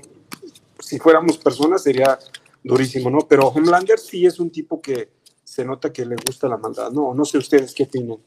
si 0.77 0.99
fuéramos 0.99 1.39
personas 1.39 1.81
sería 1.81 2.19
durísimo, 2.63 3.09
¿no? 3.09 3.21
Pero 3.27 3.47
Homelander 3.47 3.97
sí 3.97 4.27
es 4.27 4.39
un 4.39 4.51
tipo 4.51 4.79
que 4.79 5.09
se 5.43 5.65
nota 5.65 5.91
que 5.91 6.05
le 6.05 6.17
gusta 6.23 6.47
la 6.47 6.57
maldad, 6.57 6.91
¿no? 6.91 7.15
No 7.15 7.25
sé 7.25 7.39
ustedes 7.39 7.73
qué 7.73 7.83
opinan. 7.83 8.19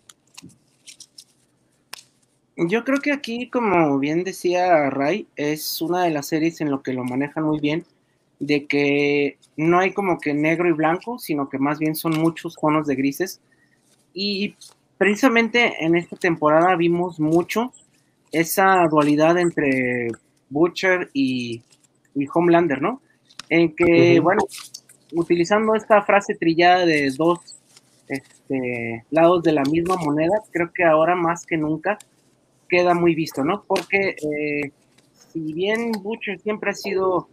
Yo 2.56 2.82
creo 2.82 2.98
que 2.98 3.12
aquí, 3.12 3.48
como 3.50 4.00
bien 4.00 4.24
decía 4.24 4.90
Ray, 4.90 5.28
es 5.36 5.80
una 5.80 6.02
de 6.02 6.10
las 6.10 6.26
series 6.26 6.60
en 6.60 6.72
lo 6.72 6.82
que 6.82 6.92
lo 6.92 7.04
manejan 7.04 7.44
muy 7.44 7.60
bien 7.60 7.86
de 8.38 8.66
que 8.66 9.38
no 9.56 9.78
hay 9.78 9.92
como 9.92 10.18
que 10.18 10.34
negro 10.34 10.68
y 10.68 10.72
blanco, 10.72 11.18
sino 11.18 11.48
que 11.48 11.58
más 11.58 11.78
bien 11.78 11.94
son 11.94 12.18
muchos 12.18 12.54
tonos 12.54 12.86
de 12.86 12.96
grises. 12.96 13.40
Y 14.12 14.56
precisamente 14.98 15.84
en 15.84 15.96
esta 15.96 16.16
temporada 16.16 16.76
vimos 16.76 17.20
mucho 17.20 17.72
esa 18.32 18.86
dualidad 18.88 19.38
entre 19.38 20.08
Butcher 20.50 21.10
y, 21.12 21.62
Homelander, 22.32 22.80
¿no? 22.80 23.00
En 23.48 23.74
que, 23.74 24.20
bueno, 24.20 24.42
utilizando 25.12 25.74
esta 25.74 26.02
frase 26.02 26.34
trillada 26.34 26.86
de 26.86 27.10
dos 27.16 27.38
este, 28.08 29.04
lados 29.10 29.42
de 29.42 29.52
la 29.52 29.62
misma 29.62 29.96
moneda, 29.96 30.34
creo 30.50 30.70
que 30.72 30.84
ahora 30.84 31.14
más 31.14 31.46
que 31.46 31.56
nunca 31.56 31.98
queda 32.68 32.94
muy 32.94 33.14
visto, 33.14 33.44
¿no? 33.44 33.64
Porque 33.66 34.16
eh, 34.16 34.72
si 35.32 35.52
bien 35.52 35.92
Butcher 35.92 36.40
siempre 36.40 36.70
ha 36.70 36.74
sido 36.74 37.28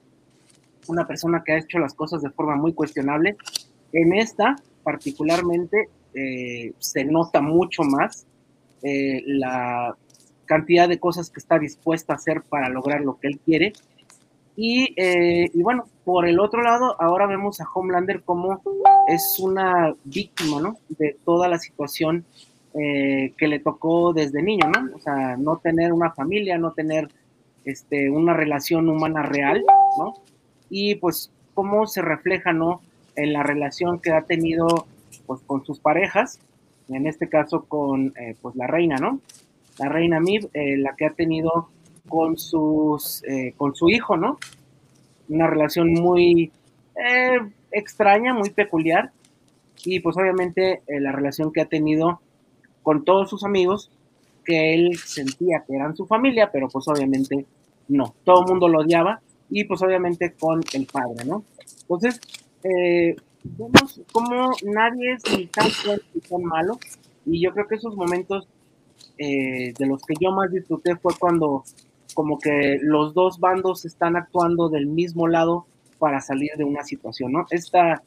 una 0.87 1.07
persona 1.07 1.43
que 1.45 1.53
ha 1.53 1.57
hecho 1.57 1.79
las 1.79 1.93
cosas 1.93 2.21
de 2.21 2.29
forma 2.29 2.55
muy 2.55 2.73
cuestionable. 2.73 3.37
En 3.93 4.13
esta, 4.13 4.55
particularmente, 4.83 5.89
eh, 6.13 6.73
se 6.79 7.05
nota 7.05 7.41
mucho 7.41 7.83
más 7.83 8.25
eh, 8.83 9.23
la 9.25 9.95
cantidad 10.45 10.89
de 10.89 10.99
cosas 10.99 11.29
que 11.29 11.39
está 11.39 11.59
dispuesta 11.59 12.13
a 12.13 12.15
hacer 12.17 12.41
para 12.41 12.69
lograr 12.69 13.01
lo 13.01 13.17
que 13.19 13.27
él 13.27 13.39
quiere. 13.39 13.73
Y, 14.57 14.93
eh, 14.97 15.49
y, 15.53 15.63
bueno, 15.63 15.85
por 16.03 16.27
el 16.27 16.39
otro 16.39 16.61
lado, 16.61 16.95
ahora 17.01 17.25
vemos 17.25 17.61
a 17.61 17.65
Homelander 17.73 18.21
como 18.23 18.61
es 19.07 19.39
una 19.39 19.95
víctima, 20.03 20.61
¿no? 20.61 20.77
De 20.89 21.17
toda 21.23 21.47
la 21.47 21.57
situación 21.57 22.25
que 22.73 23.47
le 23.49 23.59
tocó 23.59 24.13
desde 24.13 24.41
niño, 24.41 24.65
¿no? 24.69 24.95
O 24.95 24.99
sea, 24.99 25.35
no 25.35 25.57
tener 25.57 25.91
una 25.91 26.11
familia, 26.11 26.57
no 26.57 26.71
tener 26.71 27.09
este, 27.65 28.09
una 28.09 28.33
relación 28.33 28.89
humana 28.89 29.23
real, 29.23 29.63
¿no? 29.97 30.13
Y 30.71 30.95
pues 30.95 31.31
cómo 31.53 31.85
se 31.85 32.01
refleja, 32.01 32.51
¿no? 32.53 32.81
En 33.15 33.33
la 33.33 33.43
relación 33.43 33.99
que 33.99 34.11
ha 34.11 34.23
tenido 34.23 34.87
pues 35.27 35.41
con 35.45 35.63
sus 35.63 35.79
parejas, 35.79 36.39
en 36.89 37.05
este 37.05 37.29
caso 37.29 37.65
con 37.67 38.13
eh, 38.17 38.35
pues 38.41 38.55
la 38.55 38.65
reina, 38.65 38.95
¿no? 38.97 39.19
la 39.81 39.89
reina 39.89 40.19
Mib, 40.19 40.49
eh, 40.53 40.77
la 40.77 40.95
que 40.95 41.05
ha 41.05 41.11
tenido 41.11 41.69
con 42.07 42.37
sus 42.37 43.23
eh, 43.23 43.53
con 43.57 43.75
su 43.75 43.89
hijo, 43.89 44.17
¿no? 44.17 44.37
Una 45.29 45.47
relación 45.47 45.93
muy 45.93 46.51
eh, 46.95 47.39
extraña, 47.71 48.33
muy 48.33 48.49
peculiar, 48.49 49.11
y 49.85 49.99
pues 49.99 50.17
obviamente 50.17 50.81
la 50.87 51.11
relación 51.11 51.51
que 51.51 51.61
ha 51.61 51.65
tenido 51.65 52.19
con 52.83 53.03
todos 53.05 53.29
sus 53.29 53.43
amigos, 53.43 53.89
que 54.45 54.73
él 54.73 54.97
sentía 54.97 55.63
que 55.65 55.75
eran 55.75 55.95
su 55.95 56.05
familia, 56.05 56.49
pero 56.51 56.67
pues 56.67 56.87
obviamente 56.87 57.45
no, 57.87 58.13
todo 58.23 58.41
el 58.41 58.47
mundo 58.47 58.67
lo 58.67 58.81
odiaba, 58.81 59.21
y 59.51 59.65
pues 59.65 59.81
obviamente 59.83 60.33
con 60.33 60.61
el 60.73 60.87
padre, 60.87 61.25
¿no? 61.25 61.43
Entonces, 61.81 62.19
vemos 63.43 64.01
como 64.11 64.51
nadie 64.63 65.13
es 65.13 65.37
ni 65.37 65.45
tan 65.45 65.69
fuerte 65.69 66.05
ni 66.15 66.21
tan 66.21 66.43
malo, 66.43 66.79
y 67.25 67.41
yo 67.41 67.51
creo 67.51 67.67
que 67.67 67.75
esos 67.75 67.95
momentos 67.95 68.47
eh, 69.17 69.73
de 69.77 69.85
los 69.85 70.01
que 70.01 70.15
yo 70.19 70.31
más 70.31 70.51
disfruté 70.51 70.95
fue 70.95 71.13
cuando 71.19 71.63
como 72.15 72.39
que 72.39 72.79
los 72.81 73.13
dos 73.13 73.39
bandos 73.39 73.85
están 73.85 74.15
actuando 74.15 74.69
del 74.69 74.87
mismo 74.87 75.27
lado 75.27 75.65
para 75.99 76.19
salir 76.21 76.51
de 76.57 76.63
una 76.63 76.83
situación, 76.83 77.31
¿no? 77.33 77.45
Esta, 77.51 78.01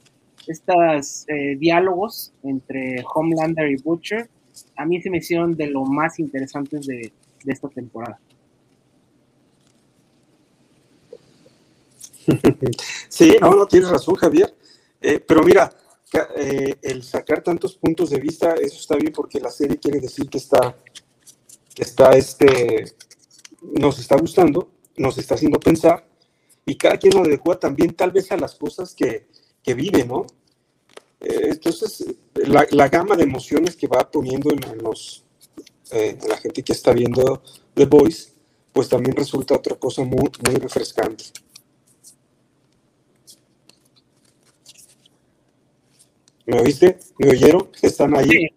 estos 0.47 1.24
eh, 1.28 1.57
diálogos 1.57 2.32
entre 2.42 3.05
Homelander 3.14 3.70
y 3.70 3.76
Butcher 3.76 4.28
a 4.76 4.84
mí 4.84 5.01
se 5.01 5.11
me 5.11 5.18
hicieron 5.18 5.55
de 5.57 5.68
lo 5.68 5.84
más 5.84 6.18
interesantes 6.18 6.86
de, 6.86 7.12
esta 7.47 7.68
temporada. 7.68 8.18
Sí, 13.09 13.37
no, 13.41 13.55
no 13.55 13.66
tienes 13.66 13.91
razón, 13.91 14.14
Javier. 14.16 14.55
Eh, 15.01 15.20
pero 15.20 15.43
mira, 15.43 15.72
el 16.83 17.03
sacar 17.03 17.43
tantos 17.43 17.75
puntos 17.75 18.11
de 18.11 18.20
vista, 18.20 18.55
eso 18.55 18.79
está 18.79 18.97
bien 18.97 19.12
porque 19.12 19.41
la 19.41 19.51
serie 19.51 19.79
quiere 19.79 20.01
decir 20.01 20.29
que 20.29 20.39
está 20.39 20.77
está 21.83 22.11
este, 22.11 22.85
nos 23.61 23.99
está 23.99 24.16
gustando, 24.16 24.70
nos 24.97 25.18
está 25.18 25.35
haciendo 25.35 25.59
pensar, 25.59 26.07
y 26.66 26.77
cada 26.77 26.97
quien 26.97 27.14
lo 27.14 27.22
adecua 27.22 27.59
también 27.59 27.95
tal 27.95 28.11
vez 28.11 28.31
a 28.33 28.37
las 28.37 28.55
cosas 28.55 28.95
que, 28.95 29.27
que 29.62 29.75
vive, 29.75 30.05
¿no? 30.05 30.27
Eh, 31.20 31.49
entonces, 31.51 32.05
la, 32.35 32.89
gama 32.89 33.16
de 33.16 33.25
emociones 33.25 33.77
que 33.77 33.87
va 33.87 34.11
poniendo 34.11 34.51
en, 34.51 34.61
los, 34.83 35.25
eh, 35.91 36.18
la 36.29 36.37
gente 36.37 36.62
que 36.62 36.72
está 36.72 36.93
viendo 36.93 37.43
The 37.75 37.87
Voice, 37.87 38.33
pues 38.72 38.89
también 38.89 39.16
resulta 39.16 39.55
otra 39.55 39.77
cosa 39.77 40.03
muy, 40.05 40.31
muy 40.47 40.57
refrescante. 40.57 41.25
¿Me 46.47 46.61
oíste? 46.61 46.99
¿Me 47.18 47.30
oyeron? 47.30 47.68
¿Están 47.82 48.16
ahí? 48.16 48.49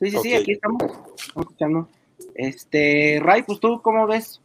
Sí, 0.00 0.10
sí, 0.10 0.18
sí, 0.22 0.34
aquí 0.34 0.52
estamos, 0.52 0.82
estamos 0.82 1.42
escuchando. 1.42 1.88
Este, 2.34 3.20
Ray, 3.22 3.42
pues 3.42 3.60
tú, 3.60 3.80
¿cómo 3.80 4.06
ves? 4.06 4.40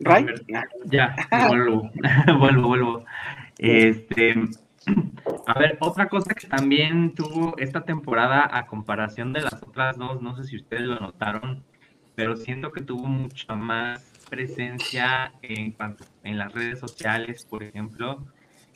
Ray. 0.00 0.26
Ya, 0.86 1.14
vuelvo, 1.48 1.90
vuelvo, 2.38 2.68
vuelvo. 2.68 3.04
Este, 3.58 4.34
a 5.46 5.58
ver, 5.58 5.78
otra 5.80 6.08
cosa 6.08 6.34
que 6.34 6.46
también 6.46 7.14
tuvo 7.14 7.56
esta 7.56 7.82
temporada 7.82 8.48
a 8.52 8.66
comparación 8.66 9.32
de 9.32 9.40
las 9.40 9.62
otras 9.62 9.96
dos, 9.96 10.20
no 10.20 10.36
sé 10.36 10.44
si 10.44 10.56
ustedes 10.56 10.82
lo 10.82 11.00
notaron, 11.00 11.64
pero 12.14 12.36
siento 12.36 12.72
que 12.72 12.82
tuvo 12.82 13.06
mucha 13.06 13.54
más 13.54 14.02
presencia 14.28 15.32
en 15.42 15.74
en 16.24 16.38
las 16.38 16.52
redes 16.52 16.80
sociales, 16.80 17.46
por 17.46 17.62
ejemplo. 17.62 18.26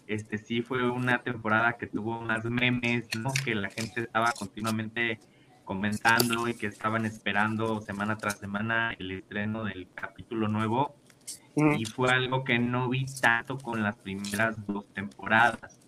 Este 0.06 0.38
sí 0.38 0.62
fue 0.62 0.88
una 0.90 1.22
temporada 1.22 1.76
que 1.76 1.86
tuvo 1.86 2.20
más 2.20 2.44
memes, 2.44 3.08
¿no? 3.18 3.32
Que 3.44 3.54
la 3.54 3.70
gente 3.70 4.02
estaba 4.02 4.32
continuamente 4.32 5.18
comentando 5.64 6.48
y 6.48 6.54
que 6.54 6.68
estaban 6.68 7.04
esperando 7.04 7.80
semana 7.80 8.16
tras 8.16 8.38
semana 8.38 8.94
el 8.98 9.10
estreno 9.10 9.64
del 9.64 9.88
capítulo 9.94 10.48
nuevo. 10.48 10.94
Y 11.76 11.84
fue 11.86 12.10
algo 12.10 12.44
que 12.44 12.58
no 12.58 12.88
vi 12.88 13.06
tanto 13.20 13.58
con 13.58 13.82
las 13.82 13.96
primeras 13.96 14.64
dos 14.66 14.86
temporadas. 14.92 15.80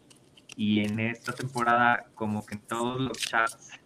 Y 0.57 0.81
en 0.81 0.99
esta 0.99 1.33
temporada, 1.33 2.07
como 2.15 2.45
que 2.45 2.57
en 2.57 2.63
todos 2.63 3.01
los 3.01 3.19
chats, 3.19 3.78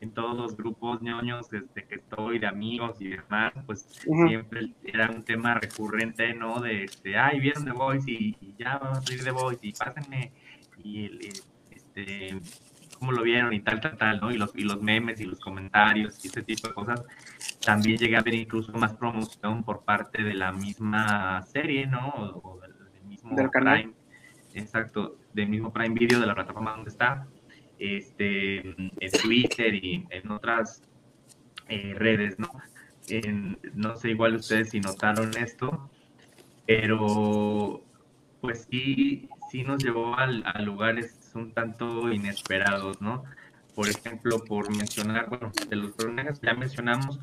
en 0.00 0.12
todos 0.12 0.36
los 0.36 0.56
grupos 0.56 1.02
ñoños 1.02 1.50
desde 1.50 1.86
que 1.86 1.96
estoy, 1.96 2.38
de 2.38 2.46
amigos 2.46 3.00
y 3.00 3.08
demás, 3.08 3.52
pues 3.66 3.82
siempre 4.28 4.72
era 4.82 5.10
un 5.10 5.24
tema 5.24 5.54
recurrente, 5.54 6.32
¿no? 6.34 6.60
De, 6.60 6.84
este, 6.84 7.18
ay, 7.18 7.40
vieron 7.40 7.64
The 7.64 7.72
Voice 7.72 8.10
y, 8.10 8.36
ya 8.58 8.78
vamos 8.78 8.98
a 8.98 9.02
salir 9.02 9.24
The 9.24 9.30
Voice 9.30 9.66
y 9.66 9.72
pásenme. 9.72 10.32
Y 10.82 11.28
este, 11.70 12.40
cómo 12.98 13.12
lo 13.12 13.22
vieron 13.22 13.52
y 13.52 13.60
tal, 13.60 13.80
tal, 13.80 13.96
tal, 13.96 14.20
¿no? 14.20 14.30
Y 14.30 14.38
los, 14.38 14.54
y 14.54 14.62
los 14.62 14.80
memes 14.82 15.20
y 15.20 15.24
los 15.24 15.38
comentarios 15.40 16.24
y 16.24 16.28
ese 16.28 16.42
tipo 16.42 16.68
de 16.68 16.74
cosas. 16.74 17.04
También 17.64 17.98
llegué 17.98 18.16
a 18.16 18.22
ver 18.22 18.34
incluso 18.34 18.72
más 18.72 18.94
promoción 18.94 19.64
por 19.64 19.84
parte 19.84 20.22
de 20.22 20.34
la 20.34 20.52
misma 20.52 21.42
serie, 21.42 21.86
¿no? 21.86 22.08
O, 22.42 22.58
del, 22.60 22.74
mismo 23.06 23.36
Prime. 23.50 23.92
Exacto, 24.54 25.18
del 25.34 25.48
mismo 25.48 25.72
Prime 25.72 25.94
Video 25.94 26.20
de 26.20 26.26
la 26.26 26.34
plataforma 26.34 26.72
donde 26.72 26.90
está. 26.90 27.26
Este, 27.80 28.58
en 28.58 29.10
Twitter 29.22 29.74
y 29.74 30.06
en 30.10 30.30
otras 30.30 30.82
eh, 31.68 31.94
redes, 31.96 32.38
¿no? 32.38 32.50
no 33.74 33.96
sé 33.96 34.10
igual 34.10 34.36
ustedes 34.36 34.70
si 34.70 34.80
notaron 34.80 35.36
esto, 35.36 35.90
pero 36.66 37.82
pues 38.40 38.68
sí, 38.70 39.28
sí 39.50 39.64
nos 39.64 39.82
llevó 39.82 40.14
a 40.16 40.60
lugares 40.60 41.32
un 41.34 41.52
tanto 41.52 42.12
inesperados, 42.12 43.00
¿no? 43.00 43.24
Por 43.74 43.88
ejemplo, 43.88 44.44
por 44.44 44.74
mencionar, 44.76 45.28
bueno, 45.28 45.50
de 45.68 45.76
los 45.76 45.92
personajes 45.92 46.40
ya 46.40 46.54
mencionamos, 46.54 47.18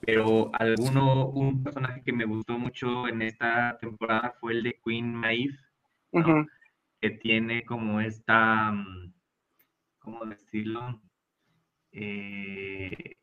pero 0.00 0.50
alguno, 0.54 1.26
un 1.26 1.62
personaje 1.62 2.02
que 2.02 2.12
me 2.12 2.24
gustó 2.24 2.58
mucho 2.58 3.06
en 3.08 3.22
esta 3.22 3.78
temporada 3.80 4.34
fue 4.40 4.54
el 4.54 4.62
de 4.64 4.80
Queen 4.84 5.14
Maeve, 5.14 5.56
que 7.00 7.10
tiene 7.10 7.64
como 7.64 8.00
esta, 8.00 8.72
mm, 8.72 9.12
¿cómo 10.02 10.24
decirlo? 10.26 11.00
Eh, 11.92 13.16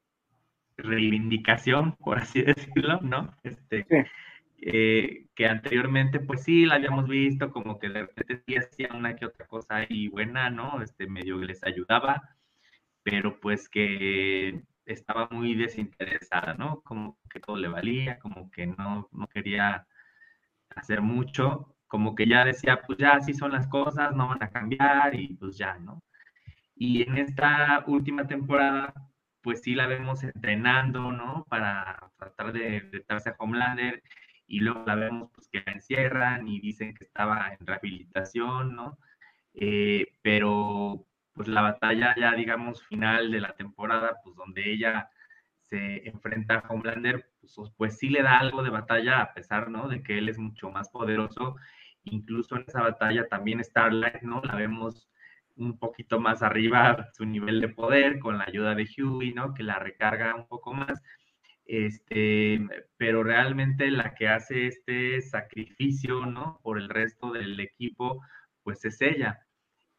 reivindicación, 0.77 1.95
por 1.97 2.19
así 2.19 2.41
decirlo, 2.43 2.99
¿no? 3.01 3.35
Este, 3.43 3.85
eh, 4.61 5.27
que 5.35 5.47
anteriormente 5.47 6.19
pues 6.19 6.43
sí 6.43 6.65
la 6.65 6.75
habíamos 6.75 7.07
visto 7.07 7.51
como 7.51 7.79
que 7.79 7.89
de 7.89 8.01
repente 8.01 8.43
sí 8.45 8.55
hacía 8.57 8.89
una 8.93 9.15
que 9.15 9.25
otra 9.25 9.47
cosa 9.47 9.77
ahí 9.77 10.07
buena, 10.09 10.49
¿no? 10.49 10.81
Este 10.81 11.07
medio 11.07 11.37
les 11.37 11.63
ayudaba, 11.63 12.35
pero 13.03 13.39
pues 13.39 13.69
que 13.69 14.63
estaba 14.85 15.29
muy 15.31 15.55
desinteresada, 15.55 16.55
¿no? 16.55 16.81
Como 16.81 17.19
que 17.29 17.39
todo 17.39 17.57
le 17.57 17.67
valía, 17.67 18.19
como 18.19 18.49
que 18.51 18.67
no, 18.67 19.07
no 19.11 19.27
quería 19.27 19.87
hacer 20.69 21.01
mucho, 21.01 21.75
como 21.87 22.15
que 22.15 22.27
ya 22.27 22.45
decía, 22.45 22.81
pues 22.85 22.99
ya 22.99 23.11
así 23.13 23.33
son 23.33 23.51
las 23.51 23.67
cosas, 23.67 24.15
no 24.15 24.29
van 24.29 24.43
a 24.43 24.49
cambiar 24.49 25.15
y 25.15 25.35
pues 25.35 25.57
ya, 25.57 25.77
¿no? 25.79 26.01
Y 26.81 27.03
en 27.03 27.17
esta 27.17 27.83
última 27.87 28.25
temporada, 28.25 28.93
pues 29.41 29.61
sí 29.63 29.75
la 29.75 29.85
vemos 29.85 30.23
entrenando, 30.23 31.11
¿no? 31.11 31.45
Para 31.49 32.09
tratar 32.17 32.53
de, 32.53 33.03
darse 33.07 33.31
a 33.31 33.35
Homelander 33.37 34.01
y 34.47 34.61
luego 34.61 34.85
la 34.87 34.95
vemos 34.95 35.29
pues 35.33 35.49
que 35.49 35.61
la 35.65 35.73
encierran 35.73 36.47
y 36.47 36.61
dicen 36.61 36.93
que 36.95 37.03
estaba 37.03 37.53
en 37.53 37.67
rehabilitación, 37.67 38.75
¿no? 38.77 38.97
Eh, 39.55 40.07
pero 40.21 41.05
pues 41.33 41.49
la 41.49 41.61
batalla 41.61 42.15
ya 42.17 42.33
digamos 42.33 42.81
final 42.87 43.29
de 43.31 43.41
la 43.41 43.53
temporada, 43.55 44.17
pues 44.23 44.35
donde 44.37 44.71
ella 44.71 45.09
se 45.63 46.07
enfrenta 46.07 46.55
a 46.59 46.69
Homelander, 46.69 47.29
pues, 47.41 47.55
pues 47.77 47.97
sí 47.97 48.09
le 48.09 48.23
da 48.23 48.39
algo 48.39 48.63
de 48.63 48.69
batalla 48.69 49.21
a 49.21 49.33
pesar, 49.33 49.69
¿no? 49.69 49.89
De 49.89 50.01
que 50.01 50.17
él 50.17 50.29
es 50.29 50.37
mucho 50.39 50.71
más 50.71 50.89
poderoso. 50.89 51.57
Incluso 52.05 52.55
en 52.55 52.63
esa 52.67 52.81
batalla 52.81 53.27
también 53.27 53.63
Starlight, 53.63 54.21
¿no? 54.21 54.41
La 54.43 54.55
vemos 54.55 55.09
un 55.59 55.77
poquito 55.77 56.19
más 56.19 56.41
arriba 56.41 57.07
su 57.13 57.25
nivel 57.25 57.61
de 57.61 57.69
poder 57.69 58.19
con 58.19 58.37
la 58.37 58.45
ayuda 58.45 58.75
de 58.75 58.87
Huey, 58.97 59.33
¿no? 59.33 59.53
Que 59.53 59.63
la 59.63 59.79
recarga 59.79 60.35
un 60.35 60.47
poco 60.47 60.73
más 60.73 61.01
este, 61.69 62.67
pero 62.97 63.23
realmente 63.23 63.91
la 63.91 64.15
que 64.15 64.27
hace 64.27 64.65
este 64.65 65.21
sacrificio, 65.21 66.25
¿no? 66.25 66.59
Por 66.63 66.79
el 66.79 66.89
resto 66.89 67.31
del 67.31 67.59
equipo, 67.59 68.23
pues 68.63 68.83
es 68.85 68.99
ella. 69.01 69.39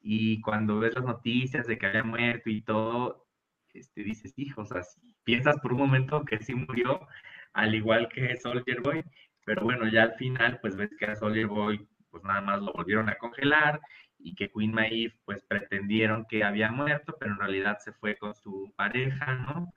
Y 0.01 0.41
cuando 0.41 0.81
ves 0.81 0.97
las 0.97 1.05
noticias 1.05 1.69
de 1.69 1.79
que 1.79 1.87
había 1.87 2.03
muerto 2.03 2.51
y 2.51 2.63
todo, 2.63 3.29
este, 3.73 4.03
dices, 4.03 4.35
hijos, 4.37 4.73
así, 4.73 5.01
piensas 5.23 5.61
por 5.61 5.73
un 5.73 5.79
momento 5.79 6.25
que 6.25 6.41
sí 6.41 6.55
murió, 6.55 7.07
al 7.53 7.75
igual 7.75 8.09
que 8.09 8.37
Soldier 8.37 8.81
Boy, 8.81 9.05
pero 9.45 9.63
bueno, 9.63 9.87
ya 9.89 10.03
al 10.03 10.15
final, 10.15 10.59
pues 10.61 10.75
ves 10.77 10.91
que 10.99 11.07
a 11.07 11.15
Soldier 11.15 11.47
Boy, 11.47 11.87
pues 12.11 12.25
nada 12.25 12.41
más 12.41 12.61
lo 12.61 12.73
volvieron 12.73 13.09
a 13.09 13.15
congelar 13.17 13.81
y 14.23 14.35
que 14.35 14.51
Queen 14.51 14.73
Maeve, 14.73 15.15
pues 15.25 15.45
pretendieron 15.45 16.27
que 16.29 16.45
había 16.45 16.71
muerto, 16.73 17.17
pero 17.19 17.33
en 17.33 17.39
realidad 17.39 17.79
se 17.81 17.93
fue 17.93 18.17
con 18.17 18.35
su 18.35 18.73
pareja, 18.77 19.35
¿no? 19.35 19.73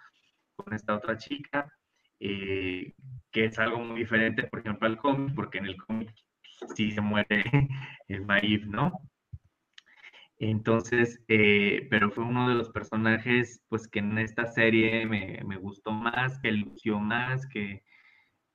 Con 0.56 0.74
esta 0.74 0.96
otra 0.96 1.18
chica. 1.18 1.72
Eh, 2.20 2.94
que 3.32 3.46
es 3.46 3.60
algo 3.60 3.80
muy 3.80 4.00
diferente, 4.00 4.44
por 4.44 4.60
ejemplo, 4.60 4.88
al 4.88 4.98
cómic, 4.98 5.36
porque 5.36 5.58
en 5.58 5.66
el 5.66 5.78
cómic 5.78 6.14
sí 6.76 6.92
se 6.92 7.02
muere 7.02 7.44
el 8.08 8.26
Maif, 8.26 8.66
¿no? 8.66 8.94
Entonces, 10.38 11.22
eh, 11.28 11.88
pero 11.90 12.12
fue 12.12 12.24
uno 12.26 12.50
de 12.50 12.56
los 12.56 12.70
personajes, 12.70 13.64
pues 13.70 13.88
que 13.88 14.00
en 14.00 14.18
esta 14.18 14.48
serie 14.48 15.06
me, 15.06 15.42
me 15.46 15.58
gustó 15.58 15.92
más, 15.92 16.40
que 16.40 16.52
lució 16.52 17.00
más, 17.00 17.48
que, 17.48 17.84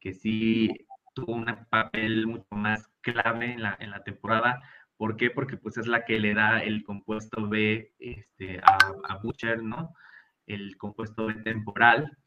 que 0.00 0.14
sí 0.14 0.86
tuvo 1.14 1.34
un 1.34 1.46
papel 1.70 2.26
mucho 2.26 2.46
más 2.50 2.88
clave 3.00 3.52
en 3.52 3.62
la, 3.62 3.76
en 3.80 3.90
la 3.90 4.02
temporada. 4.04 4.60
¿Por 4.98 5.16
qué? 5.16 5.30
Porque 5.30 5.56
pues 5.56 5.78
es 5.78 5.86
la 5.86 6.04
que 6.04 6.20
le 6.20 6.34
da 6.34 6.58
el 6.58 6.82
compuesto 6.84 7.48
B 7.48 7.94
este, 7.98 8.58
a, 8.58 8.92
a 9.08 9.16
Butcher, 9.22 9.62
¿no? 9.62 9.94
El 10.46 10.76
compuesto 10.76 11.26
B 11.26 11.34
temporal, 11.34 12.18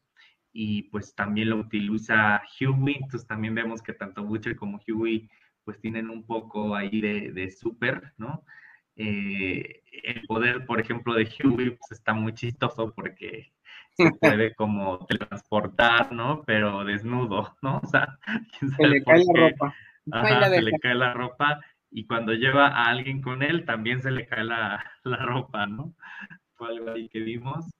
y 0.52 0.84
pues 0.84 1.14
también 1.14 1.50
lo 1.50 1.56
utiliza 1.56 2.42
Huey, 2.60 2.96
entonces 2.96 3.26
también 3.26 3.54
vemos 3.54 3.82
que 3.82 3.94
tanto 3.94 4.24
Butcher 4.24 4.56
como 4.56 4.80
Huey 4.86 5.28
pues 5.64 5.80
tienen 5.80 6.10
un 6.10 6.26
poco 6.26 6.74
ahí 6.74 7.00
de, 7.00 7.32
de 7.32 7.50
super, 7.50 8.12
¿no? 8.18 8.44
Eh, 8.96 9.82
el 10.04 10.22
poder, 10.26 10.66
por 10.66 10.80
ejemplo, 10.80 11.14
de 11.14 11.24
Huey 11.42 11.70
pues 11.70 11.92
está 11.92 12.12
muy 12.12 12.34
chistoso 12.34 12.92
porque 12.94 13.52
se 13.96 14.10
puede 14.20 14.54
como 14.54 15.06
transportar, 15.06 16.12
¿no? 16.12 16.42
Pero 16.44 16.84
desnudo, 16.84 17.56
¿no? 17.62 17.80
O 17.82 17.86
sea, 17.86 18.18
se 18.76 18.86
le 18.86 19.02
cae 19.02 19.24
la 19.24 19.50
ropa. 19.50 19.74
Ajá, 20.10 20.50
se 20.50 20.62
le 20.62 20.72
cae 20.80 20.94
la 20.96 21.14
ropa 21.14 21.60
y 21.92 22.06
cuando 22.06 22.32
lleva 22.32 22.68
a 22.68 22.86
alguien 22.86 23.20
con 23.20 23.42
él 23.42 23.64
también 23.64 24.00
se 24.02 24.10
le 24.10 24.26
cae 24.26 24.44
la, 24.44 24.84
la 25.04 25.16
ropa, 25.18 25.66
¿no? 25.66 25.94
Fue 26.54 26.68
algo 26.68 26.90
ahí 26.90 27.08
que 27.08 27.20
vimos. 27.20 27.70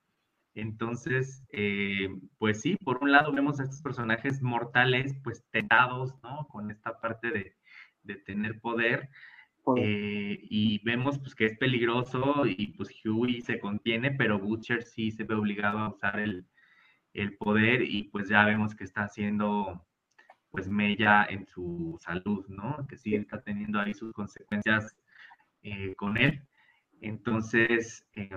Entonces, 0.54 1.44
eh, 1.50 2.08
pues 2.38 2.60
sí, 2.60 2.76
por 2.84 2.98
un 3.02 3.10
lado 3.10 3.32
vemos 3.32 3.58
a 3.58 3.64
estos 3.64 3.80
personajes 3.80 4.42
mortales, 4.42 5.16
pues 5.24 5.44
tentados, 5.50 6.14
¿no? 6.22 6.46
Con 6.48 6.70
esta 6.70 7.00
parte 7.00 7.30
de, 7.30 7.56
de 8.02 8.16
tener 8.16 8.60
poder. 8.60 9.08
Eh, 9.76 10.38
y 10.42 10.80
vemos 10.84 11.20
pues 11.20 11.36
que 11.36 11.46
es 11.46 11.56
peligroso 11.56 12.44
y 12.46 12.72
pues 12.76 12.90
Huey 13.04 13.40
se 13.40 13.60
contiene, 13.60 14.10
pero 14.10 14.40
Butcher 14.40 14.82
sí 14.82 15.12
se 15.12 15.22
ve 15.24 15.36
obligado 15.36 15.78
a 15.78 15.88
usar 15.88 16.18
el, 16.18 16.46
el 17.14 17.36
poder 17.36 17.82
y 17.82 18.04
pues 18.04 18.28
ya 18.28 18.44
vemos 18.44 18.74
que 18.74 18.84
está 18.84 19.04
haciendo 19.04 19.86
pues 20.52 20.68
mella 20.68 21.24
en 21.24 21.46
su 21.46 21.98
salud, 22.00 22.46
¿no? 22.48 22.86
Que 22.86 22.96
sí 22.96 23.16
está 23.16 23.42
teniendo 23.42 23.80
ahí 23.80 23.94
sus 23.94 24.12
consecuencias 24.12 24.94
eh, 25.62 25.94
con 25.96 26.16
él. 26.18 26.42
Entonces, 27.00 28.06
eh, 28.14 28.30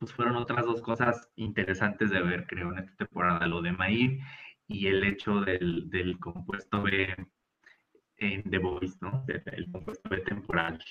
pues 0.00 0.12
fueron 0.12 0.36
otras 0.36 0.64
dos 0.64 0.82
cosas 0.82 1.28
interesantes 1.36 2.10
de 2.10 2.20
ver, 2.22 2.46
creo, 2.46 2.72
en 2.72 2.78
esta 2.78 2.96
temporada, 2.96 3.46
lo 3.46 3.62
de 3.62 3.72
Maíz 3.72 4.20
y 4.66 4.86
el 4.86 5.04
hecho 5.04 5.40
del, 5.42 5.88
del 5.90 6.18
compuesto 6.18 6.82
B 6.82 7.14
en 8.16 8.42
The 8.50 8.58
Voice, 8.58 8.96
¿no? 9.00 9.24
El 9.28 9.70
compuesto 9.70 10.08
B 10.08 10.18
temporal. 10.22 10.82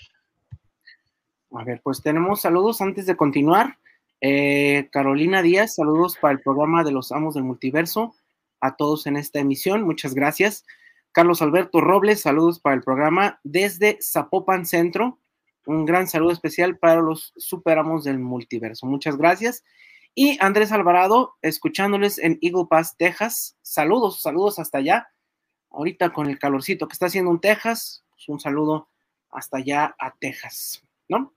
A 1.52 1.64
ver, 1.64 1.82
pues 1.84 2.02
tenemos 2.02 2.42
saludos 2.42 2.82
antes 2.82 3.06
de 3.08 3.18
continuar. 3.18 3.78
Eh, 4.22 4.90
Carolina 4.92 5.42
Díaz, 5.42 5.76
saludos 5.76 6.18
para 6.20 6.34
el 6.34 6.42
programa 6.42 6.84
de 6.84 6.92
los 6.92 7.12
Amos 7.12 7.36
del 7.36 7.44
Multiverso. 7.44 8.16
A 8.60 8.76
todos 8.76 9.08
en 9.08 9.18
esta 9.18 9.40
emisión, 9.40 9.84
muchas 9.84 10.14
gracias. 10.14 10.66
Carlos 11.12 11.42
Alberto 11.42 11.82
Robles, 11.82 12.22
saludos 12.22 12.60
para 12.60 12.76
el 12.76 12.84
programa 12.84 13.40
desde 13.44 13.98
Zapopan 14.02 14.66
Centro 14.66 15.20
un 15.68 15.86
gran 15.86 16.08
saludo 16.08 16.32
especial 16.32 16.78
para 16.78 17.02
los 17.02 17.34
superamos 17.36 18.06
del 18.06 18.20
multiverso. 18.20 18.86
Muchas 18.86 19.18
gracias. 19.18 19.66
Y 20.16 20.42
Andrés 20.42 20.72
Alvarado, 20.72 21.36
escuchándoles 21.42 22.18
en 22.20 22.40
Eagle 22.42 22.66
Pass, 22.70 22.96
Texas. 22.98 23.58
Saludos, 23.62 24.22
saludos 24.22 24.60
hasta 24.60 24.78
allá. 24.78 25.10
Ahorita 25.70 26.12
con 26.12 26.30
el 26.30 26.40
calorcito 26.40 26.88
que 26.88 26.94
está 26.94 27.08
haciendo 27.08 27.32
en 27.32 27.40
Texas, 27.40 28.06
pues 28.10 28.30
un 28.30 28.40
saludo 28.40 28.90
hasta 29.30 29.58
allá 29.58 29.94
a 30.00 30.16
Texas, 30.16 30.84
¿no? 31.10 31.34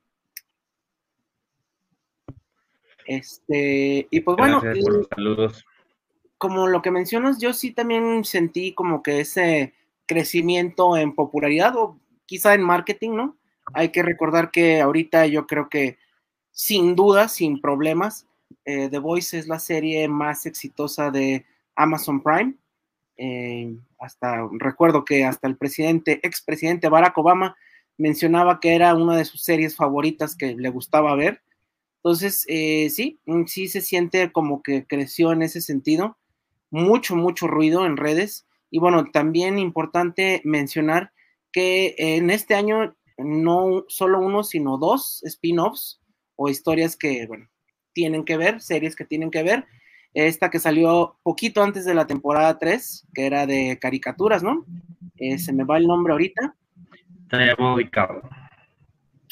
Este, 3.05 4.07
y 4.09 4.21
pues 4.21 4.37
bueno, 4.37 4.62
saludos. 5.11 5.64
Como 6.41 6.68
lo 6.68 6.80
que 6.80 6.91
mencionas, 6.91 7.38
yo 7.38 7.53
sí 7.53 7.70
también 7.70 8.24
sentí 8.24 8.72
como 8.72 9.03
que 9.03 9.20
ese 9.20 9.74
crecimiento 10.07 10.97
en 10.97 11.14
popularidad 11.14 11.76
o 11.76 12.01
quizá 12.24 12.55
en 12.55 12.62
marketing, 12.62 13.11
¿no? 13.11 13.36
Hay 13.74 13.91
que 13.91 14.03
recordar 14.03 14.51
que 14.51 14.80
ahorita 14.80 15.26
yo 15.26 15.47
creo 15.47 15.68
que 15.68 15.99
sin 16.51 16.97
duda, 16.97 17.28
sin 17.28 17.61
problemas, 17.61 18.26
eh, 18.64 18.88
The 18.88 19.01
Voice 19.01 19.38
es 19.38 19.49
la 19.49 19.59
serie 19.59 20.09
más 20.09 20.47
exitosa 20.47 21.11
de 21.11 21.45
Amazon 21.76 22.22
Prime. 22.22 22.55
Eh, 23.18 23.76
hasta 23.99 24.49
recuerdo 24.53 25.05
que 25.05 25.26
hasta 25.26 25.47
el 25.47 25.59
presidente, 25.59 26.20
expresidente 26.22 26.88
Barack 26.88 27.18
Obama 27.18 27.55
mencionaba 27.99 28.61
que 28.61 28.74
era 28.74 28.95
una 28.95 29.14
de 29.18 29.26
sus 29.26 29.43
series 29.43 29.76
favoritas 29.76 30.34
que 30.34 30.55
le 30.57 30.70
gustaba 30.70 31.14
ver. 31.16 31.43
Entonces, 31.97 32.47
eh, 32.49 32.88
sí, 32.88 33.20
mm, 33.26 33.45
sí 33.45 33.68
se 33.68 33.82
siente 33.82 34.32
como 34.32 34.62
que 34.62 34.86
creció 34.86 35.32
en 35.32 35.43
ese 35.43 35.61
sentido. 35.61 36.16
Mucho, 36.71 37.16
mucho 37.16 37.47
ruido 37.47 37.85
en 37.87 37.97
redes. 37.97 38.47
Y 38.71 38.79
bueno, 38.79 39.11
también 39.12 39.59
importante 39.59 40.41
mencionar 40.45 41.12
que 41.53 41.95
en 41.99 42.31
este 42.31 42.55
año 42.55 42.95
no 43.18 43.85
solo 43.89 44.21
uno, 44.21 44.45
sino 44.45 44.79
dos 44.79 45.23
spin-offs 45.25 46.01
o 46.37 46.49
historias 46.49 46.97
que, 46.97 47.27
bueno, 47.27 47.49
tienen 47.93 48.25
que 48.25 48.37
ver, 48.37 48.61
series 48.61 48.97
que 48.97 49.05
tienen 49.05 49.31
que 49.31 49.43
ver. 49.43 49.66
Esta 50.14 50.51
que 50.51 50.59
salió 50.59 51.16
poquito 51.23 51.62
antes 51.62 51.85
de 51.85 51.95
la 51.95 52.07
temporada 52.07 52.59
3, 52.59 53.07
que 53.14 53.27
era 53.27 53.47
de 53.47 53.79
caricaturas, 53.81 54.43
¿no? 54.43 54.64
Eh, 55.16 55.39
se 55.39 55.53
me 55.53 55.64
va 55.64 55.77
el 55.77 55.87
nombre 55.87 56.12
ahorita. 56.12 56.57
Diabólico. 57.31 58.23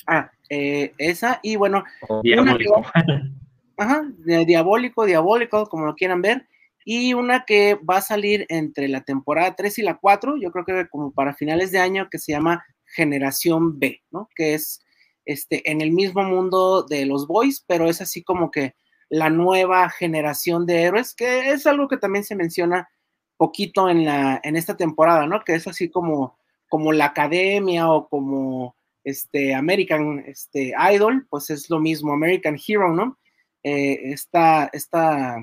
Ah, 0.06 0.30
eh, 0.48 0.92
esa, 0.98 1.40
y 1.42 1.56
bueno. 1.56 1.84
diabólico. 2.22 2.84
ajá, 3.76 4.04
diabólico, 4.24 5.04
diabólico, 5.04 5.66
como 5.68 5.86
lo 5.86 5.94
quieran 5.94 6.22
ver. 6.22 6.46
Y 6.84 7.14
una 7.14 7.44
que 7.44 7.74
va 7.74 7.98
a 7.98 8.02
salir 8.02 8.46
entre 8.48 8.88
la 8.88 9.02
temporada 9.02 9.54
3 9.54 9.78
y 9.78 9.82
la 9.82 9.98
4, 9.98 10.36
yo 10.36 10.50
creo 10.50 10.64
que 10.64 10.88
como 10.88 11.12
para 11.12 11.34
finales 11.34 11.70
de 11.70 11.78
año, 11.78 12.08
que 12.10 12.18
se 12.18 12.32
llama 12.32 12.64
generación 12.86 13.78
B, 13.78 14.02
¿no? 14.10 14.28
Que 14.34 14.54
es 14.54 14.80
este, 15.24 15.70
en 15.70 15.80
el 15.80 15.92
mismo 15.92 16.22
mundo 16.22 16.82
de 16.82 17.04
los 17.04 17.26
boys, 17.26 17.62
pero 17.66 17.88
es 17.88 18.00
así 18.00 18.22
como 18.22 18.50
que 18.50 18.74
la 19.10 19.30
nueva 19.30 19.88
generación 19.90 20.66
de 20.66 20.82
héroes, 20.82 21.14
que 21.14 21.50
es 21.50 21.66
algo 21.66 21.88
que 21.88 21.98
también 21.98 22.24
se 22.24 22.34
menciona 22.34 22.88
poquito 23.36 23.88
en, 23.88 24.04
la, 24.04 24.40
en 24.42 24.56
esta 24.56 24.76
temporada, 24.76 25.26
¿no? 25.26 25.44
Que 25.44 25.54
es 25.54 25.66
así 25.66 25.90
como, 25.90 26.38
como 26.68 26.92
la 26.92 27.06
academia 27.06 27.90
o 27.90 28.08
como 28.08 28.74
este 29.04 29.54
American 29.54 30.24
este, 30.26 30.74
Idol, 30.92 31.26
pues 31.30 31.50
es 31.50 31.70
lo 31.70 31.78
mismo, 31.78 32.12
American 32.12 32.58
Hero, 32.66 32.92
¿no? 32.92 33.18
Eh, 33.62 34.12
esta, 34.12 34.68
esta 34.72 35.36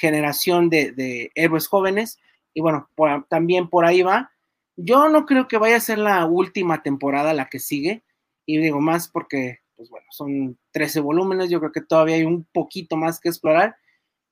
generación 0.00 0.70
de, 0.70 0.92
de, 0.92 1.30
héroes 1.34 1.68
jóvenes, 1.68 2.18
y 2.54 2.62
bueno, 2.62 2.88
también 3.28 3.68
por 3.68 3.84
ahí 3.84 4.02
va, 4.02 4.32
yo 4.76 5.08
no 5.08 5.26
creo 5.26 5.46
que 5.46 5.58
vaya 5.58 5.76
a 5.76 5.80
ser 5.80 5.98
la 5.98 6.24
última 6.24 6.82
temporada 6.82 7.34
la 7.34 7.48
que 7.48 7.58
sigue, 7.58 8.02
y 8.46 8.58
digo 8.58 8.80
más 8.80 9.08
porque, 9.08 9.60
pues 9.76 9.90
bueno, 9.90 10.06
son 10.10 10.58
13 10.72 11.00
volúmenes, 11.00 11.50
yo 11.50 11.60
creo 11.60 11.72
que 11.72 11.82
todavía 11.82 12.16
hay 12.16 12.24
un 12.24 12.44
poquito 12.44 12.96
más 12.96 13.20
que 13.20 13.28
explorar, 13.28 13.76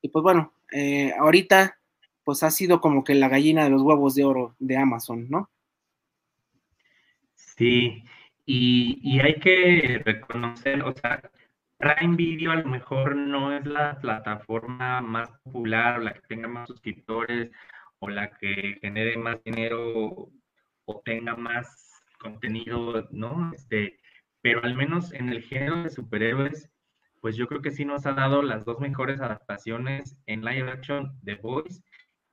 y 0.01 0.09
pues 0.09 0.23
bueno, 0.23 0.55
eh, 0.73 1.13
ahorita 1.19 1.79
pues 2.25 2.43
ha 2.43 2.51
sido 2.51 2.81
como 2.81 3.05
que 3.05 3.15
la 3.15 3.29
gallina 3.29 3.65
de 3.65 3.71
los 3.71 3.83
huevos 3.83 4.15
de 4.15 4.25
oro 4.25 4.55
de 4.59 4.77
Amazon, 4.77 5.29
¿no? 5.29 5.51
Sí, 7.35 8.05
y, 8.47 8.99
y 9.03 9.21
hay 9.21 9.35
que 9.41 10.01
reconocer, 10.05 10.83
o 10.83 10.95
sea, 10.95 11.23
Prime 11.79 12.17
Video 12.17 12.51
a 12.51 12.57
lo 12.57 12.69
mejor 12.69 13.15
no 13.15 13.57
es 13.57 13.65
la 13.65 14.01
plataforma 14.01 15.01
más 15.01 15.31
popular 15.45 16.03
la 16.03 16.13
que 16.13 16.23
tenga 16.23 16.49
más 16.49 16.67
suscriptores 16.67 17.53
o 18.01 18.09
la 18.09 18.31
que 18.37 18.79
genere 18.81 19.17
más 19.17 19.43
dinero 19.45 20.29
o 20.87 21.03
tenga 21.05 21.37
más 21.37 22.03
contenido, 22.19 23.07
¿no? 23.13 23.53
Este, 23.55 24.01
pero 24.41 24.63
al 24.65 24.75
menos 24.75 25.13
en 25.13 25.29
el 25.29 25.43
género 25.43 25.85
de 25.85 25.91
superhéroes, 25.91 26.69
pues 27.21 27.37
yo 27.37 27.47
creo 27.47 27.63
que 27.63 27.71
sí 27.71 27.85
nos 27.85 28.07
ha 28.07 28.13
dado 28.13 28.43
las 28.43 28.65
dos 28.65 28.81
mejores 28.81 29.21
adaptaciones 29.21 30.19
en 30.27 30.45
live 30.45 30.71
action 30.71 31.13
The 31.25 31.37
Voice 31.37 31.81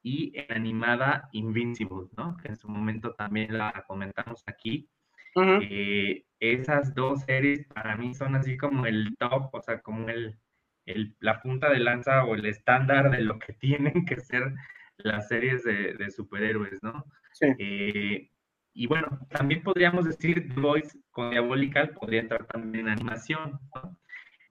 y 0.02 0.32
en 0.40 0.52
animada 0.52 1.30
Invincible, 1.34 2.08
¿no? 2.18 2.36
Que 2.38 2.48
en 2.48 2.56
su 2.56 2.68
momento 2.68 3.14
también 3.14 3.56
la 3.56 3.84
comentamos 3.88 4.44
aquí. 4.48 4.90
Eh, 5.36 6.24
esas 6.40 6.94
dos 6.96 7.22
series 7.24 7.66
para 7.68 7.96
mí 7.98 8.14
son 8.14 8.36
así 8.36 8.58
como 8.58 8.86
el 8.86 9.16
top, 9.18 9.50
o 9.54 9.62
sea, 9.62 9.82
como 9.82 10.10
el, 10.10 10.38
el, 10.86 11.16
la 11.20 11.42
punta 11.42 11.70
de 11.70 11.80
lanza 11.80 12.24
o 12.26 12.36
el 12.36 12.46
estándar 12.46 13.12
de 13.12 13.22
lo 13.22 13.40
que 13.40 13.54
tienen 13.60 14.06
que 14.06 14.20
ser 14.20 14.54
las 14.98 15.28
series 15.28 15.64
de, 15.64 15.94
de 15.94 16.10
superhéroes, 16.12 16.82
¿no? 16.82 17.06
Sí. 17.34 17.48
Eh, 17.60 18.30
y 18.74 18.88
bueno, 18.88 19.20
también 19.30 19.64
podríamos 19.64 20.06
decir 20.06 20.54
The 20.54 20.60
Voice 20.60 21.00
con 21.12 21.32
Diabolical 21.32 21.92
podría 21.92 22.22
entrar 22.22 22.46
también 22.46 22.88
en 22.88 22.94
animación, 22.94 23.60
¿no? 23.74 23.98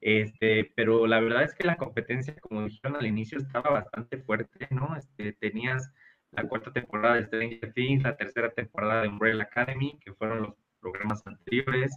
Este, 0.00 0.70
pero 0.76 1.06
la 1.06 1.20
verdad 1.20 1.44
es 1.44 1.54
que 1.54 1.66
la 1.66 1.76
competencia, 1.76 2.34
como 2.40 2.64
dijeron 2.64 2.96
al 2.96 3.06
inicio, 3.06 3.38
estaba 3.38 3.70
bastante 3.70 4.18
fuerte, 4.18 4.68
¿no? 4.70 4.96
Este, 4.96 5.32
tenías 5.32 5.90
la 6.32 6.46
cuarta 6.46 6.72
temporada 6.72 7.14
de 7.16 7.24
Stranger 7.24 7.72
Things, 7.72 8.02
la 8.02 8.16
tercera 8.16 8.50
temporada 8.52 9.02
de 9.02 9.08
Umbrella 9.08 9.44
Academy, 9.44 9.98
que 10.04 10.12
fueron 10.12 10.42
los 10.42 10.54
programas 10.84 11.26
anteriores. 11.26 11.96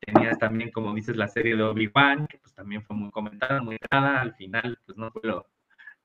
tenías 0.00 0.38
también, 0.38 0.70
como 0.70 0.94
dices, 0.94 1.16
la 1.16 1.28
serie 1.28 1.56
de 1.56 1.62
Obi-Wan, 1.62 2.26
que 2.26 2.38
pues 2.38 2.54
también 2.54 2.82
fue 2.82 2.94
muy 2.94 3.10
comentada, 3.10 3.62
muy 3.62 3.78
dada, 3.90 4.20
al 4.20 4.34
final 4.34 4.78
pues 4.86 4.96
no 4.96 5.10
fue 5.10 5.22
lo, 5.24 5.46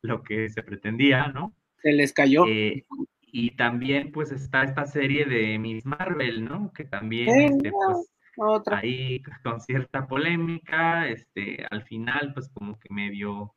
lo 0.02 0.24
que 0.24 0.50
se 0.50 0.64
pretendía, 0.64 1.28
¿no? 1.28 1.54
Se 1.82 1.92
les 1.92 2.14
cayó. 2.14 2.46
Eh, 2.48 2.86
y 3.22 3.52
también 3.52 4.12
pues 4.12 4.32
está 4.32 4.64
esta 4.64 4.86
serie 4.86 5.26
de 5.26 5.60
Miss 5.60 5.86
Marvel, 5.86 6.46
¿no? 6.46 6.72
Que 6.74 6.86
también, 6.86 7.30
este, 7.30 7.72
pues, 7.72 8.12
otra. 8.38 8.80
ahí 8.80 9.22
con 9.44 9.60
cierta 9.62 10.08
polémica, 10.08 11.08
este, 11.08 11.66
al 11.70 11.84
final 11.84 12.34
pues 12.34 12.50
como 12.50 12.80
que 12.80 12.92
medio, 12.92 13.54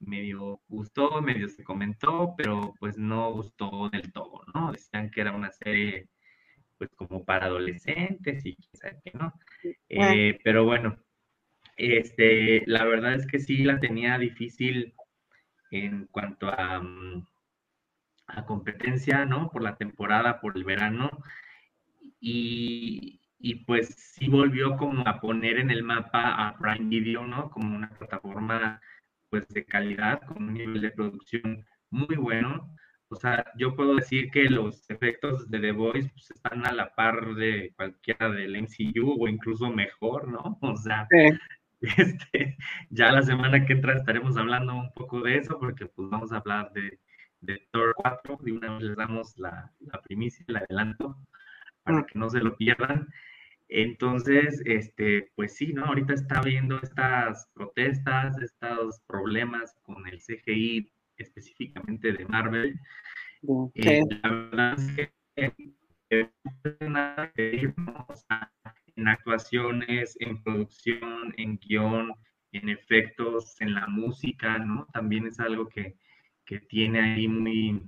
medio 0.00 0.60
gustó, 0.66 1.20
medio 1.22 1.48
se 1.48 1.62
comentó, 1.62 2.34
pero 2.36 2.74
pues 2.80 2.98
no 2.98 3.32
gustó 3.32 3.88
del 3.90 4.12
todo, 4.12 4.40
¿no? 4.52 4.72
Decían 4.72 5.10
que 5.10 5.20
era 5.20 5.32
una 5.32 5.52
serie 5.52 6.08
pues 6.78 6.90
como 6.94 7.24
para 7.24 7.46
adolescentes 7.46 8.44
y 8.44 8.56
quizás 8.56 9.00
que 9.04 9.12
no. 9.12 9.32
Eh, 9.88 10.38
pero 10.42 10.64
bueno, 10.64 10.98
este, 11.76 12.62
la 12.66 12.84
verdad 12.84 13.14
es 13.14 13.26
que 13.26 13.38
sí 13.38 13.64
la 13.64 13.80
tenía 13.80 14.18
difícil 14.18 14.94
en 15.70 16.06
cuanto 16.06 16.48
a, 16.48 16.80
mm, 16.80 17.26
a 18.28 18.46
competencia, 18.46 19.24
¿no? 19.24 19.50
Por 19.50 19.62
la 19.62 19.76
temporada, 19.76 20.40
por 20.40 20.56
el 20.56 20.64
verano. 20.64 21.10
Y, 22.20 23.20
y, 23.38 23.56
pues 23.66 23.94
sí 23.96 24.28
volvió 24.28 24.76
como 24.76 25.06
a 25.06 25.20
poner 25.20 25.58
en 25.58 25.70
el 25.70 25.82
mapa 25.82 26.48
a 26.48 26.56
Prime 26.58 26.88
Video, 26.88 27.26
¿no? 27.26 27.50
Como 27.50 27.76
una 27.76 27.90
plataforma 27.90 28.80
pues 29.28 29.48
de 29.48 29.64
calidad, 29.64 30.20
con 30.22 30.44
un 30.44 30.54
nivel 30.54 30.80
de 30.80 30.90
producción 30.92 31.66
muy 31.90 32.16
bueno. 32.16 32.74
O 33.14 33.16
sea, 33.16 33.44
yo 33.56 33.76
puedo 33.76 33.94
decir 33.94 34.28
que 34.32 34.42
los 34.50 34.90
efectos 34.90 35.48
de 35.48 35.60
The 35.60 35.70
Voice 35.70 36.10
pues, 36.12 36.32
están 36.32 36.66
a 36.66 36.72
la 36.72 36.92
par 36.96 37.36
de 37.36 37.72
cualquiera 37.76 38.28
del 38.28 38.60
MCU 38.60 39.22
o 39.22 39.28
incluso 39.28 39.70
mejor, 39.70 40.26
¿no? 40.26 40.58
O 40.62 40.76
sea, 40.76 41.06
este, 41.80 42.56
ya 42.90 43.12
la 43.12 43.22
semana 43.22 43.64
que 43.64 43.74
entra 43.74 43.96
estaremos 43.96 44.36
hablando 44.36 44.74
un 44.74 44.92
poco 44.94 45.20
de 45.20 45.36
eso 45.36 45.60
porque 45.60 45.86
pues 45.86 46.10
vamos 46.10 46.32
a 46.32 46.38
hablar 46.38 46.72
de, 46.72 46.98
de 47.40 47.62
Thor 47.70 47.94
4, 47.96 48.38
de 48.42 48.50
una 48.50 48.72
vez 48.72 48.82
les 48.82 48.96
damos 48.96 49.38
la, 49.38 49.72
la 49.78 50.02
primicia, 50.02 50.44
el 50.48 50.56
adelanto, 50.56 51.16
para 51.84 51.98
mm. 51.98 52.06
que 52.06 52.18
no 52.18 52.30
se 52.30 52.40
lo 52.40 52.56
pierdan. 52.56 53.06
Entonces, 53.68 54.60
este, 54.64 55.30
pues 55.36 55.54
sí, 55.54 55.72
¿no? 55.72 55.84
Ahorita 55.84 56.14
está 56.14 56.40
habiendo 56.40 56.80
estas 56.82 57.48
protestas, 57.54 58.36
estos 58.42 59.00
problemas 59.06 59.76
con 59.84 60.04
el 60.08 60.18
CGI 60.18 60.92
específicamente 61.24 62.12
de 62.12 62.24
Marvel. 62.26 62.78
Eh, 63.74 64.02
la 64.22 64.30
verdad 64.30 64.74
es 64.78 64.96
que 64.96 65.12
eh, 65.36 65.52
que 66.10 67.74
en 68.96 69.08
actuaciones, 69.08 70.16
en 70.20 70.42
producción, 70.42 71.34
en 71.36 71.58
guion, 71.58 72.12
en 72.52 72.68
efectos, 72.68 73.60
en 73.60 73.74
la 73.74 73.86
música, 73.88 74.58
¿no? 74.58 74.86
También 74.92 75.26
es 75.26 75.40
algo 75.40 75.68
que, 75.68 75.96
que 76.44 76.60
tiene 76.60 77.00
ahí 77.00 77.26
muy, 77.26 77.82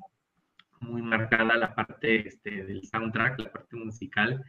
muy 0.81 1.03
marcada 1.03 1.57
la 1.57 1.75
parte 1.75 2.27
este, 2.27 2.65
del 2.65 2.83
soundtrack, 2.85 3.39
la 3.39 3.53
parte 3.53 3.77
musical, 3.77 4.45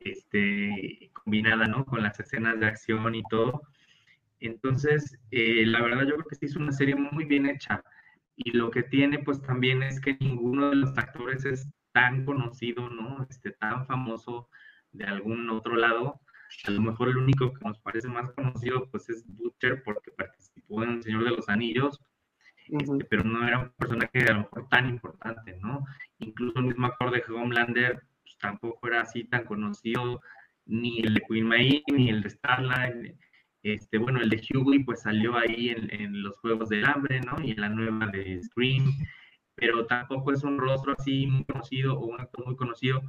este, 0.00 1.10
combinada, 1.12 1.66
¿no? 1.66 1.84
Con 1.84 2.02
las 2.02 2.18
escenas 2.18 2.58
de 2.58 2.66
acción 2.66 3.14
y 3.14 3.22
todo. 3.30 3.62
Entonces, 4.40 5.16
eh, 5.30 5.64
la 5.66 5.82
verdad 5.82 6.02
yo 6.02 6.14
creo 6.14 6.26
que 6.26 6.34
sí 6.34 6.46
es 6.46 6.56
una 6.56 6.72
serie 6.72 6.96
muy 6.96 7.24
bien 7.24 7.46
hecha. 7.46 7.84
Y 8.36 8.52
lo 8.52 8.70
que 8.70 8.82
tiene, 8.82 9.18
pues 9.18 9.42
también 9.42 9.82
es 9.82 10.00
que 10.00 10.16
ninguno 10.20 10.70
de 10.70 10.76
los 10.76 10.96
actores 10.96 11.44
es 11.44 11.68
tan 11.92 12.24
conocido, 12.24 12.88
¿no? 12.88 13.26
Este, 13.28 13.52
tan 13.52 13.86
famoso 13.86 14.48
de 14.92 15.04
algún 15.04 15.48
otro 15.50 15.76
lado. 15.76 16.20
A 16.66 16.70
lo 16.70 16.80
mejor 16.80 17.08
el 17.08 17.16
único 17.16 17.52
que 17.52 17.64
nos 17.66 17.78
parece 17.78 18.08
más 18.08 18.30
conocido, 18.32 18.88
pues 18.90 19.08
es 19.08 19.24
Butcher, 19.26 19.82
porque 19.82 20.10
participó 20.10 20.82
en 20.82 20.90
El 20.90 21.02
Señor 21.02 21.24
de 21.24 21.30
los 21.30 21.48
Anillos, 21.48 22.00
este, 22.68 23.04
pero 23.04 23.24
no 23.24 23.46
era 23.46 23.58
un 23.58 23.70
personaje 23.70 24.24
a 24.28 24.34
lo 24.34 24.40
mejor 24.40 24.68
tan 24.68 24.88
importante, 24.88 25.56
¿no? 25.60 25.84
Incluso 26.18 26.58
el 26.58 26.66
mismo 26.66 26.86
actor 26.86 27.10
de 27.10 27.22
Homelander 27.32 28.02
pues, 28.22 28.38
tampoco 28.38 28.86
era 28.88 29.02
así 29.02 29.24
tan 29.24 29.44
conocido, 29.44 30.20
ni 30.66 31.00
el 31.00 31.14
de 31.14 31.22
Queen 31.28 31.46
May, 31.46 31.82
ni 31.92 32.08
el 32.08 32.22
de 32.22 32.30
Starlight. 32.30 33.16
Este, 33.62 33.98
bueno, 33.98 34.20
el 34.20 34.28
de 34.28 34.42
Hughie 34.52 34.84
pues 34.84 35.02
salió 35.02 35.36
ahí 35.36 35.70
en, 35.70 36.22
los 36.22 36.36
Juegos 36.38 36.68
del 36.68 36.84
Hambre, 36.84 37.20
¿no? 37.20 37.40
Y 37.40 37.52
en 37.52 37.60
la 37.60 37.68
nueva 37.68 38.06
de 38.06 38.42
Scream, 38.42 38.84
pero 39.54 39.86
tampoco 39.86 40.32
es 40.32 40.42
un 40.42 40.58
rostro 40.58 40.94
así 40.98 41.26
muy 41.26 41.44
conocido 41.44 41.98
o 41.98 42.06
un 42.06 42.20
actor 42.20 42.44
muy 42.44 42.56
conocido. 42.56 43.02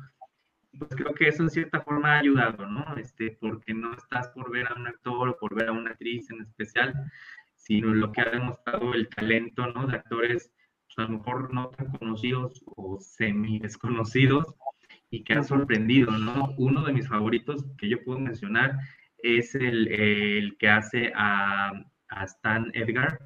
Pues 0.78 0.92
creo 0.96 1.14
que 1.14 1.28
eso 1.28 1.44
en 1.44 1.50
cierta 1.50 1.82
forma 1.82 2.14
ha 2.14 2.20
ayudado, 2.20 2.68
¿no? 2.68 2.86
Este, 2.98 3.38
porque 3.40 3.74
no 3.74 3.94
estás 3.94 4.30
por 4.30 4.52
ver 4.52 4.68
a 4.68 4.76
un 4.76 4.88
actor 4.88 5.30
o 5.30 5.38
por 5.38 5.56
ver 5.56 5.70
a 5.70 5.72
una 5.72 5.92
actriz 5.92 6.30
en 6.30 6.42
especial, 6.42 6.94
sino 7.56 7.94
lo 7.94 8.12
que 8.12 8.22
ha 8.22 8.30
demostrado 8.30 8.94
el 8.94 9.08
talento, 9.10 9.68
¿no? 9.68 9.88
De 9.88 9.96
actores, 9.96 10.52
pues, 10.86 10.98
a 10.98 11.10
lo 11.10 11.18
mejor 11.18 11.54
no 11.54 11.70
tan 11.70 11.92
conocidos 11.94 12.64
o 12.76 13.00
semi 13.00 13.60
desconocidos 13.60 14.56
y 15.10 15.24
que 15.24 15.34
han 15.34 15.46
sorprendido, 15.46 16.12
¿no? 16.12 16.54
Uno 16.58 16.84
de 16.84 16.94
mis 16.94 17.08
favoritos 17.08 17.66
que 17.78 17.90
yo 17.90 18.04
puedo 18.04 18.20
mencionar 18.20 18.78
es 19.24 19.56
el, 19.56 19.88
el 19.88 20.58
que 20.58 20.70
hace 20.70 21.12
a, 21.16 21.72
a, 22.10 22.24
Stan 22.26 22.70
Edgar, 22.74 23.20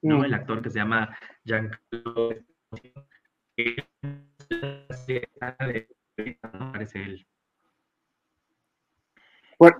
¿no? 0.00 0.20
Mm. 0.20 0.24
El 0.24 0.34
actor 0.34 0.62
que 0.62 0.70
se 0.70 0.78
llama 0.78 1.14
Giancarlo 1.44 2.36
Parece 6.72 7.02
él. 7.02 7.26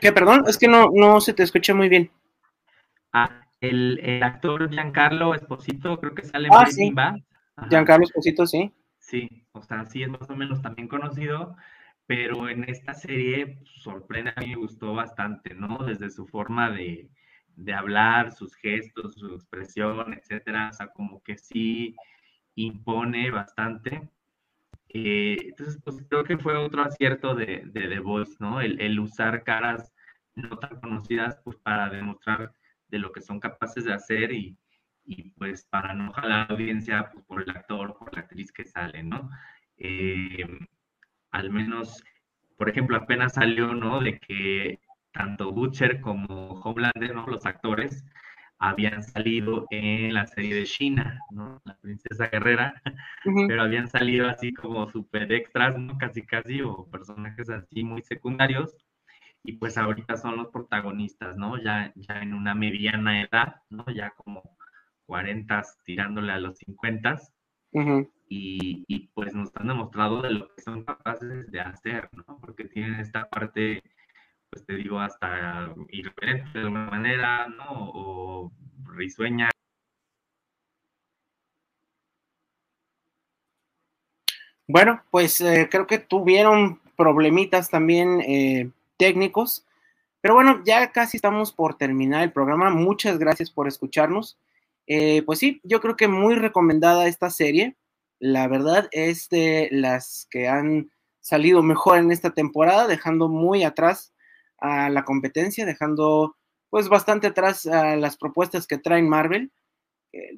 ¿Qué, 0.01 0.13
perdón? 0.13 0.45
Es 0.47 0.59
que 0.59 0.69
no, 0.69 0.91
no 0.93 1.21
se 1.21 1.33
te 1.33 1.43
escucha 1.43 1.73
muy 1.73 1.89
bien. 1.89 2.11
Ah, 3.13 3.43
el, 3.61 4.23
actor 4.23 4.69
Giancarlo 4.71 5.35
Esposito, 5.35 5.99
creo 5.99 6.15
que 6.15 6.25
sale 6.25 6.49
ah, 6.51 6.67
sí. 6.67 6.93
Giancarlo 7.69 8.05
Esposito, 8.05 8.47
sí. 8.47 8.73
Sí, 8.99 9.47
o 9.53 9.63
sea, 9.63 9.87
sí 9.87 10.03
es 10.03 10.09
más 10.09 10.29
o 10.29 10.37
menos 10.37 10.61
también 10.61 10.87
conocido, 10.87 11.57
pero 12.11 12.49
en 12.49 12.69
esta 12.69 12.93
serie 12.93 13.47
pues, 13.47 13.71
sorprende, 13.71 14.33
a 14.35 14.41
mí 14.41 14.49
me 14.49 14.57
gustó 14.57 14.93
bastante, 14.95 15.55
¿no? 15.55 15.79
Desde 15.87 16.11
su 16.11 16.27
forma 16.27 16.69
de, 16.69 17.09
hablar, 17.73 18.33
sus 18.33 18.57
gestos, 18.57 19.15
su 19.15 19.33
expresión, 19.37 20.15
etcétera, 20.15 20.71
o 20.71 20.73
sea, 20.73 20.89
como 20.89 21.23
que 21.23 21.39
sí 21.39 21.95
impone 22.57 23.31
bastante. 23.31 24.11
Eh, 24.89 25.37
entonces, 25.41 25.81
pues 25.85 26.05
creo 26.09 26.25
que 26.25 26.37
fue 26.37 26.57
otro 26.57 26.83
acierto 26.83 27.37
de, 27.37 27.63
de 27.67 27.89
The 27.89 28.01
Voice, 28.01 28.35
¿no? 28.41 28.61
El, 28.61 28.99
usar 28.99 29.45
caras 29.45 29.93
no 30.35 30.59
tan 30.59 30.81
conocidas, 30.81 31.41
pues 31.45 31.59
para 31.59 31.91
demostrar 31.91 32.53
de 32.89 32.99
lo 32.99 33.13
que 33.13 33.23
son 33.23 33.39
capaces 33.39 33.85
de 33.85 33.93
hacer 33.93 34.33
y, 34.33 34.59
y 35.05 35.31
pues 35.31 35.65
para 35.65 35.95
no 35.95 36.13
jalar 36.13 36.49
la 36.49 36.55
audiencia 36.57 37.09
pues, 37.13 37.25
por 37.25 37.43
el 37.43 37.51
actor, 37.51 37.97
por 37.97 38.13
la 38.13 38.23
actriz 38.23 38.51
que 38.51 38.65
sale, 38.65 39.05
¿no? 39.05 39.31
Eh, 39.77 40.45
al 41.31 41.51
menos, 41.51 42.03
por 42.57 42.69
ejemplo, 42.69 42.97
apenas 42.97 43.35
salió, 43.35 43.75
¿no? 43.75 44.01
De 44.01 44.19
que 44.19 44.81
tanto 45.13 45.53
Butcher 45.53 46.01
como 46.01 46.61
Homelander, 46.61 47.15
¿no? 47.15 47.27
Los 47.27 47.47
actores 47.47 48.05
habían 48.59 49.03
salido 49.03 49.67
en 49.71 50.13
la 50.13 50.27
serie 50.27 50.55
de 50.55 50.65
China, 50.65 51.19
¿no? 51.31 51.61
La 51.65 51.77
princesa 51.79 52.27
guerrera, 52.27 52.81
pero 53.49 53.63
habían 53.63 53.89
salido 53.89 54.29
así 54.29 54.53
como 54.53 54.91
super 54.91 55.33
extras, 55.33 55.79
¿no? 55.79 55.97
Casi 55.99 56.23
casi, 56.23 56.61
o 56.61 56.87
personajes 56.91 57.49
así 57.49 57.83
muy 57.83 58.03
secundarios, 58.03 58.77
y 59.43 59.53
pues 59.53 59.79
ahorita 59.79 60.17
son 60.17 60.37
los 60.37 60.49
protagonistas, 60.49 61.37
¿no? 61.37 61.57
Ya, 61.63 61.93
ya 61.97 62.21
en 62.21 62.35
una 62.35 62.55
mediana 62.55 63.23
edad, 63.23 63.63
¿no? 63.71 63.87
Ya 63.87 64.11
como 64.11 64.43
40 65.07 65.63
tirándole 65.85 66.33
a 66.33 66.39
los 66.39 66.59
50 66.59 67.19
y, 68.33 69.09
pues 69.15 69.35
nos 69.35 69.51
han 69.57 69.67
demostrado 69.69 70.23
de 70.23 70.31
lo 70.31 70.55
que 70.55 70.63
son 70.63 70.85
capaces 70.85 71.51
de 71.51 71.61
hacer, 71.61 72.09
¿no? 72.13 72.39
Porque 72.41 72.65
tienen 72.65 72.95
esta 73.01 73.29
parte, 73.29 73.83
pues 74.51 74.65
te 74.65 74.77
digo, 74.77 75.01
hasta 75.01 75.75
irreverente 75.89 76.51
de 76.55 76.61
alguna 76.61 76.87
manera, 76.87 77.49
¿no? 77.49 77.67
O 77.69 78.53
risueña. 78.87 79.51
Bueno, 84.69 85.03
pues 85.11 85.41
eh, 85.41 85.69
creo 85.69 85.89
que 85.89 85.99
tuvieron 85.99 86.81
problemitas 86.97 87.71
también 87.71 88.21
eh, 88.21 88.71
técnicos. 88.97 89.67
Pero 90.21 90.35
bueno, 90.35 90.63
ya 90.65 90.93
casi 90.93 91.17
estamos 91.17 91.53
por 91.53 91.77
terminar 91.77 92.23
el 92.23 92.33
programa. 92.33 92.71
Muchas 92.71 93.19
gracias 93.19 93.51
por 93.51 93.67
escucharnos. 93.67 94.39
Eh, 94.87 95.23
pues 95.23 95.41
sí, 95.41 95.61
yo 95.65 95.81
creo 95.81 95.97
que 95.97 96.09
muy 96.09 96.37
recomendada 96.37 97.09
esta 97.09 97.31
serie. 97.31 97.75
La 98.21 98.47
verdad 98.47 98.89
es 98.93 99.29
de 99.29 99.69
las 99.73 100.29
que 100.31 100.47
han 100.47 100.91
salido 101.21 101.63
mejor 101.63 101.99
en 101.99 102.13
esta 102.13 102.31
temporada, 102.31 102.87
dejando 102.87 103.29
muy 103.29 103.65
atrás 103.65 104.15
a 104.59 104.91
la 104.91 105.05
competencia, 105.05 105.67
dejando 105.67 106.37
pues 106.69 106.89
bastante 106.89 107.27
atrás 107.27 107.67
a 107.67 107.97
las 107.97 108.17
propuestas 108.17 108.67
que 108.67 108.79
traen 108.79 109.09
Marvel. 109.09 109.51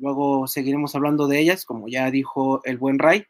luego 0.00 0.46
seguiremos 0.46 0.94
hablando 0.94 1.26
de 1.28 1.40
ellas, 1.40 1.64
como 1.64 1.88
ya 1.88 2.10
dijo 2.10 2.62
el 2.64 2.78
buen 2.78 2.98
Ray. 2.98 3.26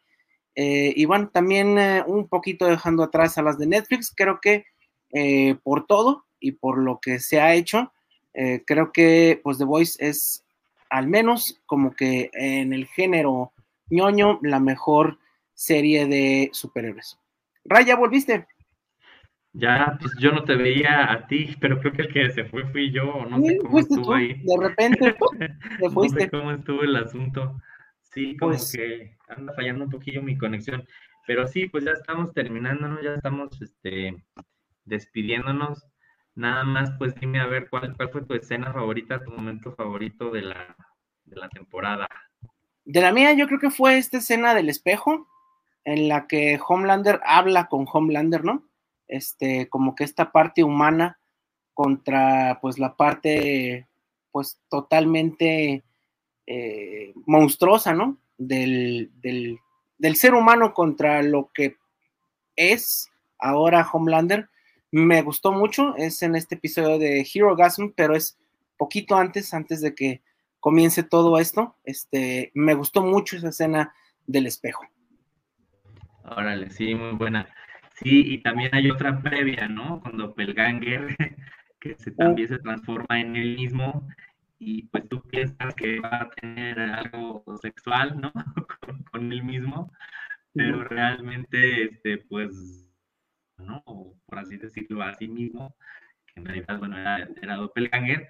Eh, 0.55 0.93
y 0.95 1.05
bueno, 1.05 1.29
también 1.29 1.77
eh, 1.77 2.03
un 2.05 2.27
poquito 2.27 2.65
dejando 2.65 3.03
atrás 3.03 3.37
a 3.37 3.41
las 3.41 3.57
de 3.57 3.67
Netflix. 3.67 4.13
Creo 4.15 4.39
que 4.39 4.65
eh, 5.11 5.55
por 5.63 5.85
todo 5.85 6.25
y 6.39 6.53
por 6.53 6.77
lo 6.77 6.99
que 6.99 7.19
se 7.19 7.39
ha 7.39 7.53
hecho. 7.53 7.91
Eh, 8.33 8.63
creo 8.65 8.91
que 8.91 9.39
pues 9.43 9.57
The 9.57 9.63
Voice 9.63 10.05
es 10.05 10.43
al 10.89 11.07
menos 11.07 11.61
como 11.65 11.95
que 11.95 12.29
en 12.33 12.73
el 12.73 12.87
género 12.87 13.51
ñoño 13.93 14.39
la 14.41 14.59
mejor 14.59 15.19
serie 15.53 16.07
de 16.07 16.49
superhéroes. 16.51 17.19
Raya, 17.65 17.95
¿volviste? 17.95 18.47
Ya, 19.53 19.97
pues 19.99 20.13
yo 20.19 20.31
no 20.31 20.43
te 20.43 20.55
veía 20.55 21.11
a 21.11 21.27
ti, 21.27 21.55
pero 21.59 21.79
creo 21.79 21.93
que 21.93 22.01
el 22.01 22.13
que 22.13 22.31
se 22.31 22.45
fue 22.45 22.65
fui 22.71 22.91
yo, 22.91 23.25
no 23.29 23.39
sé 23.39 23.57
cómo 23.59 23.79
estuvo 23.79 24.13
ahí. 24.13 24.41
De 24.43 24.57
repente, 24.59 25.15
te 25.79 25.89
fuiste. 25.91 26.15
no 26.15 26.21
sé 26.25 26.29
cómo 26.31 26.51
estuvo 26.51 26.81
el 26.81 26.95
asunto. 26.95 27.61
Sí, 28.01 28.35
como 28.37 28.53
pues 28.53 28.71
que 28.75 29.15
anda 29.27 29.53
fallando 29.53 29.85
un 29.85 29.91
poquillo 29.91 30.23
mi 30.23 30.37
conexión. 30.37 30.87
Pero 31.27 31.47
sí, 31.47 31.67
pues 31.67 31.85
ya 31.85 31.91
estamos 31.91 32.33
terminando, 32.33 32.99
Ya 33.01 33.13
estamos 33.13 33.61
este, 33.61 34.23
despidiéndonos. 34.85 35.85
Nada 36.35 36.63
más, 36.63 36.91
pues 36.97 37.13
dime 37.15 37.39
a 37.39 37.45
ver 37.45 37.69
cuál, 37.69 37.95
cuál 37.95 38.09
fue 38.09 38.25
tu 38.25 38.33
escena 38.33 38.73
favorita, 38.73 39.23
tu 39.23 39.31
momento 39.31 39.71
favorito 39.73 40.31
de 40.31 40.41
la, 40.41 40.75
de 41.25 41.35
la 41.35 41.47
temporada. 41.49 42.09
De 42.85 43.01
la 43.01 43.11
mía, 43.11 43.33
yo 43.33 43.47
creo 43.47 43.59
que 43.59 43.69
fue 43.69 43.97
esta 43.97 44.17
escena 44.17 44.53
del 44.53 44.69
espejo, 44.69 45.27
en 45.85 46.07
la 46.07 46.27
que 46.27 46.59
Homelander 46.65 47.19
habla 47.25 47.67
con 47.67 47.85
Homelander, 47.91 48.43
¿no? 48.43 48.63
Este, 49.07 49.69
como 49.69 49.95
que 49.95 50.03
esta 50.03 50.31
parte 50.31 50.63
humana 50.63 51.19
contra, 51.73 52.59
pues, 52.61 52.79
la 52.79 52.95
parte, 52.95 53.87
pues, 54.31 54.59
totalmente 54.69 55.83
eh, 56.47 57.13
monstruosa, 57.25 57.93
¿no? 57.93 58.17
Del, 58.37 59.11
del, 59.21 59.59
del 59.97 60.15
ser 60.15 60.33
humano 60.33 60.73
contra 60.73 61.21
lo 61.23 61.51
que 61.53 61.77
es 62.55 63.09
ahora 63.39 63.87
Homelander 63.91 64.49
me 64.93 65.23
gustó 65.23 65.51
mucho, 65.51 65.95
es 65.97 66.21
en 66.21 66.35
este 66.35 66.53
episodio 66.53 66.99
de 66.99 67.27
Hero 67.33 67.55
Gasm, 67.55 67.93
pero 67.95 68.15
es 68.15 68.37
poquito 68.77 69.15
antes, 69.15 69.51
antes 69.55 69.81
de 69.81 69.95
que 69.95 70.21
comience 70.63 71.03
todo 71.03 71.37
esto. 71.39 71.75
Este, 71.83 72.51
me 72.55 72.73
gustó 72.73 73.03
mucho 73.03 73.35
esa 73.35 73.49
escena 73.49 73.93
del 74.25 74.47
espejo. 74.47 74.85
Órale, 76.23 76.69
sí, 76.69 76.95
muy 76.95 77.11
buena. 77.17 77.49
Sí, 77.95 78.23
y 78.33 78.37
también 78.41 78.73
hay 78.73 78.89
otra 78.89 79.21
previa, 79.21 79.67
¿no? 79.67 79.99
Cuando 79.99 80.33
Pelganger, 80.33 81.17
que 81.81 81.95
se, 81.95 82.11
también 82.11 82.47
se 82.47 82.59
transforma 82.59 83.19
en 83.19 83.35
él 83.35 83.57
mismo, 83.57 84.07
y 84.57 84.83
pues 84.83 85.09
tú 85.09 85.21
piensas 85.23 85.75
que 85.75 85.99
va 85.99 86.21
a 86.21 86.29
tener 86.29 86.79
algo 86.79 87.43
sexual, 87.61 88.21
¿no? 88.21 88.31
con, 88.79 89.03
con 89.03 89.33
él 89.33 89.43
mismo, 89.43 89.91
pero 90.53 90.85
realmente, 90.85 91.83
este, 91.83 92.19
pues 92.19 92.87
¿no? 93.57 93.83
Por 94.25 94.39
así 94.39 94.55
decirlo 94.55 95.03
a 95.03 95.13
sí 95.15 95.27
mismo, 95.27 95.75
que 96.27 96.39
en 96.39 96.45
realidad, 96.45 96.79
bueno, 96.79 96.97
era, 96.97 97.27
era 97.41 97.55
doppelganger, 97.55 98.29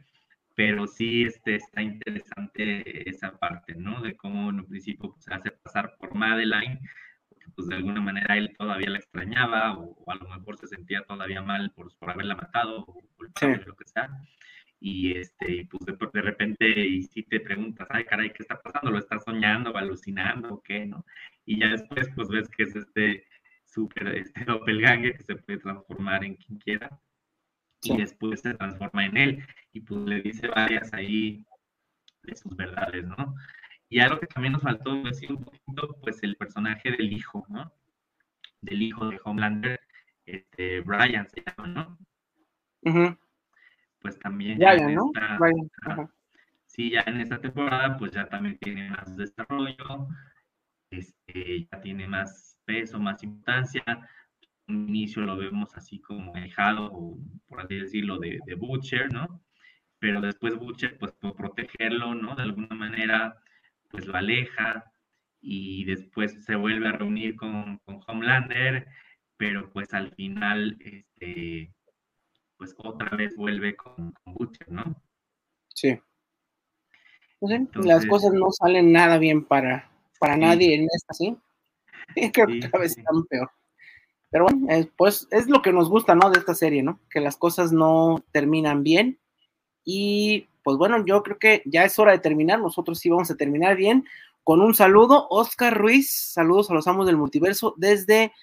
pero 0.56 0.88
sí 0.88 1.24
este, 1.24 1.56
está 1.56 1.82
interesante 1.82 3.10
esa 3.10 3.38
parte, 3.38 3.76
¿no? 3.76 4.02
De 4.02 4.16
cómo 4.16 4.50
en 4.50 4.60
un 4.60 4.68
principio 4.68 5.12
pues, 5.12 5.24
se 5.24 5.34
hace 5.34 5.52
pasar 5.52 5.96
por 6.00 6.14
Madeline, 6.14 6.80
porque 7.30 7.46
pues 7.56 7.68
de 7.68 7.76
alguna 7.76 8.02
manera 8.02 8.38
él 8.38 8.54
todavía 8.58 8.90
la 8.92 9.00
extrañaba, 9.00 9.78
o, 9.78 9.96
a 10.12 10.16
lo 10.16 10.30
mejor 10.30 10.58
se 10.58 10.68
sentía 10.68 11.04
todavía 11.04 11.42
mal 11.42 11.72
por, 11.72 11.96
por 11.98 12.12
haberla 12.12 12.36
matado, 12.36 12.82
o 12.82 13.02
culpable, 13.16 13.64
lo 13.66 13.76
que 13.76 13.86
sea. 13.86 14.10
Y 14.80 15.18
este, 15.18 15.68
pues 15.72 15.86
de, 15.86 15.98
de, 16.14 16.22
repente, 16.22 16.68
y 16.68 17.04
si 17.04 17.24
te 17.24 17.40
preguntas, 17.40 17.88
ay 17.90 18.04
caray, 18.06 18.32
¿qué 18.32 18.44
está 18.44 18.62
pasando? 18.62 18.92
¿Lo 18.92 19.00
estás 19.00 19.24
soñando, 19.24 19.76
alucinando 19.78 20.56
o 20.56 20.62
qué? 20.62 20.86
¿no? 20.86 21.06
Y 21.46 21.60
ya 21.60 21.70
después, 21.70 22.10
pues 22.16 22.28
ves 22.30 22.50
que 22.50 22.64
es 22.64 22.76
este 22.76 23.26
super 23.66 24.08
este, 24.16 24.44
doppelganger 24.46 25.18
que 25.18 25.24
se 25.24 25.36
puede 25.36 25.60
transformar 25.60 26.24
en 26.26 26.36
quien 26.36 26.60
quiera 26.60 27.00
y 27.84 27.98
después 27.98 28.42
se 28.42 28.54
transforma 28.54 29.06
en 29.06 29.18
él 29.18 29.46
y 29.72 29.82
pues 29.82 30.02
le 30.02 30.22
dice 30.22 30.48
varias 30.48 30.94
ahí 30.94 31.46
de 32.24 32.36
sus 32.36 32.56
verdades, 32.56 33.06
¿no? 33.06 33.36
Y 33.90 34.00
algo 34.00 34.20
que 34.20 34.28
también 34.28 34.54
nos 34.54 34.64
faltó 34.64 35.04
decir 35.04 35.32
un 35.32 35.44
poquito, 35.44 35.98
pues 36.02 36.24
el 36.24 36.36
personaje 36.36 36.92
del 36.92 37.12
hijo, 37.12 37.46
¿no? 37.50 37.72
Del 38.62 38.82
hijo 38.82 39.08
de 39.10 39.20
Homelander, 39.24 39.80
este, 40.26 40.82
Brian 40.82 41.28
se 41.30 41.44
llama, 41.46 41.98
¿no? 42.82 43.18
Pues 44.00 44.18
también. 44.20 44.58
Ya, 44.60 44.76
ya 44.76 44.88
¿no? 44.90 45.12
sí, 46.66 46.92
ya 46.92 47.04
en 47.06 47.22
esta 47.22 47.40
temporada, 47.40 47.98
pues 47.98 48.12
ya 48.12 48.28
también 48.28 48.58
tiene 48.58 48.90
más 48.90 49.16
desarrollo, 49.16 50.08
este, 50.90 51.68
ya 51.72 51.82
tiene 51.82 52.08
más 52.08 52.60
peso, 52.66 53.00
más 53.00 53.22
importancia. 53.24 53.84
Un 54.68 54.88
inicio 54.90 55.22
lo 55.24 55.38
vemos 55.38 55.76
así 55.76 56.00
como 56.00 56.34
dejado, 56.34 57.18
por 57.48 57.62
así 57.62 57.76
decirlo, 57.76 58.18
de, 58.20 58.40
Butcher, 58.58 59.12
¿no? 59.12 59.42
Pero 60.00 60.22
después 60.22 60.56
Butcher, 60.58 60.98
pues 60.98 61.12
por 61.14 61.36
protegerlo, 61.36 62.16
¿no? 62.16 62.36
De 62.36 62.44
alguna 62.44 62.76
manera, 62.76 63.38
pues 63.90 64.06
lo 64.06 64.16
aleja 64.16 64.92
y 65.42 65.84
después 65.86 66.46
se 66.46 66.56
vuelve 66.56 66.88
a 66.88 66.94
reunir 66.94 67.36
con, 67.36 67.82
Homelander, 67.86 68.88
pero 69.38 69.70
pues 69.72 69.94
al 69.94 70.14
final, 70.16 70.78
este, 70.80 71.74
pues 72.58 72.74
otra 72.78 73.16
vez 73.18 73.36
vuelve 73.36 73.76
con, 73.76 74.14
Butcher, 74.26 74.72
¿no? 74.72 75.02
Sí. 75.68 76.00
Pues 77.40 77.86
las 77.86 78.06
cosas 78.06 78.32
no 78.32 78.50
salen 78.52 78.94
nada 78.94 79.18
bien 79.18 79.44
para, 79.44 79.92
para 80.18 80.38
nadie 80.38 80.76
en 80.76 80.88
esta, 80.90 81.14
¿sí? 81.14 81.38
Creo 82.34 82.48
que 82.48 82.60
cada 82.62 82.80
vez 82.80 82.98
están 82.98 83.26
peor. 83.26 83.52
Pero 84.34 84.46
bueno, 84.46 84.90
pues 84.98 85.28
es 85.30 85.48
lo 85.48 85.62
que 85.62 85.72
nos 85.72 85.90
gusta, 85.90 86.16
¿no? 86.16 86.32
De 86.32 86.40
esta 86.40 86.56
serie, 86.56 86.82
¿no? 86.82 87.00
Que 87.12 87.20
las 87.20 87.38
cosas 87.38 87.72
no 87.72 88.24
terminan 88.32 88.82
bien. 88.82 89.20
Y 89.86 90.48
pues 90.64 90.76
bueno, 90.78 91.06
yo 91.06 91.22
creo 91.22 91.38
que 91.38 91.62
ya 91.66 91.84
es 91.84 92.00
hora 92.00 92.14
de 92.14 92.18
terminar. 92.18 92.60
Nosotros 92.60 92.98
sí 92.98 93.12
vamos 93.12 93.30
a 93.30 93.36
terminar 93.36 93.76
bien 93.78 94.06
con 94.44 94.60
un 94.60 94.74
saludo. 94.74 95.28
Oscar 95.30 95.78
Ruiz, 95.78 96.10
saludos 96.10 96.72
a 96.72 96.74
los 96.74 96.88
amos 96.88 97.06
del 97.06 97.16
multiverso 97.16 97.76
desde 97.78 98.34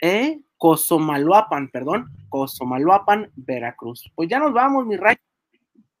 eh, 0.00 0.40
Cosomaluapan, 0.56 1.68
perdón, 1.68 2.10
Cosomaluapan, 2.30 3.30
Veracruz. 3.36 4.10
Pues 4.16 4.28
ya 4.28 4.40
nos 4.40 4.52
vamos, 4.52 4.86
mi 4.86 4.96
rey. 4.96 5.14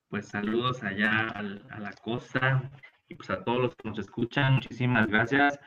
Pues 0.08 0.26
saludos 0.26 0.82
allá 0.82 1.28
a 1.28 1.78
la 1.78 1.92
costa 2.02 2.68
y 3.08 3.14
pues 3.14 3.30
a 3.30 3.44
todos 3.44 3.60
los 3.60 3.76
que 3.76 3.88
nos 3.88 4.00
escuchan, 4.00 4.54
muchísimas 4.54 5.06
gracias 5.06 5.60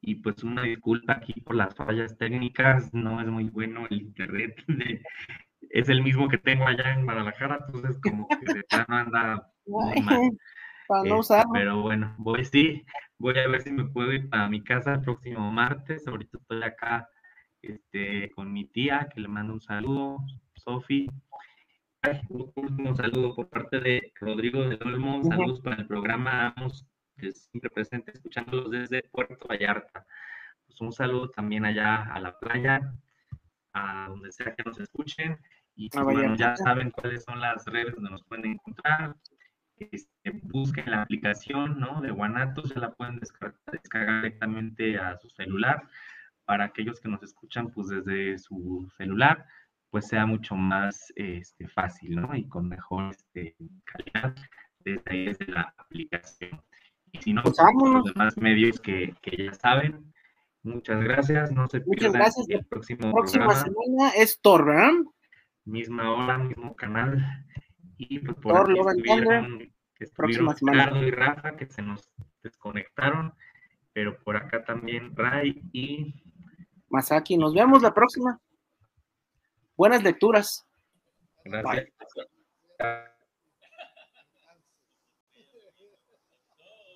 y 0.00 0.16
pues 0.16 0.42
una 0.44 0.62
disculpa 0.62 1.14
aquí 1.14 1.40
por 1.40 1.56
las 1.56 1.74
fallas 1.74 2.16
técnicas, 2.16 2.92
no 2.94 3.20
es 3.20 3.26
muy 3.26 3.50
bueno 3.50 3.86
el 3.90 4.02
internet, 4.02 4.54
es 5.70 5.88
el 5.88 6.02
mismo 6.02 6.28
que 6.28 6.38
tengo 6.38 6.66
allá 6.66 6.94
en 6.94 7.04
Guadalajara, 7.04 7.58
entonces 7.66 8.00
como 8.00 8.28
que 8.28 8.54
de 8.54 8.62
plano 8.64 8.86
anda 8.88 9.52
Para 10.88 11.02
no 11.02 11.06
este, 11.06 11.20
usarlo. 11.20 11.52
Pero 11.52 11.82
bueno, 11.82 12.14
voy 12.18 12.44
sí, 12.44 12.84
voy 13.18 13.36
a 13.38 13.48
ver 13.48 13.60
si 13.60 13.72
me 13.72 13.86
puedo 13.86 14.12
ir 14.12 14.28
para 14.28 14.48
mi 14.48 14.62
casa 14.62 14.94
el 14.94 15.00
próximo 15.00 15.50
martes, 15.50 16.06
ahorita 16.06 16.38
estoy 16.38 16.62
acá 16.62 17.08
este, 17.62 18.30
con 18.30 18.52
mi 18.52 18.66
tía, 18.66 19.08
que 19.12 19.20
le 19.20 19.28
mando 19.28 19.54
un 19.54 19.60
saludo, 19.60 20.18
Sofi. 20.54 21.08
Un 22.28 22.52
último 22.54 22.94
saludo 22.94 23.34
por 23.34 23.48
parte 23.48 23.80
de 23.80 24.12
Rodrigo 24.20 24.68
de 24.68 24.78
Olmo, 24.84 25.24
saludos 25.24 25.60
para 25.60 25.76
el 25.76 25.88
programa 25.88 26.54
Amos 26.56 26.86
siempre 27.32 27.70
presente 27.70 28.12
escuchándolos 28.12 28.70
desde 28.70 29.02
Puerto 29.10 29.46
Vallarta. 29.48 30.06
Pues 30.66 30.80
un 30.80 30.92
saludo 30.92 31.30
también 31.30 31.64
allá 31.64 32.02
a 32.02 32.20
la 32.20 32.38
playa, 32.38 32.94
a 33.72 34.06
donde 34.08 34.32
sea 34.32 34.54
que 34.54 34.62
nos 34.64 34.78
escuchen. 34.78 35.38
Y 35.74 35.90
pues, 35.90 36.04
bueno, 36.04 36.34
ya 36.36 36.56
saben 36.56 36.90
cuáles 36.90 37.24
son 37.24 37.40
las 37.40 37.64
redes 37.66 37.94
donde 37.94 38.10
nos 38.10 38.24
pueden 38.24 38.52
encontrar. 38.52 39.16
Este, 39.76 40.30
busquen 40.42 40.90
la 40.90 41.02
aplicación 41.02 41.78
¿no? 41.78 42.00
de 42.00 42.10
Guanatos, 42.10 42.74
ya 42.74 42.80
la 42.80 42.94
pueden 42.94 43.20
descargar, 43.20 44.22
directamente 44.22 44.98
a 44.98 45.16
su 45.18 45.28
celular 45.28 45.86
para 46.46 46.64
aquellos 46.64 46.98
que 47.00 47.08
nos 47.08 47.22
escuchan 47.22 47.70
pues 47.70 47.88
desde 47.88 48.38
su 48.38 48.90
celular, 48.96 49.44
pues 49.90 50.08
sea 50.08 50.24
mucho 50.24 50.54
más 50.54 51.12
este, 51.16 51.68
fácil, 51.68 52.16
¿no? 52.16 52.34
Y 52.34 52.48
con 52.48 52.68
mejor 52.68 53.10
este, 53.10 53.56
calidad 53.84 54.34
desde, 54.80 55.26
desde 55.26 55.46
la 55.46 55.74
aplicación. 55.76 56.62
Y 57.18 57.22
si 57.22 57.32
no, 57.32 57.42
pues 57.42 57.56
los 57.58 58.04
demás 58.04 58.36
medios 58.36 58.80
que, 58.80 59.14
ya 59.24 59.54
saben. 59.54 60.12
Muchas 60.62 61.00
gracias. 61.00 61.52
No 61.52 61.68
se 61.68 61.80
pierdan 61.80 62.12
gracias. 62.12 62.46
el 62.48 62.64
próximo 62.64 63.12
próxima 63.12 63.54
semana 63.54 64.10
es 64.16 64.40
Thor, 64.40 64.66
¿verdad? 64.66 64.92
Misma 65.64 66.10
hora, 66.12 66.38
mismo 66.38 66.74
canal. 66.74 67.24
Y 67.96 68.18
pues 68.18 68.36
por 68.38 68.52
Thor, 68.52 68.70
aquí 68.70 69.00
estuvieron, 69.00 69.58
que 69.94 70.04
estuvieron 70.04 70.54
Ricardo 70.56 71.02
y 71.04 71.10
Rafa, 71.10 71.56
que 71.56 71.66
se 71.66 71.82
nos 71.82 72.10
desconectaron. 72.42 73.32
Pero 73.92 74.18
por 74.18 74.36
acá 74.36 74.64
también 74.64 75.14
Ray 75.16 75.62
y 75.72 76.14
Masaki. 76.88 77.36
Nos 77.36 77.54
vemos 77.54 77.82
la 77.82 77.94
próxima. 77.94 78.40
Buenas 79.76 80.02
lecturas. 80.02 80.66
Gracias. 81.44 81.86